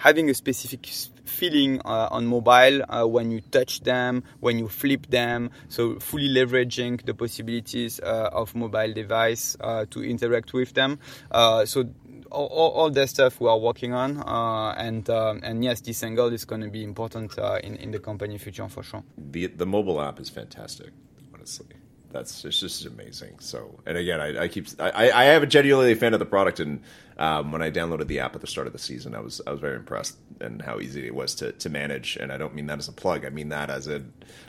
having 0.00 0.30
a 0.30 0.34
specific 0.34 0.86
feeling 1.26 1.78
uh, 1.84 2.08
on 2.10 2.26
mobile 2.26 2.82
uh, 2.88 3.06
when 3.06 3.30
you 3.30 3.40
touch 3.40 3.80
them, 3.82 4.24
when 4.40 4.58
you 4.58 4.66
flip 4.66 5.06
them. 5.08 5.50
So 5.68 5.98
fully 6.00 6.28
leveraging 6.28 7.04
the 7.04 7.14
possibilities 7.14 8.00
uh, 8.00 8.30
of 8.32 8.54
mobile 8.54 8.92
device 8.92 9.56
uh, 9.60 9.84
to 9.90 10.02
interact 10.02 10.52
with 10.54 10.72
them. 10.72 10.98
Uh, 11.30 11.66
so 11.66 11.84
all, 12.30 12.46
all, 12.46 12.70
all 12.70 12.90
that 12.90 13.08
stuff 13.08 13.40
we 13.40 13.48
are 13.48 13.58
working 13.58 13.92
on, 13.92 14.18
uh, 14.18 14.74
and 14.76 15.08
and 15.08 15.64
yes, 15.64 15.80
this 15.80 16.02
angle 16.02 16.32
is 16.32 16.44
going 16.44 16.62
to 16.62 16.68
be 16.68 16.82
important 16.82 17.36
in 17.62 17.76
in 17.76 17.90
the 17.90 17.98
company 17.98 18.38
future 18.38 18.68
for 18.68 18.82
sure. 18.82 19.02
The 19.18 19.48
the 19.48 19.66
mobile 19.66 20.00
app 20.00 20.20
is 20.20 20.30
fantastic, 20.30 20.92
honestly 21.34 21.76
that's 22.12 22.44
it's 22.44 22.60
just 22.60 22.86
amazing. 22.86 23.38
So, 23.38 23.78
and 23.86 23.96
again, 23.96 24.20
I, 24.20 24.44
I 24.44 24.48
keep 24.48 24.66
I, 24.78 25.10
I 25.10 25.24
am 25.24 25.42
a 25.42 25.46
genuinely 25.46 25.94
fan 25.94 26.12
of 26.12 26.20
the 26.20 26.26
product, 26.26 26.60
and 26.60 26.80
um, 27.20 27.52
when 27.52 27.60
I 27.60 27.70
downloaded 27.70 28.06
the 28.06 28.20
app 28.20 28.34
at 28.34 28.40
the 28.40 28.46
start 28.46 28.66
of 28.66 28.72
the 28.72 28.78
season, 28.78 29.14
I 29.14 29.20
was 29.20 29.42
I 29.46 29.50
was 29.50 29.60
very 29.60 29.76
impressed 29.76 30.16
and 30.40 30.62
how 30.62 30.80
easy 30.80 31.06
it 31.06 31.14
was 31.14 31.34
to, 31.34 31.52
to 31.52 31.68
manage. 31.68 32.16
And 32.16 32.32
I 32.32 32.38
don't 32.38 32.54
mean 32.54 32.66
that 32.68 32.78
as 32.78 32.88
a 32.88 32.92
plug; 32.92 33.26
I 33.26 33.28
mean 33.28 33.50
that 33.50 33.68
as 33.68 33.86
a 33.88 34.02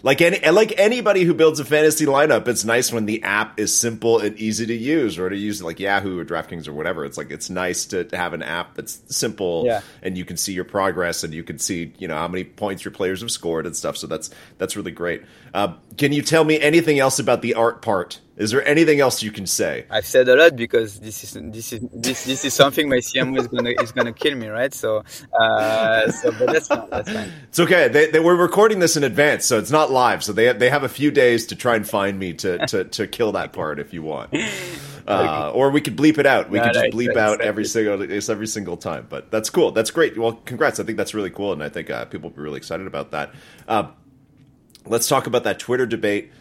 like 0.03 0.21
any 0.21 0.39
like 0.49 0.79
anybody 0.79 1.25
who 1.25 1.33
builds 1.33 1.59
a 1.59 1.65
fantasy 1.65 2.05
lineup. 2.05 2.47
It's 2.47 2.63
nice 2.63 2.93
when 2.93 3.07
the 3.07 3.23
app 3.23 3.59
is 3.59 3.77
simple 3.77 4.19
and 4.19 4.39
easy 4.39 4.65
to 4.65 4.73
use, 4.73 5.19
or 5.19 5.27
to 5.27 5.35
use 5.35 5.61
like 5.61 5.81
Yahoo 5.81 6.17
or 6.17 6.23
DraftKings 6.23 6.65
or 6.65 6.71
whatever. 6.71 7.03
It's 7.03 7.17
like 7.17 7.29
it's 7.29 7.49
nice 7.49 7.83
to, 7.87 8.05
to 8.05 8.15
have 8.15 8.31
an 8.31 8.41
app 8.41 8.75
that's 8.75 9.01
simple, 9.13 9.63
yeah. 9.65 9.81
and 10.01 10.17
you 10.17 10.23
can 10.23 10.37
see 10.37 10.53
your 10.53 10.63
progress 10.63 11.25
and 11.25 11.33
you 11.33 11.43
can 11.43 11.59
see 11.59 11.93
you 11.97 12.07
know 12.07 12.15
how 12.15 12.29
many 12.29 12.45
points 12.45 12.85
your 12.85 12.93
players 12.93 13.19
have 13.19 13.31
scored 13.31 13.65
and 13.65 13.75
stuff. 13.75 13.97
So 13.97 14.07
that's 14.07 14.29
that's 14.59 14.77
really 14.77 14.91
great. 14.91 15.23
Uh, 15.53 15.73
can 15.97 16.13
you 16.13 16.21
tell 16.21 16.45
me 16.45 16.57
anything 16.61 16.99
else 16.99 17.19
about 17.19 17.41
the 17.41 17.53
art 17.55 17.81
part? 17.81 18.21
Is 18.41 18.49
there 18.49 18.67
anything 18.67 18.99
else 18.99 19.21
you 19.21 19.31
can 19.31 19.45
say? 19.45 19.85
I've 19.91 20.05
said 20.05 20.27
a 20.27 20.35
lot 20.35 20.55
because 20.55 20.99
this 20.99 21.23
is 21.23 21.33
this 21.33 21.73
is 21.73 21.79
this 21.93 22.25
this 22.25 22.43
is 22.43 22.55
something 22.55 22.89
my 22.89 22.95
CMO 22.97 23.39
is 23.39 23.47
gonna 23.47 23.69
is 23.83 23.91
gonna 23.91 24.13
kill 24.13 24.35
me, 24.35 24.47
right? 24.47 24.73
So, 24.73 25.03
uh, 25.39 26.09
so 26.09 26.31
but 26.31 26.51
that's 26.51 26.67
fine. 26.67 26.89
That's 26.89 27.11
fine. 27.11 27.31
It's 27.49 27.59
okay. 27.59 27.87
They, 27.87 28.09
they 28.09 28.19
were 28.19 28.35
recording 28.35 28.79
this 28.79 28.97
in 28.97 29.03
advance, 29.03 29.45
so 29.45 29.59
it's 29.59 29.69
not 29.69 29.91
live. 29.91 30.23
So 30.23 30.33
they 30.33 30.51
they 30.53 30.71
have 30.71 30.81
a 30.83 30.89
few 30.89 31.11
days 31.11 31.45
to 31.47 31.55
try 31.55 31.75
and 31.75 31.87
find 31.87 32.17
me 32.17 32.33
to 32.33 32.65
to, 32.65 32.83
to 32.85 33.05
kill 33.05 33.31
that 33.33 33.53
part 33.53 33.77
if 33.77 33.93
you 33.93 34.01
want. 34.01 34.35
Uh, 35.07 35.51
or 35.53 35.71
we 35.71 35.81
could 35.81 35.97
bleep 35.97 36.19
it 36.19 36.27
out. 36.27 36.49
We 36.49 36.59
no, 36.59 36.65
could 36.65 36.73
just 36.73 36.95
bleep 36.95 37.17
out 37.17 37.41
every 37.41 37.65
single 37.65 38.03
every 38.03 38.47
single 38.47 38.77
time. 38.77 39.07
But 39.09 39.31
that's 39.31 39.49
cool. 39.49 39.71
That's 39.71 39.89
great. 39.89 40.15
Well, 40.15 40.33
congrats. 40.33 40.79
I 40.79 40.83
think 40.83 40.95
that's 40.95 41.15
really 41.15 41.31
cool, 41.31 41.53
and 41.53 41.63
I 41.63 41.69
think 41.69 41.89
uh, 41.89 42.05
people 42.05 42.29
will 42.29 42.37
be 42.37 42.43
really 42.43 42.57
excited 42.57 42.85
about 42.85 43.11
that. 43.11 43.33
Uh, 43.67 43.87
let's 44.85 45.07
talk 45.07 45.25
about 45.25 45.43
that 45.45 45.59
Twitter 45.59 45.87
debate. 45.87 46.31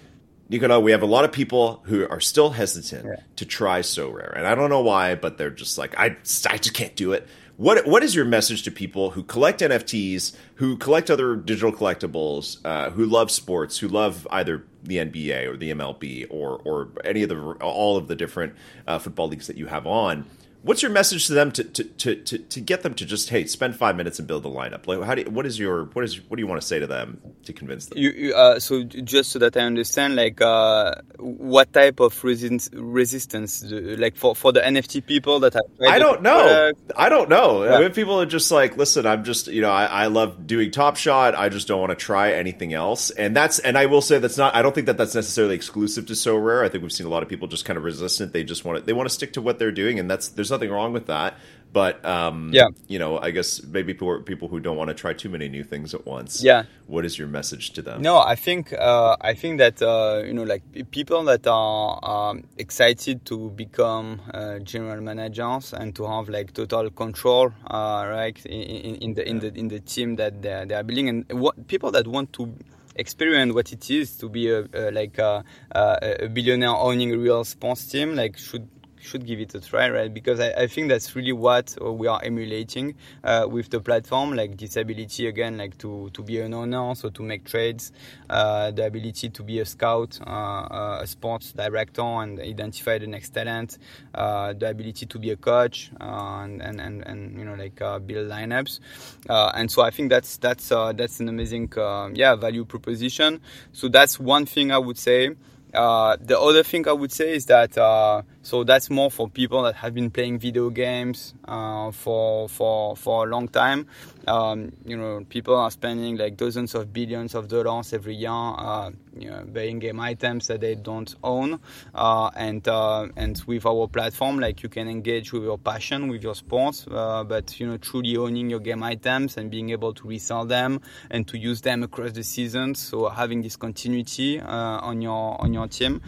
Nicolas, 0.50 0.82
we 0.82 0.90
have 0.90 1.02
a 1.02 1.06
lot 1.06 1.24
of 1.24 1.30
people 1.30 1.80
who 1.84 2.06
are 2.08 2.20
still 2.20 2.50
hesitant 2.50 3.06
yeah. 3.06 3.22
to 3.36 3.46
try 3.46 3.80
Sorare, 3.80 4.36
and 4.36 4.46
I 4.46 4.56
don't 4.56 4.68
know 4.68 4.82
why, 4.82 5.14
but 5.14 5.38
they're 5.38 5.48
just 5.48 5.78
like, 5.78 5.96
I, 5.96 6.16
I 6.48 6.58
just 6.58 6.74
can't 6.74 6.96
do 6.96 7.12
it. 7.12 7.26
What 7.56 7.86
what 7.86 8.02
is 8.02 8.14
your 8.14 8.24
message 8.24 8.62
to 8.62 8.70
people 8.70 9.10
who 9.10 9.22
collect 9.22 9.60
NFTs, 9.60 10.34
who 10.54 10.76
collect 10.76 11.10
other 11.10 11.36
digital 11.36 11.70
collectibles, 11.70 12.58
uh, 12.64 12.90
who 12.90 13.04
love 13.04 13.30
sports, 13.30 13.78
who 13.78 13.86
love 13.86 14.26
either 14.30 14.64
the 14.82 14.96
NBA 14.96 15.46
or 15.46 15.56
the 15.56 15.70
MLB 15.70 16.26
or 16.30 16.60
or 16.64 16.88
any 17.04 17.22
of 17.22 17.28
the 17.28 17.38
all 17.60 17.96
of 17.96 18.08
the 18.08 18.16
different 18.16 18.54
uh, 18.88 18.98
football 18.98 19.28
leagues 19.28 19.46
that 19.46 19.58
you 19.58 19.66
have 19.66 19.86
on? 19.86 20.24
What's 20.62 20.82
your 20.82 20.90
message 20.90 21.26
to 21.28 21.32
them 21.32 21.52
to, 21.52 21.64
to, 21.64 21.84
to, 21.84 22.14
to, 22.16 22.38
to 22.38 22.60
get 22.60 22.82
them 22.82 22.92
to 22.94 23.06
just 23.06 23.30
hey 23.30 23.46
spend 23.46 23.76
five 23.76 23.96
minutes 23.96 24.18
and 24.18 24.28
build 24.28 24.44
a 24.44 24.48
lineup? 24.48 24.86
Like 24.86 25.02
how 25.02 25.14
do 25.14 25.22
you, 25.22 25.30
what 25.30 25.46
is 25.46 25.58
your 25.58 25.86
what 25.86 26.04
is 26.04 26.20
what 26.28 26.36
do 26.36 26.42
you 26.42 26.46
want 26.46 26.60
to 26.60 26.66
say 26.66 26.78
to 26.78 26.86
them 26.86 27.20
to 27.44 27.52
convince 27.52 27.86
them? 27.86 27.96
You, 27.96 28.10
you, 28.10 28.34
uh, 28.34 28.60
so 28.60 28.82
just 28.82 29.32
so 29.32 29.38
that 29.38 29.56
I 29.56 29.60
understand, 29.60 30.16
like 30.16 30.40
uh, 30.42 30.96
what 31.18 31.72
type 31.72 32.00
of 32.00 32.22
resistance 32.22 32.68
resistance 32.74 33.64
like 33.64 34.16
for, 34.16 34.36
for 34.36 34.52
the 34.52 34.60
NFT 34.60 35.06
people 35.06 35.40
that 35.40 35.54
have 35.54 35.62
I 35.88 35.98
don't 35.98 36.20
know. 36.20 36.42
Product? 36.42 36.92
I 36.96 37.08
don't 37.08 37.30
know. 37.30 37.64
Yeah. 37.64 37.76
I 37.76 37.80
mean, 37.80 37.92
people 37.92 38.20
are 38.20 38.26
just 38.26 38.50
like, 38.50 38.76
listen, 38.76 39.06
I'm 39.06 39.24
just 39.24 39.46
you 39.46 39.62
know 39.62 39.70
I, 39.70 39.86
I 39.86 40.06
love 40.06 40.46
doing 40.46 40.70
Top 40.70 40.96
Shot. 40.96 41.34
I 41.34 41.48
just 41.48 41.68
don't 41.68 41.80
want 41.80 41.90
to 41.90 41.96
try 41.96 42.32
anything 42.32 42.74
else. 42.74 43.11
And 43.11 43.34
that's 43.34 43.61
and 43.61 43.78
I 43.78 43.86
will 43.86 44.02
say 44.02 44.18
that's 44.18 44.36
not. 44.36 44.54
I 44.54 44.61
don't 44.61 44.74
think 44.74 44.88
that 44.88 44.98
that's 44.98 45.14
necessarily 45.14 45.54
exclusive 45.54 46.04
to 46.06 46.12
Sorare. 46.12 46.64
I 46.64 46.68
think 46.68 46.82
we've 46.82 46.92
seen 46.92 47.06
a 47.06 47.11
lot 47.11 47.22
of 47.22 47.30
people 47.30 47.48
just 47.48 47.64
kind 47.64 47.76
of 47.78 47.84
resistant. 47.84 48.34
They 48.34 48.44
just 48.44 48.64
want 48.64 48.78
to 48.78 48.84
they 48.84 48.92
want 48.92 49.08
to 49.08 49.14
stick 49.14 49.32
to 49.34 49.42
what 49.42 49.58
they're 49.58 49.72
doing, 49.72 49.98
and 49.98 50.11
that's 50.11 50.28
there's 50.28 50.49
there's 50.51 50.61
nothing 50.61 50.72
wrong 50.72 50.92
with 50.92 51.07
that. 51.07 51.34
But 51.72 52.05
um, 52.05 52.51
yeah, 52.53 52.66
you 52.88 52.98
know, 52.98 53.20
I 53.20 53.30
guess 53.30 53.62
maybe 53.62 53.94
people 53.94 54.20
people 54.22 54.48
who 54.48 54.59
don't 54.59 54.76
want 54.76 54.88
to 54.88 54.94
try 54.94 55.12
too 55.12 55.28
many 55.28 55.48
new 55.48 55.62
things 55.62 55.94
at 55.94 56.05
once. 56.05 56.42
Yeah, 56.42 56.64
what 56.88 57.05
is 57.05 57.16
your 57.16 57.28
message 57.28 57.70
to 57.74 57.82
them? 57.82 58.03
No, 58.03 58.18
I 58.18 58.34
think 58.34 58.72
uh, 58.72 59.16
I 59.20 59.34
think 59.34 59.59
that 59.59 59.80
uh, 59.80 60.24
you 60.26 60.32
know, 60.32 60.42
like 60.42 60.62
people 60.90 61.22
that 61.24 61.46
are 61.46 62.01
um, 62.03 62.42
excited 62.59 63.24
to 63.26 63.51
become 63.51 64.20
uh, 64.34 64.59
general 64.59 65.01
managers 65.01 65.72
and 65.72 65.94
to 65.94 66.07
have 66.07 66.28
like 66.28 66.53
total 66.55 66.90
control, 66.90 67.53
uh, 67.68 68.05
right, 68.09 68.44
in, 68.46 68.96
in, 68.96 69.14
the 69.14 69.28
in 69.28 69.38
the 69.38 69.55
in 69.55 69.68
the 69.68 69.78
team 69.78 70.16
that 70.16 70.42
they 70.42 70.53
are, 70.53 70.66
they 70.66 70.74
are 70.74 70.82
building, 70.82 71.09
and 71.09 71.32
what 71.40 71.68
people 71.68 71.92
that 71.92 72.09
want 72.09 72.32
to 72.32 72.53
experience 72.96 73.55
what 73.55 73.72
it 73.72 73.88
is 73.88 74.16
to 74.16 74.28
be 74.28 74.51
a, 74.51 74.66
a 74.74 74.90
like 74.90 75.18
a, 75.18 75.44
a, 75.70 76.26
billionaire 76.26 76.74
owning 76.74 77.14
a 77.14 77.16
real 77.16 77.44
sports 77.44 77.86
team 77.86 78.16
like 78.16 78.36
should 78.36 78.68
should 79.01 79.26
give 79.26 79.40
it 79.40 79.55
a 79.55 79.61
try, 79.61 79.88
right? 79.90 80.12
Because 80.12 80.40
I, 80.40 80.51
I 80.53 80.66
think 80.66 80.88
that's 80.88 81.14
really 81.16 81.32
what 81.32 81.76
we 81.80 82.07
are 82.07 82.20
emulating 82.22 82.94
uh, 83.24 83.46
with 83.51 83.70
the 83.70 83.80
platform, 83.80 84.34
like 84.34 84.57
this 84.57 84.76
ability 84.76 85.26
again, 85.26 85.59
like 85.59 85.78
to, 85.78 86.11
to 86.12 86.22
be 86.22 86.40
an 86.40 86.55
owner, 86.55 86.94
so 86.94 87.11
to 87.11 87.22
make 87.22 87.44
trades, 87.44 87.92
uh, 88.28 88.70
the 88.70 88.86
ability 88.86 89.30
to 89.30 89.42
be 89.42 89.61
a 89.61 89.64
scout, 89.64 90.18
uh, 90.26 90.30
uh 90.30 90.98
a 91.03 91.07
sports 91.07 91.53
director, 91.53 92.03
and 92.03 92.40
identify 92.40 92.98
the 92.98 93.07
next 93.07 93.30
talent, 93.30 93.78
uh, 94.14 94.53
the 94.53 94.68
ability 94.68 95.07
to 95.07 95.18
be 95.18 95.30
a 95.30 95.36
coach, 95.36 95.90
uh, 96.01 96.40
and, 96.42 96.62
and, 96.62 96.80
and, 96.80 97.07
and 97.07 97.38
you 97.38 97.44
know 97.44 97.55
like 97.55 97.76
build 98.07 98.28
lineups, 98.28 98.80
and 99.28 99.70
so 99.70 99.82
I 99.82 99.90
think 99.90 100.11
that's 100.11 100.36
that's 100.36 100.68
that's 100.68 101.20
an 101.20 101.28
amazing 101.28 101.72
yeah 102.14 102.34
value 102.34 102.64
proposition. 102.64 103.40
So 103.72 103.88
that's 103.88 104.20
one 104.20 104.46
thing 104.46 104.72
I 104.72 104.78
would 104.78 104.98
say. 104.98 105.30
Uh, 105.72 106.16
the 106.20 106.38
other 106.38 106.62
thing 106.62 106.86
I 106.88 106.92
would 106.92 107.12
say 107.12 107.34
is 107.34 107.46
that 107.46 107.78
uh, 107.78 108.22
so 108.43 108.64
that's 108.64 108.88
more 108.88 109.11
for 109.11 109.28
people 109.28 109.62
that 109.64 109.74
have 109.76 109.93
been 109.93 110.11
playing 110.11 110.38
video 110.38 110.70
games 110.70 111.34
uh, 111.47 111.91
for 111.91 112.49
for 112.49 112.97
for 112.97 113.26
a 113.26 113.28
long 113.28 113.49
time. 113.49 113.86
Um, 114.26 114.72
you 114.84 114.97
know, 114.97 115.24
people 115.28 115.55
are 115.57 115.70
spending 115.70 116.16
like 116.16 116.36
dozens 116.36 116.74
of 116.74 116.93
billions 116.93 117.34
of 117.34 117.49
dollars 117.49 117.93
every 117.93 118.14
year, 118.14 118.30
uh, 118.30 118.91
you 119.14 119.30
know, 119.30 119.45
buying 119.45 119.78
game 119.78 120.01
items 120.01 120.47
that 120.47 120.61
they 120.61 120.74
don't 120.74 121.14
own. 121.22 121.61
Uh, 121.95 122.30
and 122.34 122.66
uh, 122.66 123.09
and 123.16 123.43
with 123.47 123.66
our 123.66 123.86
platform, 123.88 124.38
like 124.38 124.62
you 124.62 124.70
can 124.70 124.88
engage 124.88 125.32
with 125.34 125.43
your 125.43 125.59
passion, 125.59 126.09
with 126.09 126.22
your 126.22 126.34
sports, 126.34 126.86
but 126.88 127.61
you 127.61 127.66
know, 127.66 127.76
truly 127.76 128.16
owning 128.16 128.49
your 128.49 128.61
game 128.61 128.82
items 128.82 129.36
and 129.36 129.51
being 129.51 129.68
able 129.68 129.93
to 129.93 130.09
resell 130.09 130.47
them 130.47 130.80
and 131.11 131.28
to 131.28 131.36
use 131.36 131.61
them 131.61 131.82
across 131.82 132.12
the 132.12 132.24
seasons. 132.24 132.78
So 132.78 133.11
having 133.11 133.43
this 133.43 133.57
continuity 133.57 134.41
on 134.41 135.03
your 135.03 135.38
on 135.41 135.53
your 135.53 135.68
team. 135.68 136.01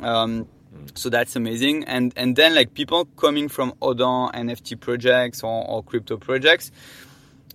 Um, 0.00 0.46
so 0.94 1.08
that's 1.08 1.36
amazing. 1.36 1.84
And 1.84 2.12
and 2.16 2.36
then 2.36 2.54
like 2.54 2.74
people 2.74 3.06
coming 3.16 3.48
from 3.48 3.74
other 3.82 4.04
nft 4.04 4.80
projects 4.80 5.42
or, 5.42 5.68
or 5.68 5.82
crypto 5.82 6.16
projects 6.16 6.70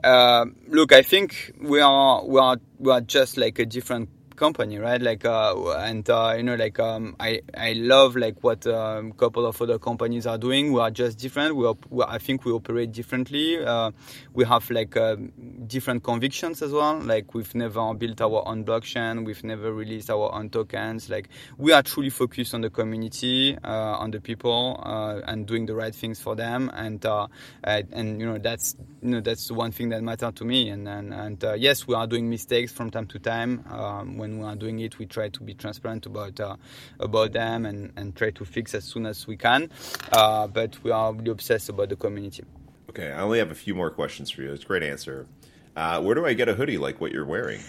uh, 0.03 0.45
look 0.67 0.91
i 0.91 1.01
think 1.01 1.53
we 1.59 1.80
are 1.82 2.23
we 2.25 2.39
are 2.39 2.57
we 2.80 2.91
are 2.91 3.01
just 3.01 3.38
like 3.38 3.59
a 3.59 3.65
different 3.65 4.09
company, 4.38 4.77
right? 4.77 5.01
Like, 5.01 5.25
uh, 5.25 5.71
and 5.71 6.09
uh, 6.09 6.35
you 6.38 6.43
know, 6.43 6.55
like 6.55 6.79
um, 6.79 7.15
I 7.19 7.41
I 7.55 7.73
love 7.73 8.15
like 8.15 8.41
what 8.43 8.65
a 8.65 8.79
um, 8.79 9.11
couple 9.11 9.45
of 9.45 9.61
other 9.61 9.79
companies 9.79 10.25
are 10.25 10.38
doing. 10.38 10.71
We 10.71 10.79
are 10.79 10.91
just 10.91 11.17
different. 11.17 11.55
We, 11.55 11.65
op- 11.65 11.85
I 12.07 12.19
think 12.19 12.45
we 12.45 12.51
operate 12.51 12.93
differently. 12.93 13.57
Uh, 13.63 13.91
we 14.33 14.45
have 14.45 14.69
like 14.69 14.95
uh, 14.95 15.17
different 15.65 16.03
convictions 16.03 16.61
as 16.61 16.71
well. 16.71 16.99
Like 16.99 17.33
we've 17.33 17.53
never 17.55 17.93
built 17.93 18.21
our 18.21 18.47
own 18.47 18.63
blockchain. 18.63 19.25
We've 19.25 19.43
never 19.43 19.73
released 19.73 20.09
our 20.09 20.33
own 20.33 20.49
tokens. 20.49 21.09
Like 21.09 21.29
we 21.57 21.73
are 21.73 21.83
truly 21.83 22.11
focused 22.11 22.53
on 22.53 22.61
the 22.61 22.69
community, 22.69 23.57
uh, 23.63 23.97
on 23.97 24.11
the 24.11 24.21
people, 24.21 24.79
uh, 24.83 25.21
and 25.29 25.45
doing 25.45 25.65
the 25.65 25.75
right 25.75 25.93
things 25.93 26.21
for 26.21 26.35
them. 26.35 26.71
And 26.73 27.03
and 27.63 28.19
you 28.21 28.25
know 28.25 28.38
that's 28.38 28.75
you 29.01 29.09
know 29.09 29.21
that's 29.21 29.51
one 29.51 29.71
thing 29.71 29.89
that 29.89 30.03
matters 30.03 30.33
to 30.35 30.45
me. 30.45 30.69
And 30.69 30.88
and, 30.88 31.13
and 31.13 31.43
yes, 31.57 31.88
we 31.88 31.95
are 31.95 32.07
doing 32.07 32.29
mistakes 32.29 32.71
from 32.71 32.91
time 32.91 33.07
to 33.07 33.19
time. 33.19 33.65
Um, 33.69 34.17
when 34.17 34.26
we 34.39 34.45
are 34.45 34.55
doing 34.55 34.80
it, 34.80 34.99
we 34.99 35.05
try 35.05 35.30
to 35.30 35.43
be 35.43 35.53
transparent 35.53 36.05
about 36.05 36.39
uh, 36.39 36.55
about 36.99 37.34
them 37.34 37.65
and, 37.65 37.91
and 37.95 38.15
try 38.15 38.32
to 38.32 38.45
fix 38.45 38.75
as 38.75 38.84
soon 38.84 39.05
as 39.05 39.28
we 39.28 39.38
can. 39.38 39.69
Uh, 40.11 40.47
but 40.47 40.82
we 40.84 40.91
are 40.91 41.13
really 41.13 41.32
obsessed 41.32 41.69
about 41.69 41.89
the 41.89 41.95
community. 41.95 42.43
Okay, 42.89 43.11
I 43.11 43.21
only 43.21 43.39
have 43.39 43.51
a 43.51 43.55
few 43.55 43.75
more 43.75 43.91
questions 43.91 44.30
for 44.32 44.41
you. 44.41 44.53
It's 44.53 44.63
a 44.63 44.67
great 44.67 44.84
answer. 44.84 45.28
Uh, 45.75 46.01
where 46.01 46.15
do 46.15 46.25
I 46.25 46.34
get 46.34 46.49
a 46.49 46.53
hoodie 46.53 46.78
like 46.78 46.99
what 46.99 47.11
you're 47.11 47.25
wearing? 47.25 47.61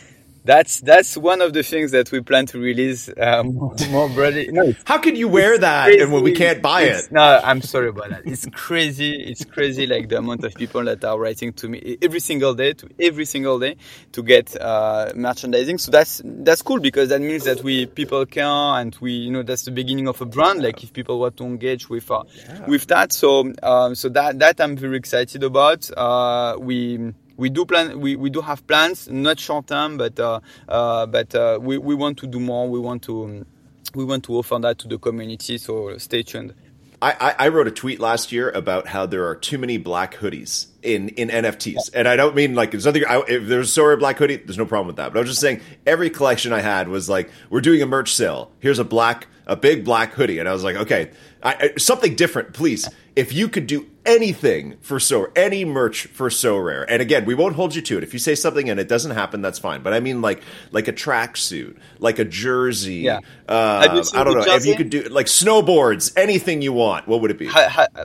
That's 0.48 0.80
that's 0.80 1.14
one 1.14 1.42
of 1.42 1.52
the 1.52 1.62
things 1.62 1.90
that 1.90 2.10
we 2.10 2.22
plan 2.22 2.46
to 2.46 2.58
release 2.58 3.10
uh, 3.10 3.42
more, 3.44 3.74
more 3.90 4.08
broadly. 4.08 4.48
No, 4.50 4.72
how 4.86 4.96
can 4.96 5.14
you 5.14 5.28
wear 5.28 5.58
that 5.58 5.84
crazy. 5.84 6.00
and 6.00 6.10
when 6.10 6.22
we 6.22 6.32
can't 6.32 6.62
buy 6.62 6.84
it's, 6.84 7.08
it? 7.08 7.12
No, 7.12 7.20
I'm 7.44 7.60
sorry 7.60 7.90
about 7.90 8.08
that. 8.08 8.22
It's 8.24 8.46
crazy. 8.46 9.12
It's 9.12 9.44
crazy, 9.44 9.86
like 9.86 10.08
the 10.08 10.16
amount 10.16 10.44
of 10.44 10.54
people 10.54 10.82
that 10.84 11.04
are 11.04 11.18
writing 11.18 11.52
to 11.52 11.68
me 11.68 11.98
every 12.00 12.20
single 12.20 12.54
day, 12.54 12.72
to 12.72 12.88
every 12.98 13.26
single 13.26 13.58
day, 13.58 13.76
to 14.12 14.22
get 14.22 14.58
uh, 14.58 15.12
merchandising. 15.14 15.76
So 15.76 15.90
that's 15.90 16.22
that's 16.24 16.62
cool 16.62 16.80
because 16.80 17.10
that 17.10 17.20
means 17.20 17.44
that 17.44 17.62
we 17.62 17.84
people 17.84 18.24
care 18.24 18.46
and 18.46 18.96
we 19.02 19.12
you 19.12 19.30
know 19.30 19.42
that's 19.42 19.66
the 19.66 19.70
beginning 19.70 20.08
of 20.08 20.18
a 20.22 20.24
brand. 20.24 20.62
Like 20.62 20.82
if 20.82 20.94
people 20.94 21.20
want 21.20 21.36
to 21.36 21.44
engage 21.44 21.90
with 21.90 22.10
uh, 22.10 22.24
yeah. 22.34 22.64
with 22.66 22.86
that, 22.86 23.12
so 23.12 23.52
um, 23.62 23.94
so 23.94 24.08
that 24.08 24.38
that 24.38 24.62
I'm 24.62 24.78
very 24.78 24.96
excited 24.96 25.42
about. 25.42 25.90
Uh, 25.94 26.56
we 26.58 27.12
we 27.38 27.48
do 27.48 27.64
plan 27.64 27.98
we, 28.00 28.16
we 28.16 28.28
do 28.28 28.42
have 28.42 28.66
plans 28.66 29.08
not 29.08 29.38
short 29.38 29.66
term 29.66 29.96
but 29.96 30.20
uh, 30.20 30.40
uh, 30.68 31.06
but 31.06 31.34
uh, 31.34 31.58
we, 31.62 31.78
we 31.78 31.94
want 31.94 32.18
to 32.18 32.26
do 32.26 32.38
more 32.38 32.68
we 32.68 32.78
want 32.78 33.02
to 33.02 33.46
we 33.94 34.04
want 34.04 34.22
to 34.24 34.34
offer 34.34 34.58
that 34.58 34.76
to 34.76 34.86
the 34.86 34.98
community 34.98 35.56
so 35.56 35.96
stay 35.96 36.22
tuned 36.22 36.52
I, 37.00 37.34
I 37.38 37.48
wrote 37.48 37.68
a 37.68 37.70
tweet 37.70 38.00
last 38.00 38.32
year 38.32 38.50
about 38.50 38.88
how 38.88 39.06
there 39.06 39.28
are 39.28 39.36
too 39.36 39.56
many 39.56 39.78
black 39.78 40.16
hoodies 40.16 40.66
in, 40.82 41.10
in 41.10 41.28
NFTs, 41.28 41.90
and 41.94 42.08
I 42.08 42.16
don't 42.16 42.34
mean 42.34 42.56
like 42.56 42.72
there's 42.72 42.86
nothing. 42.86 43.04
I, 43.08 43.22
if 43.28 43.46
there's 43.46 43.68
a 43.68 43.70
story 43.70 43.96
black 43.96 44.18
hoodie, 44.18 44.34
there's 44.34 44.58
no 44.58 44.66
problem 44.66 44.88
with 44.88 44.96
that. 44.96 45.12
But 45.12 45.18
I 45.18 45.20
was 45.20 45.30
just 45.30 45.40
saying 45.40 45.60
every 45.86 46.10
collection 46.10 46.52
I 46.52 46.60
had 46.60 46.88
was 46.88 47.08
like 47.08 47.30
we're 47.50 47.60
doing 47.60 47.80
a 47.82 47.86
merch 47.86 48.12
sale. 48.14 48.50
Here's 48.58 48.80
a 48.80 48.84
black, 48.84 49.28
a 49.46 49.54
big 49.54 49.84
black 49.84 50.12
hoodie, 50.14 50.40
and 50.40 50.48
I 50.48 50.52
was 50.52 50.64
like, 50.64 50.74
okay, 50.74 51.12
I, 51.40 51.70
something 51.78 52.16
different, 52.16 52.52
please. 52.52 52.88
If 53.14 53.32
you 53.32 53.48
could 53.48 53.68
do 53.68 53.88
anything 54.08 54.76
for 54.80 54.98
so 54.98 55.28
any 55.36 55.64
merch 55.64 56.06
for 56.06 56.30
Sorare. 56.30 56.86
And 56.88 57.02
again, 57.02 57.26
we 57.26 57.34
won't 57.34 57.54
hold 57.54 57.74
you 57.74 57.82
to 57.82 57.98
it. 57.98 58.02
If 58.02 58.12
you 58.12 58.18
say 58.18 58.34
something 58.34 58.68
and 58.70 58.80
it 58.80 58.88
doesn't 58.88 59.12
happen, 59.12 59.42
that's 59.42 59.58
fine. 59.58 59.82
But 59.82 59.92
I 59.92 60.00
mean, 60.00 60.22
like 60.22 60.42
like 60.72 60.88
a 60.88 60.92
tracksuit, 60.92 61.78
like 61.98 62.18
a 62.18 62.24
jersey. 62.24 62.96
Yeah. 62.96 63.20
Uh, 63.48 63.86
I 64.14 64.24
don't 64.24 64.34
know 64.34 64.54
if 64.54 64.66
you 64.66 64.76
could 64.76 64.90
do 64.90 65.02
like 65.02 65.26
snowboards, 65.26 66.12
anything 66.16 66.62
you 66.62 66.72
want. 66.72 67.06
What 67.06 67.20
would 67.20 67.30
it 67.30 67.38
be? 67.38 67.46
Ha, 67.46 67.68
ha, 67.68 67.86
uh, 67.94 68.04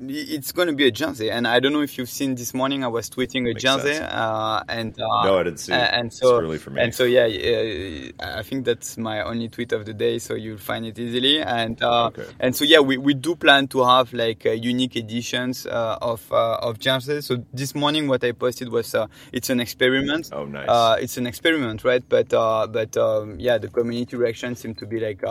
it's 0.00 0.52
going 0.52 0.68
to 0.68 0.74
be 0.74 0.86
a 0.86 0.90
jersey, 0.90 1.30
and 1.30 1.46
I 1.46 1.60
don't 1.60 1.72
know 1.72 1.82
if 1.82 1.98
you've 1.98 2.10
seen 2.10 2.34
this 2.34 2.52
morning. 2.52 2.84
I 2.84 2.88
was 2.88 3.08
tweeting 3.08 3.48
a 3.48 3.54
jersey, 3.54 3.98
uh, 4.00 4.62
and 4.68 4.92
uh, 5.00 5.24
no, 5.24 5.38
I 5.38 5.42
didn't 5.44 5.60
see. 5.60 5.72
It. 5.72 5.90
And 5.92 6.12
so, 6.12 6.36
it's 6.36 6.44
early 6.44 6.58
for 6.58 6.70
me. 6.70 6.82
And 6.82 6.94
so, 6.94 7.04
yeah, 7.04 7.26
I 8.20 8.42
think 8.42 8.64
that's 8.64 8.98
my 8.98 9.22
only 9.22 9.48
tweet 9.48 9.72
of 9.72 9.84
the 9.84 9.94
day, 9.94 10.18
so 10.18 10.34
you'll 10.34 10.58
find 10.58 10.86
it 10.86 10.98
easily. 10.98 11.40
And 11.40 11.80
uh, 11.82 12.06
okay. 12.06 12.26
and 12.40 12.54
so, 12.54 12.64
yeah, 12.64 12.80
we, 12.80 12.98
we 12.98 13.14
do 13.14 13.34
plan 13.34 13.68
to 13.68 13.84
have 13.84 14.12
like 14.12 14.44
a 14.46 14.56
unique 14.56 14.96
editions 14.96 15.27
uh, 15.34 15.98
of 16.00 16.30
uh, 16.32 16.58
of 16.62 16.78
jerseys. 16.78 17.26
So 17.26 17.44
this 17.52 17.74
morning, 17.74 18.08
what 18.08 18.24
I 18.24 18.32
posted 18.32 18.70
was 18.70 18.94
uh, 18.94 19.06
it's 19.32 19.50
an 19.50 19.60
experiment. 19.60 20.30
Oh, 20.32 20.44
nice. 20.44 21.02
it's 21.02 21.16
an 21.16 21.26
experiment, 21.26 21.84
right? 21.84 22.02
But 22.08 22.30
but 22.30 22.96
um, 22.96 23.38
yeah, 23.38 23.58
the 23.58 23.68
community 23.68 24.16
reaction 24.16 24.54
seemed 24.56 24.78
to 24.78 24.86
be 24.86 25.00
like 25.00 25.22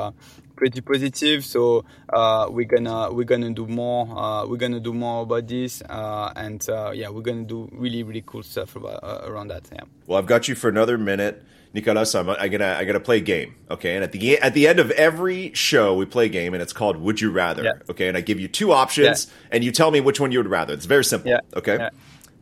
pretty 0.56 0.82
positive. 0.82 1.46
So 1.46 1.86
uh, 2.12 2.48
we're 2.50 2.66
gonna 2.66 3.12
we're 3.12 3.26
gonna 3.26 3.52
do 3.52 3.68
more. 3.68 4.08
Uh, 4.08 4.48
we're 4.48 4.58
gonna 4.58 4.80
do 4.80 4.94
more 4.94 5.24
about 5.24 5.48
this, 5.48 5.82
uh, 5.82 6.32
and 6.36 6.64
yeah, 6.94 7.10
we're 7.10 7.22
gonna 7.22 7.44
do 7.46 7.70
really 7.72 8.04
really 8.04 8.24
cool 8.26 8.44
stuff 8.44 8.76
about, 8.76 9.00
around 9.30 9.50
that. 9.50 9.68
Yeah. 9.72 9.82
Well, 10.06 10.20
I've 10.20 10.28
got 10.28 10.48
you 10.48 10.56
for 10.56 10.70
another 10.70 10.98
minute. 10.98 11.44
Nicolas, 11.78 12.16
I'm, 12.16 12.28
I'm 12.28 12.50
gonna 12.50 12.76
I 12.80 12.86
gotta 12.86 13.00
play 13.00 13.18
a 13.18 13.22
game, 13.22 13.54
okay? 13.70 13.94
And 13.94 14.04
at 14.04 14.12
the 14.12 14.40
at 14.40 14.56
the 14.56 14.68
end 14.68 14.80
of 14.80 14.90
every 14.92 15.54
show, 15.54 15.94
we 15.94 16.06
play 16.06 16.26
a 16.26 16.30
game, 16.30 16.56
and 16.56 16.64
it's 16.64 16.74
called 16.74 16.98
Would 16.98 17.22
You 17.22 17.30
Rather, 17.30 17.64
yeah. 17.64 17.74
okay? 17.88 18.08
And 18.08 18.18
I 18.18 18.22
give 18.22 18.40
you 18.40 18.48
two 18.48 18.72
options, 18.72 19.28
yeah. 19.28 19.50
and 19.52 19.64
you 19.64 19.72
tell 19.72 19.92
me 19.92 20.02
which 20.02 20.20
one 20.20 20.32
you 20.32 20.40
would 20.40 20.50
rather. 20.50 20.74
It's 20.74 20.88
very 20.88 21.06
simple, 21.06 21.30
yeah. 21.30 21.42
okay? 21.56 21.90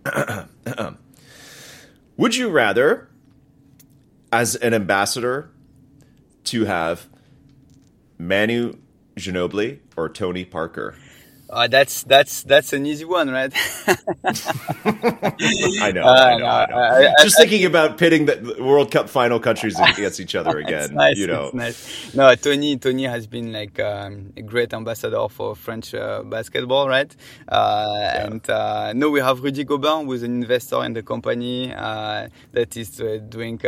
would 2.18 2.34
you 2.38 2.50
rather, 2.50 3.10
as 4.32 4.56
an 4.56 4.74
ambassador, 4.74 5.52
to 6.46 6.64
have 6.64 7.08
Manu 8.18 8.78
Ginobili 9.18 9.80
or 9.98 10.08
Tony 10.08 10.46
Parker? 10.46 10.96
Uh, 11.48 11.68
that's 11.68 12.04
that's 12.04 12.44
that's 12.44 12.74
an 12.74 12.86
easy 12.86 13.06
one, 13.06 13.30
right? 13.30 13.54
I 13.88 13.94
know, 13.94 14.02
uh, 14.92 15.82
I 15.82 15.92
know, 15.92 16.06
I 16.06 16.38
know. 16.38 16.46
I, 16.46 17.08
I, 17.08 17.14
Just 17.22 17.38
thinking 17.38 17.66
about 17.66 17.98
pitting 18.00 18.26
the 18.26 18.56
World 18.60 18.90
Cup 18.92 19.10
final 19.10 19.40
countries 19.40 19.80
against 19.88 20.20
each 20.20 20.34
other 20.34 20.58
again. 20.58 20.96
nice, 20.96 21.18
you 21.18 21.28
know, 21.28 21.52
nice. 21.54 22.14
No, 22.16 22.34
Tony, 22.36 22.78
Tony 22.78 23.04
has 23.04 23.28
been 23.28 23.54
like 23.54 23.80
um, 23.80 24.34
a 24.36 24.42
great 24.42 24.74
ambassador 24.74 25.28
for 25.30 25.56
French 25.56 25.94
uh, 25.94 26.24
basketball, 26.24 26.90
right? 26.90 27.16
Uh, 27.48 27.94
yeah. 27.96 28.26
And 28.26 28.50
uh, 28.50 28.94
no, 28.94 29.12
we 29.12 29.20
have 29.20 29.44
Rudy 29.44 29.64
Gobert, 29.64 30.06
who's 30.06 30.24
an 30.24 30.42
investor 30.42 30.84
in 30.84 30.94
the 30.94 31.04
company 31.04 31.72
uh, 31.74 32.28
that 32.54 32.76
is 32.76 33.02
doing 33.30 33.60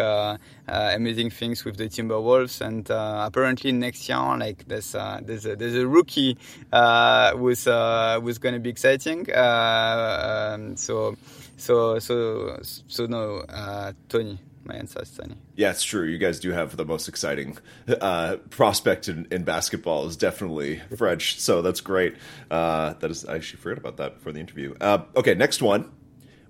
amazing 0.68 1.30
things 1.30 1.65
with 1.65 1.78
the 1.78 1.89
Timberwolves. 1.89 2.61
And 2.61 2.88
apparently 2.89 3.72
next 3.72 4.07
year, 4.09 4.18
like 4.18 4.68
there's 4.68 4.91
there's 4.91 5.45
a, 5.45 5.55
there's 5.55 5.76
a 5.76 5.88
rookie 5.88 6.38
who's 6.72 7.68
uh, 7.68 8.20
going 8.20 8.53
to 8.53 8.59
be 8.59 8.70
exciting. 8.70 9.28
Uh, 9.32 10.53
um, 10.55 10.78
so, 10.78 11.15
so, 11.57 11.99
so, 11.99 12.59
so 12.61 13.05
no, 13.05 13.39
uh, 13.49 13.93
Tony. 14.09 14.39
My 14.63 14.76
answer 14.76 15.01
is 15.01 15.11
Tony. 15.11 15.36
Yeah, 15.55 15.70
it's 15.70 15.82
true. 15.82 16.03
You 16.03 16.18
guys 16.18 16.41
do 16.41 16.51
have 16.51 16.76
the 16.76 16.84
most 16.84 17.07
exciting 17.07 17.57
uh, 17.88 18.36
prospect 18.49 19.07
in, 19.07 19.26
in, 19.32 19.45
basketball. 19.45 20.07
Is 20.07 20.18
definitely 20.18 20.82
French. 20.97 21.39
So 21.39 21.61
that's 21.61 21.80
great. 21.80 22.15
Uh, 22.51 22.93
that 22.99 23.09
is. 23.09 23.24
I 23.24 23.36
actually 23.36 23.61
forgot 23.61 23.78
about 23.78 23.95
that 23.97 24.15
before 24.15 24.34
the 24.34 24.41
interview. 24.41 24.76
Uh, 24.82 25.03
okay, 25.15 25.36
next 25.36 25.61
one. 25.61 25.89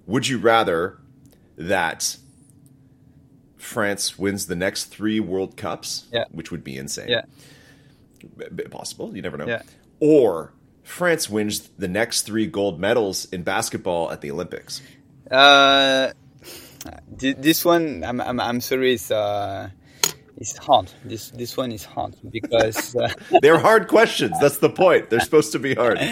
Would 0.07 0.27
you 0.27 0.39
rather 0.39 0.97
that 1.57 2.17
France 3.57 4.17
wins 4.17 4.47
the 4.47 4.55
next 4.55 4.85
three 4.85 5.19
World 5.19 5.57
Cups, 5.57 6.05
yeah. 6.11 6.25
which 6.31 6.51
would 6.51 6.63
be 6.63 6.77
insane. 6.77 7.09
Yeah. 7.09 7.23
Possible. 8.69 9.15
You 9.15 9.21
never 9.21 9.37
know. 9.37 9.47
Yeah. 9.47 9.61
Or 9.99 10.53
France 10.83 11.29
wins 11.29 11.69
the 11.77 11.87
next 11.87 12.21
three 12.21 12.47
gold 12.47 12.79
medals 12.79 13.25
in 13.25 13.43
basketball 13.43 14.11
at 14.11 14.21
the 14.21 14.31
Olympics? 14.31 14.81
Uh, 15.29 16.11
this 17.11 17.65
one, 17.65 18.03
I'm, 18.03 18.21
I'm, 18.21 18.39
I'm 18.39 18.61
sorry, 18.61 18.93
it's, 18.93 19.11
uh, 19.11 19.69
it's 20.37 20.55
hard. 20.57 20.91
This 21.03 21.31
this 21.31 21.57
one 21.57 21.71
is 21.71 21.83
hard 21.83 22.15
because 22.29 22.95
uh, 22.95 23.11
they're 23.41 23.57
hard 23.57 23.87
questions. 23.87 24.39
That's 24.39 24.57
the 24.57 24.69
point. 24.69 25.09
They're 25.09 25.19
supposed 25.19 25.51
to 25.53 25.59
be 25.59 25.73
hard. 25.73 25.99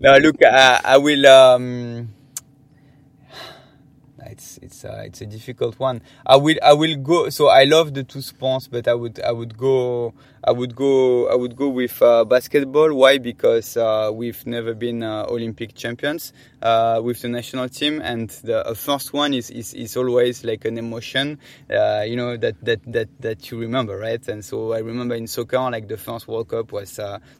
No, 0.00 0.16
look, 0.16 0.42
I, 0.42 0.80
I 0.82 0.96
will. 0.96 1.24
Um, 1.28 2.08
it's 4.32 4.58
it's 4.62 4.84
uh, 4.84 5.02
it's 5.04 5.20
a 5.20 5.26
difficult 5.26 5.78
one. 5.78 6.02
I 6.26 6.36
will 6.36 6.56
I 6.62 6.72
will 6.72 6.96
go. 6.96 7.28
So 7.28 7.48
I 7.48 7.64
love 7.64 7.94
the 7.94 8.02
two 8.02 8.22
sports, 8.22 8.66
but 8.66 8.88
I 8.88 8.94
would 8.94 9.20
I 9.20 9.30
would 9.30 9.56
go 9.56 10.14
I 10.42 10.50
would 10.50 10.74
go 10.74 11.28
I 11.28 11.34
would 11.34 11.54
go 11.54 11.68
with 11.68 12.00
uh, 12.02 12.24
basketball. 12.24 12.94
Why? 12.94 13.18
Because 13.18 13.76
uh, 13.76 14.10
we've 14.12 14.44
never 14.46 14.74
been 14.74 15.02
uh, 15.02 15.26
Olympic 15.28 15.74
champions 15.74 16.32
uh, 16.62 17.00
with 17.04 17.20
the 17.20 17.28
national 17.28 17.68
team, 17.68 18.00
and 18.00 18.30
the 18.42 18.66
uh, 18.66 18.74
first 18.74 19.12
one 19.12 19.34
is, 19.34 19.50
is, 19.50 19.74
is 19.74 19.96
always 19.96 20.44
like 20.44 20.64
an 20.64 20.78
emotion, 20.78 21.38
you 21.68 22.16
know 22.16 22.36
that, 22.36 22.56
that 22.64 22.80
that 22.86 23.08
that 23.20 23.50
you 23.50 23.58
remember, 23.60 23.98
right? 23.98 24.26
And 24.28 24.42
so 24.44 24.72
I 24.72 24.78
remember 24.78 25.14
in 25.14 25.26
soccer, 25.26 25.70
like 25.70 25.88
the 25.88 25.98
first 25.98 26.26
World 26.26 26.48
Cup 26.48 26.72
was 26.72 26.98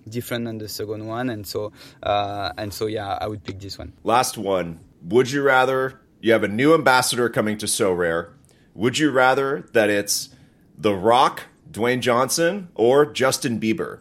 different 0.08 0.44
than 0.44 0.58
the 0.58 0.68
second 0.68 1.06
one, 1.06 1.30
and 1.30 1.46
so 1.46 1.72
and 2.02 2.72
so 2.72 2.86
yeah, 2.86 3.18
I 3.20 3.26
would 3.26 3.42
pick 3.42 3.58
this 3.58 3.78
one. 3.78 3.94
Last 4.04 4.36
one. 4.36 4.80
Would 5.08 5.32
you 5.32 5.42
rather 5.42 5.98
you 6.22 6.32
have 6.32 6.42
a 6.42 6.48
new 6.48 6.72
ambassador 6.72 7.28
coming 7.28 7.58
to 7.58 7.66
Sorare? 7.66 8.30
Would 8.74 8.98
you 8.98 9.10
rather 9.10 9.68
that 9.72 9.90
it's 9.90 10.30
The 10.78 10.94
Rock? 10.94 11.44
Dwayne 11.72 12.00
Johnson 12.00 12.68
or 12.74 13.06
Justin 13.06 13.58
Bieber? 13.58 14.00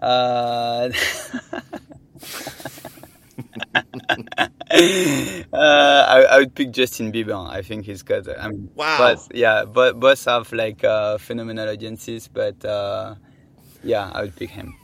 Uh, 0.00 0.90
uh, 5.52 5.52
I, 5.52 6.26
I, 6.30 6.38
would 6.38 6.54
pick 6.54 6.72
Justin 6.72 7.12
Bieber. 7.12 7.48
I 7.48 7.62
think 7.62 7.86
he's 7.86 8.02
got. 8.02 8.28
I 8.28 8.48
mean, 8.48 8.70
wow. 8.74 8.98
Both, 8.98 9.28
yeah, 9.34 9.64
but 9.64 9.98
both 9.98 10.24
have 10.26 10.52
like 10.52 10.84
uh, 10.84 11.18
phenomenal 11.18 11.68
audiences. 11.68 12.28
But 12.28 12.64
uh, 12.64 13.14
yeah, 13.82 14.10
I 14.12 14.22
would 14.22 14.36
pick 14.36 14.50
him 14.50 14.74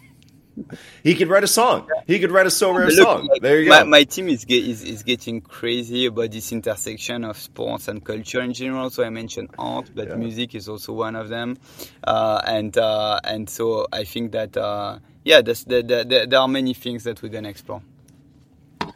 he 1.03 1.15
could 1.15 1.29
write 1.29 1.45
a 1.45 1.49
song. 1.49 1.89
He 2.07 2.19
could 2.19 2.31
write 2.31 2.47
a 2.47 2.51
Sorare 2.51 2.91
song. 2.91 3.27
Like, 3.27 3.43
there 3.43 3.61
you 3.61 3.71
my, 3.71 3.83
go. 3.83 3.87
My 3.87 4.05
team 4.05 4.29
is, 4.29 4.45
get, 4.45 4.65
is, 4.65 4.83
is 4.83 5.03
getting 5.03 5.41
crazy 5.41 6.07
about 6.07 6.31
this 6.31 6.53
intersection 6.53 7.25
of 7.25 7.37
sports 7.39 7.89
and 7.89 8.05
culture 8.05 8.41
in 8.41 8.53
general. 8.53 8.91
So 8.91 9.05
I 9.05 9.11
mentioned 9.11 9.51
art, 9.59 9.91
but 9.95 10.09
yeah. 10.09 10.15
music 10.15 10.55
is 10.55 10.69
also 10.69 10.93
one 10.93 11.17
of 11.17 11.29
them. 11.29 11.59
Uh, 12.05 12.41
and 12.47 12.77
uh, 12.77 13.21
and 13.25 13.49
so 13.49 13.87
I 13.93 14.05
think 14.05 14.33
that 14.33 14.57
uh, 14.57 14.99
yeah, 15.25 15.43
there, 15.43 15.83
there, 15.83 16.27
there 16.27 16.39
are 16.39 16.49
many 16.49 16.75
things 16.75 17.05
that 17.05 17.23
we're 17.23 17.29
gonna 17.29 17.49
explore. 17.49 17.83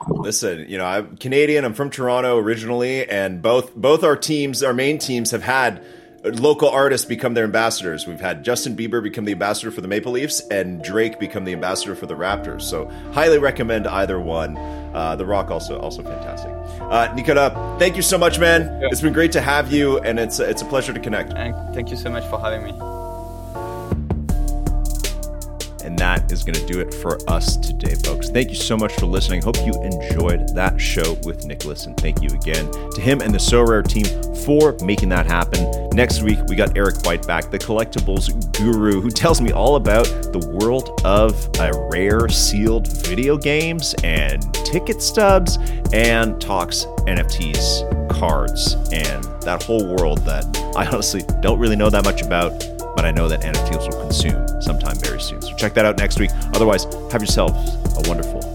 Listen, 0.08 0.66
you 0.68 0.78
know, 0.78 0.84
I'm 0.84 1.16
Canadian. 1.16 1.64
I'm 1.64 1.74
from 1.74 1.90
Toronto 1.90 2.38
originally, 2.38 3.08
and 3.08 3.42
both 3.42 3.74
both 3.74 4.02
our 4.02 4.16
teams, 4.16 4.62
our 4.62 4.74
main 4.74 4.98
teams, 4.98 5.30
have 5.30 5.42
had 5.42 5.84
local 6.24 6.68
artists 6.68 7.04
become 7.04 7.34
their 7.34 7.44
ambassadors. 7.44 8.06
We've 8.06 8.20
had 8.20 8.44
Justin 8.44 8.76
Bieber 8.76 9.02
become 9.02 9.24
the 9.24 9.32
ambassador 9.32 9.70
for 9.70 9.80
the 9.80 9.88
Maple 9.88 10.12
Leafs 10.12 10.40
and 10.48 10.82
Drake 10.82 11.18
become 11.18 11.44
the 11.44 11.52
ambassador 11.52 11.94
for 11.94 12.06
the 12.06 12.14
Raptors. 12.14 12.62
So 12.62 12.86
highly 13.12 13.38
recommend 13.38 13.86
either 13.86 14.20
one. 14.20 14.56
Uh, 14.56 15.16
the 15.16 15.26
Rock 15.26 15.50
also 15.50 15.78
also 15.78 16.02
fantastic. 16.02 16.52
Uh, 16.80 17.78
thank 17.78 17.96
you 17.96 18.02
so 18.02 18.18
much, 18.18 18.38
man. 18.38 18.62
Yeah. 18.80 18.88
It's 18.90 19.00
been 19.00 19.14
great 19.14 19.32
to 19.32 19.40
have 19.40 19.72
you, 19.72 19.98
and 20.00 20.18
it's 20.20 20.38
it's 20.38 20.62
a 20.62 20.66
pleasure 20.66 20.92
to 20.92 21.00
connect. 21.00 21.32
And 21.32 21.54
thank 21.74 21.90
you 21.90 21.96
so 21.96 22.10
much 22.10 22.24
for 22.26 22.38
having 22.38 22.62
me. 22.62 23.01
And 25.92 25.98
that 25.98 26.32
is 26.32 26.42
going 26.42 26.54
to 26.54 26.64
do 26.64 26.80
it 26.80 26.94
for 26.94 27.18
us 27.28 27.58
today, 27.58 27.94
folks. 27.96 28.30
Thank 28.30 28.48
you 28.48 28.54
so 28.54 28.78
much 28.78 28.94
for 28.94 29.04
listening. 29.04 29.42
Hope 29.42 29.58
you 29.58 29.74
enjoyed 29.82 30.48
that 30.54 30.80
show 30.80 31.18
with 31.24 31.44
Nicolas. 31.44 31.84
And 31.84 31.94
thank 31.98 32.22
you 32.22 32.30
again 32.30 32.64
to 32.92 33.00
him 33.02 33.20
and 33.20 33.34
the 33.34 33.36
Sorare 33.38 33.86
team 33.86 34.06
for 34.36 34.74
making 34.82 35.10
that 35.10 35.26
happen. 35.26 35.90
Next 35.90 36.22
week, 36.22 36.38
we 36.48 36.56
got 36.56 36.78
Eric 36.78 37.04
White 37.04 37.26
back, 37.26 37.50
the 37.50 37.58
collectibles 37.58 38.32
guru, 38.56 39.02
who 39.02 39.10
tells 39.10 39.42
me 39.42 39.52
all 39.52 39.76
about 39.76 40.06
the 40.06 40.38
world 40.54 40.98
of 41.04 41.50
rare 41.92 42.26
sealed 42.30 42.86
video 43.04 43.36
games 43.36 43.94
and 44.02 44.42
ticket 44.64 45.02
stubs 45.02 45.58
and 45.92 46.40
talks 46.40 46.86
NFTs, 47.00 48.08
cards, 48.08 48.76
and 48.92 49.22
that 49.42 49.62
whole 49.62 49.94
world 49.94 50.24
that 50.24 50.46
I 50.74 50.86
honestly 50.86 51.22
don't 51.40 51.58
really 51.58 51.76
know 51.76 51.90
that 51.90 52.02
much 52.02 52.22
about 52.22 52.64
but 52.94 53.04
I 53.04 53.10
know 53.10 53.28
that 53.28 53.42
NFTs 53.42 53.90
will 53.90 54.00
consume 54.00 54.46
sometime 54.60 54.96
very 54.96 55.20
soon. 55.20 55.40
So 55.42 55.54
check 55.56 55.74
that 55.74 55.84
out 55.84 55.98
next 55.98 56.18
week. 56.18 56.30
Otherwise, 56.54 56.84
have 57.10 57.22
yourselves 57.22 57.54
a 57.96 58.08
wonderful 58.08 58.51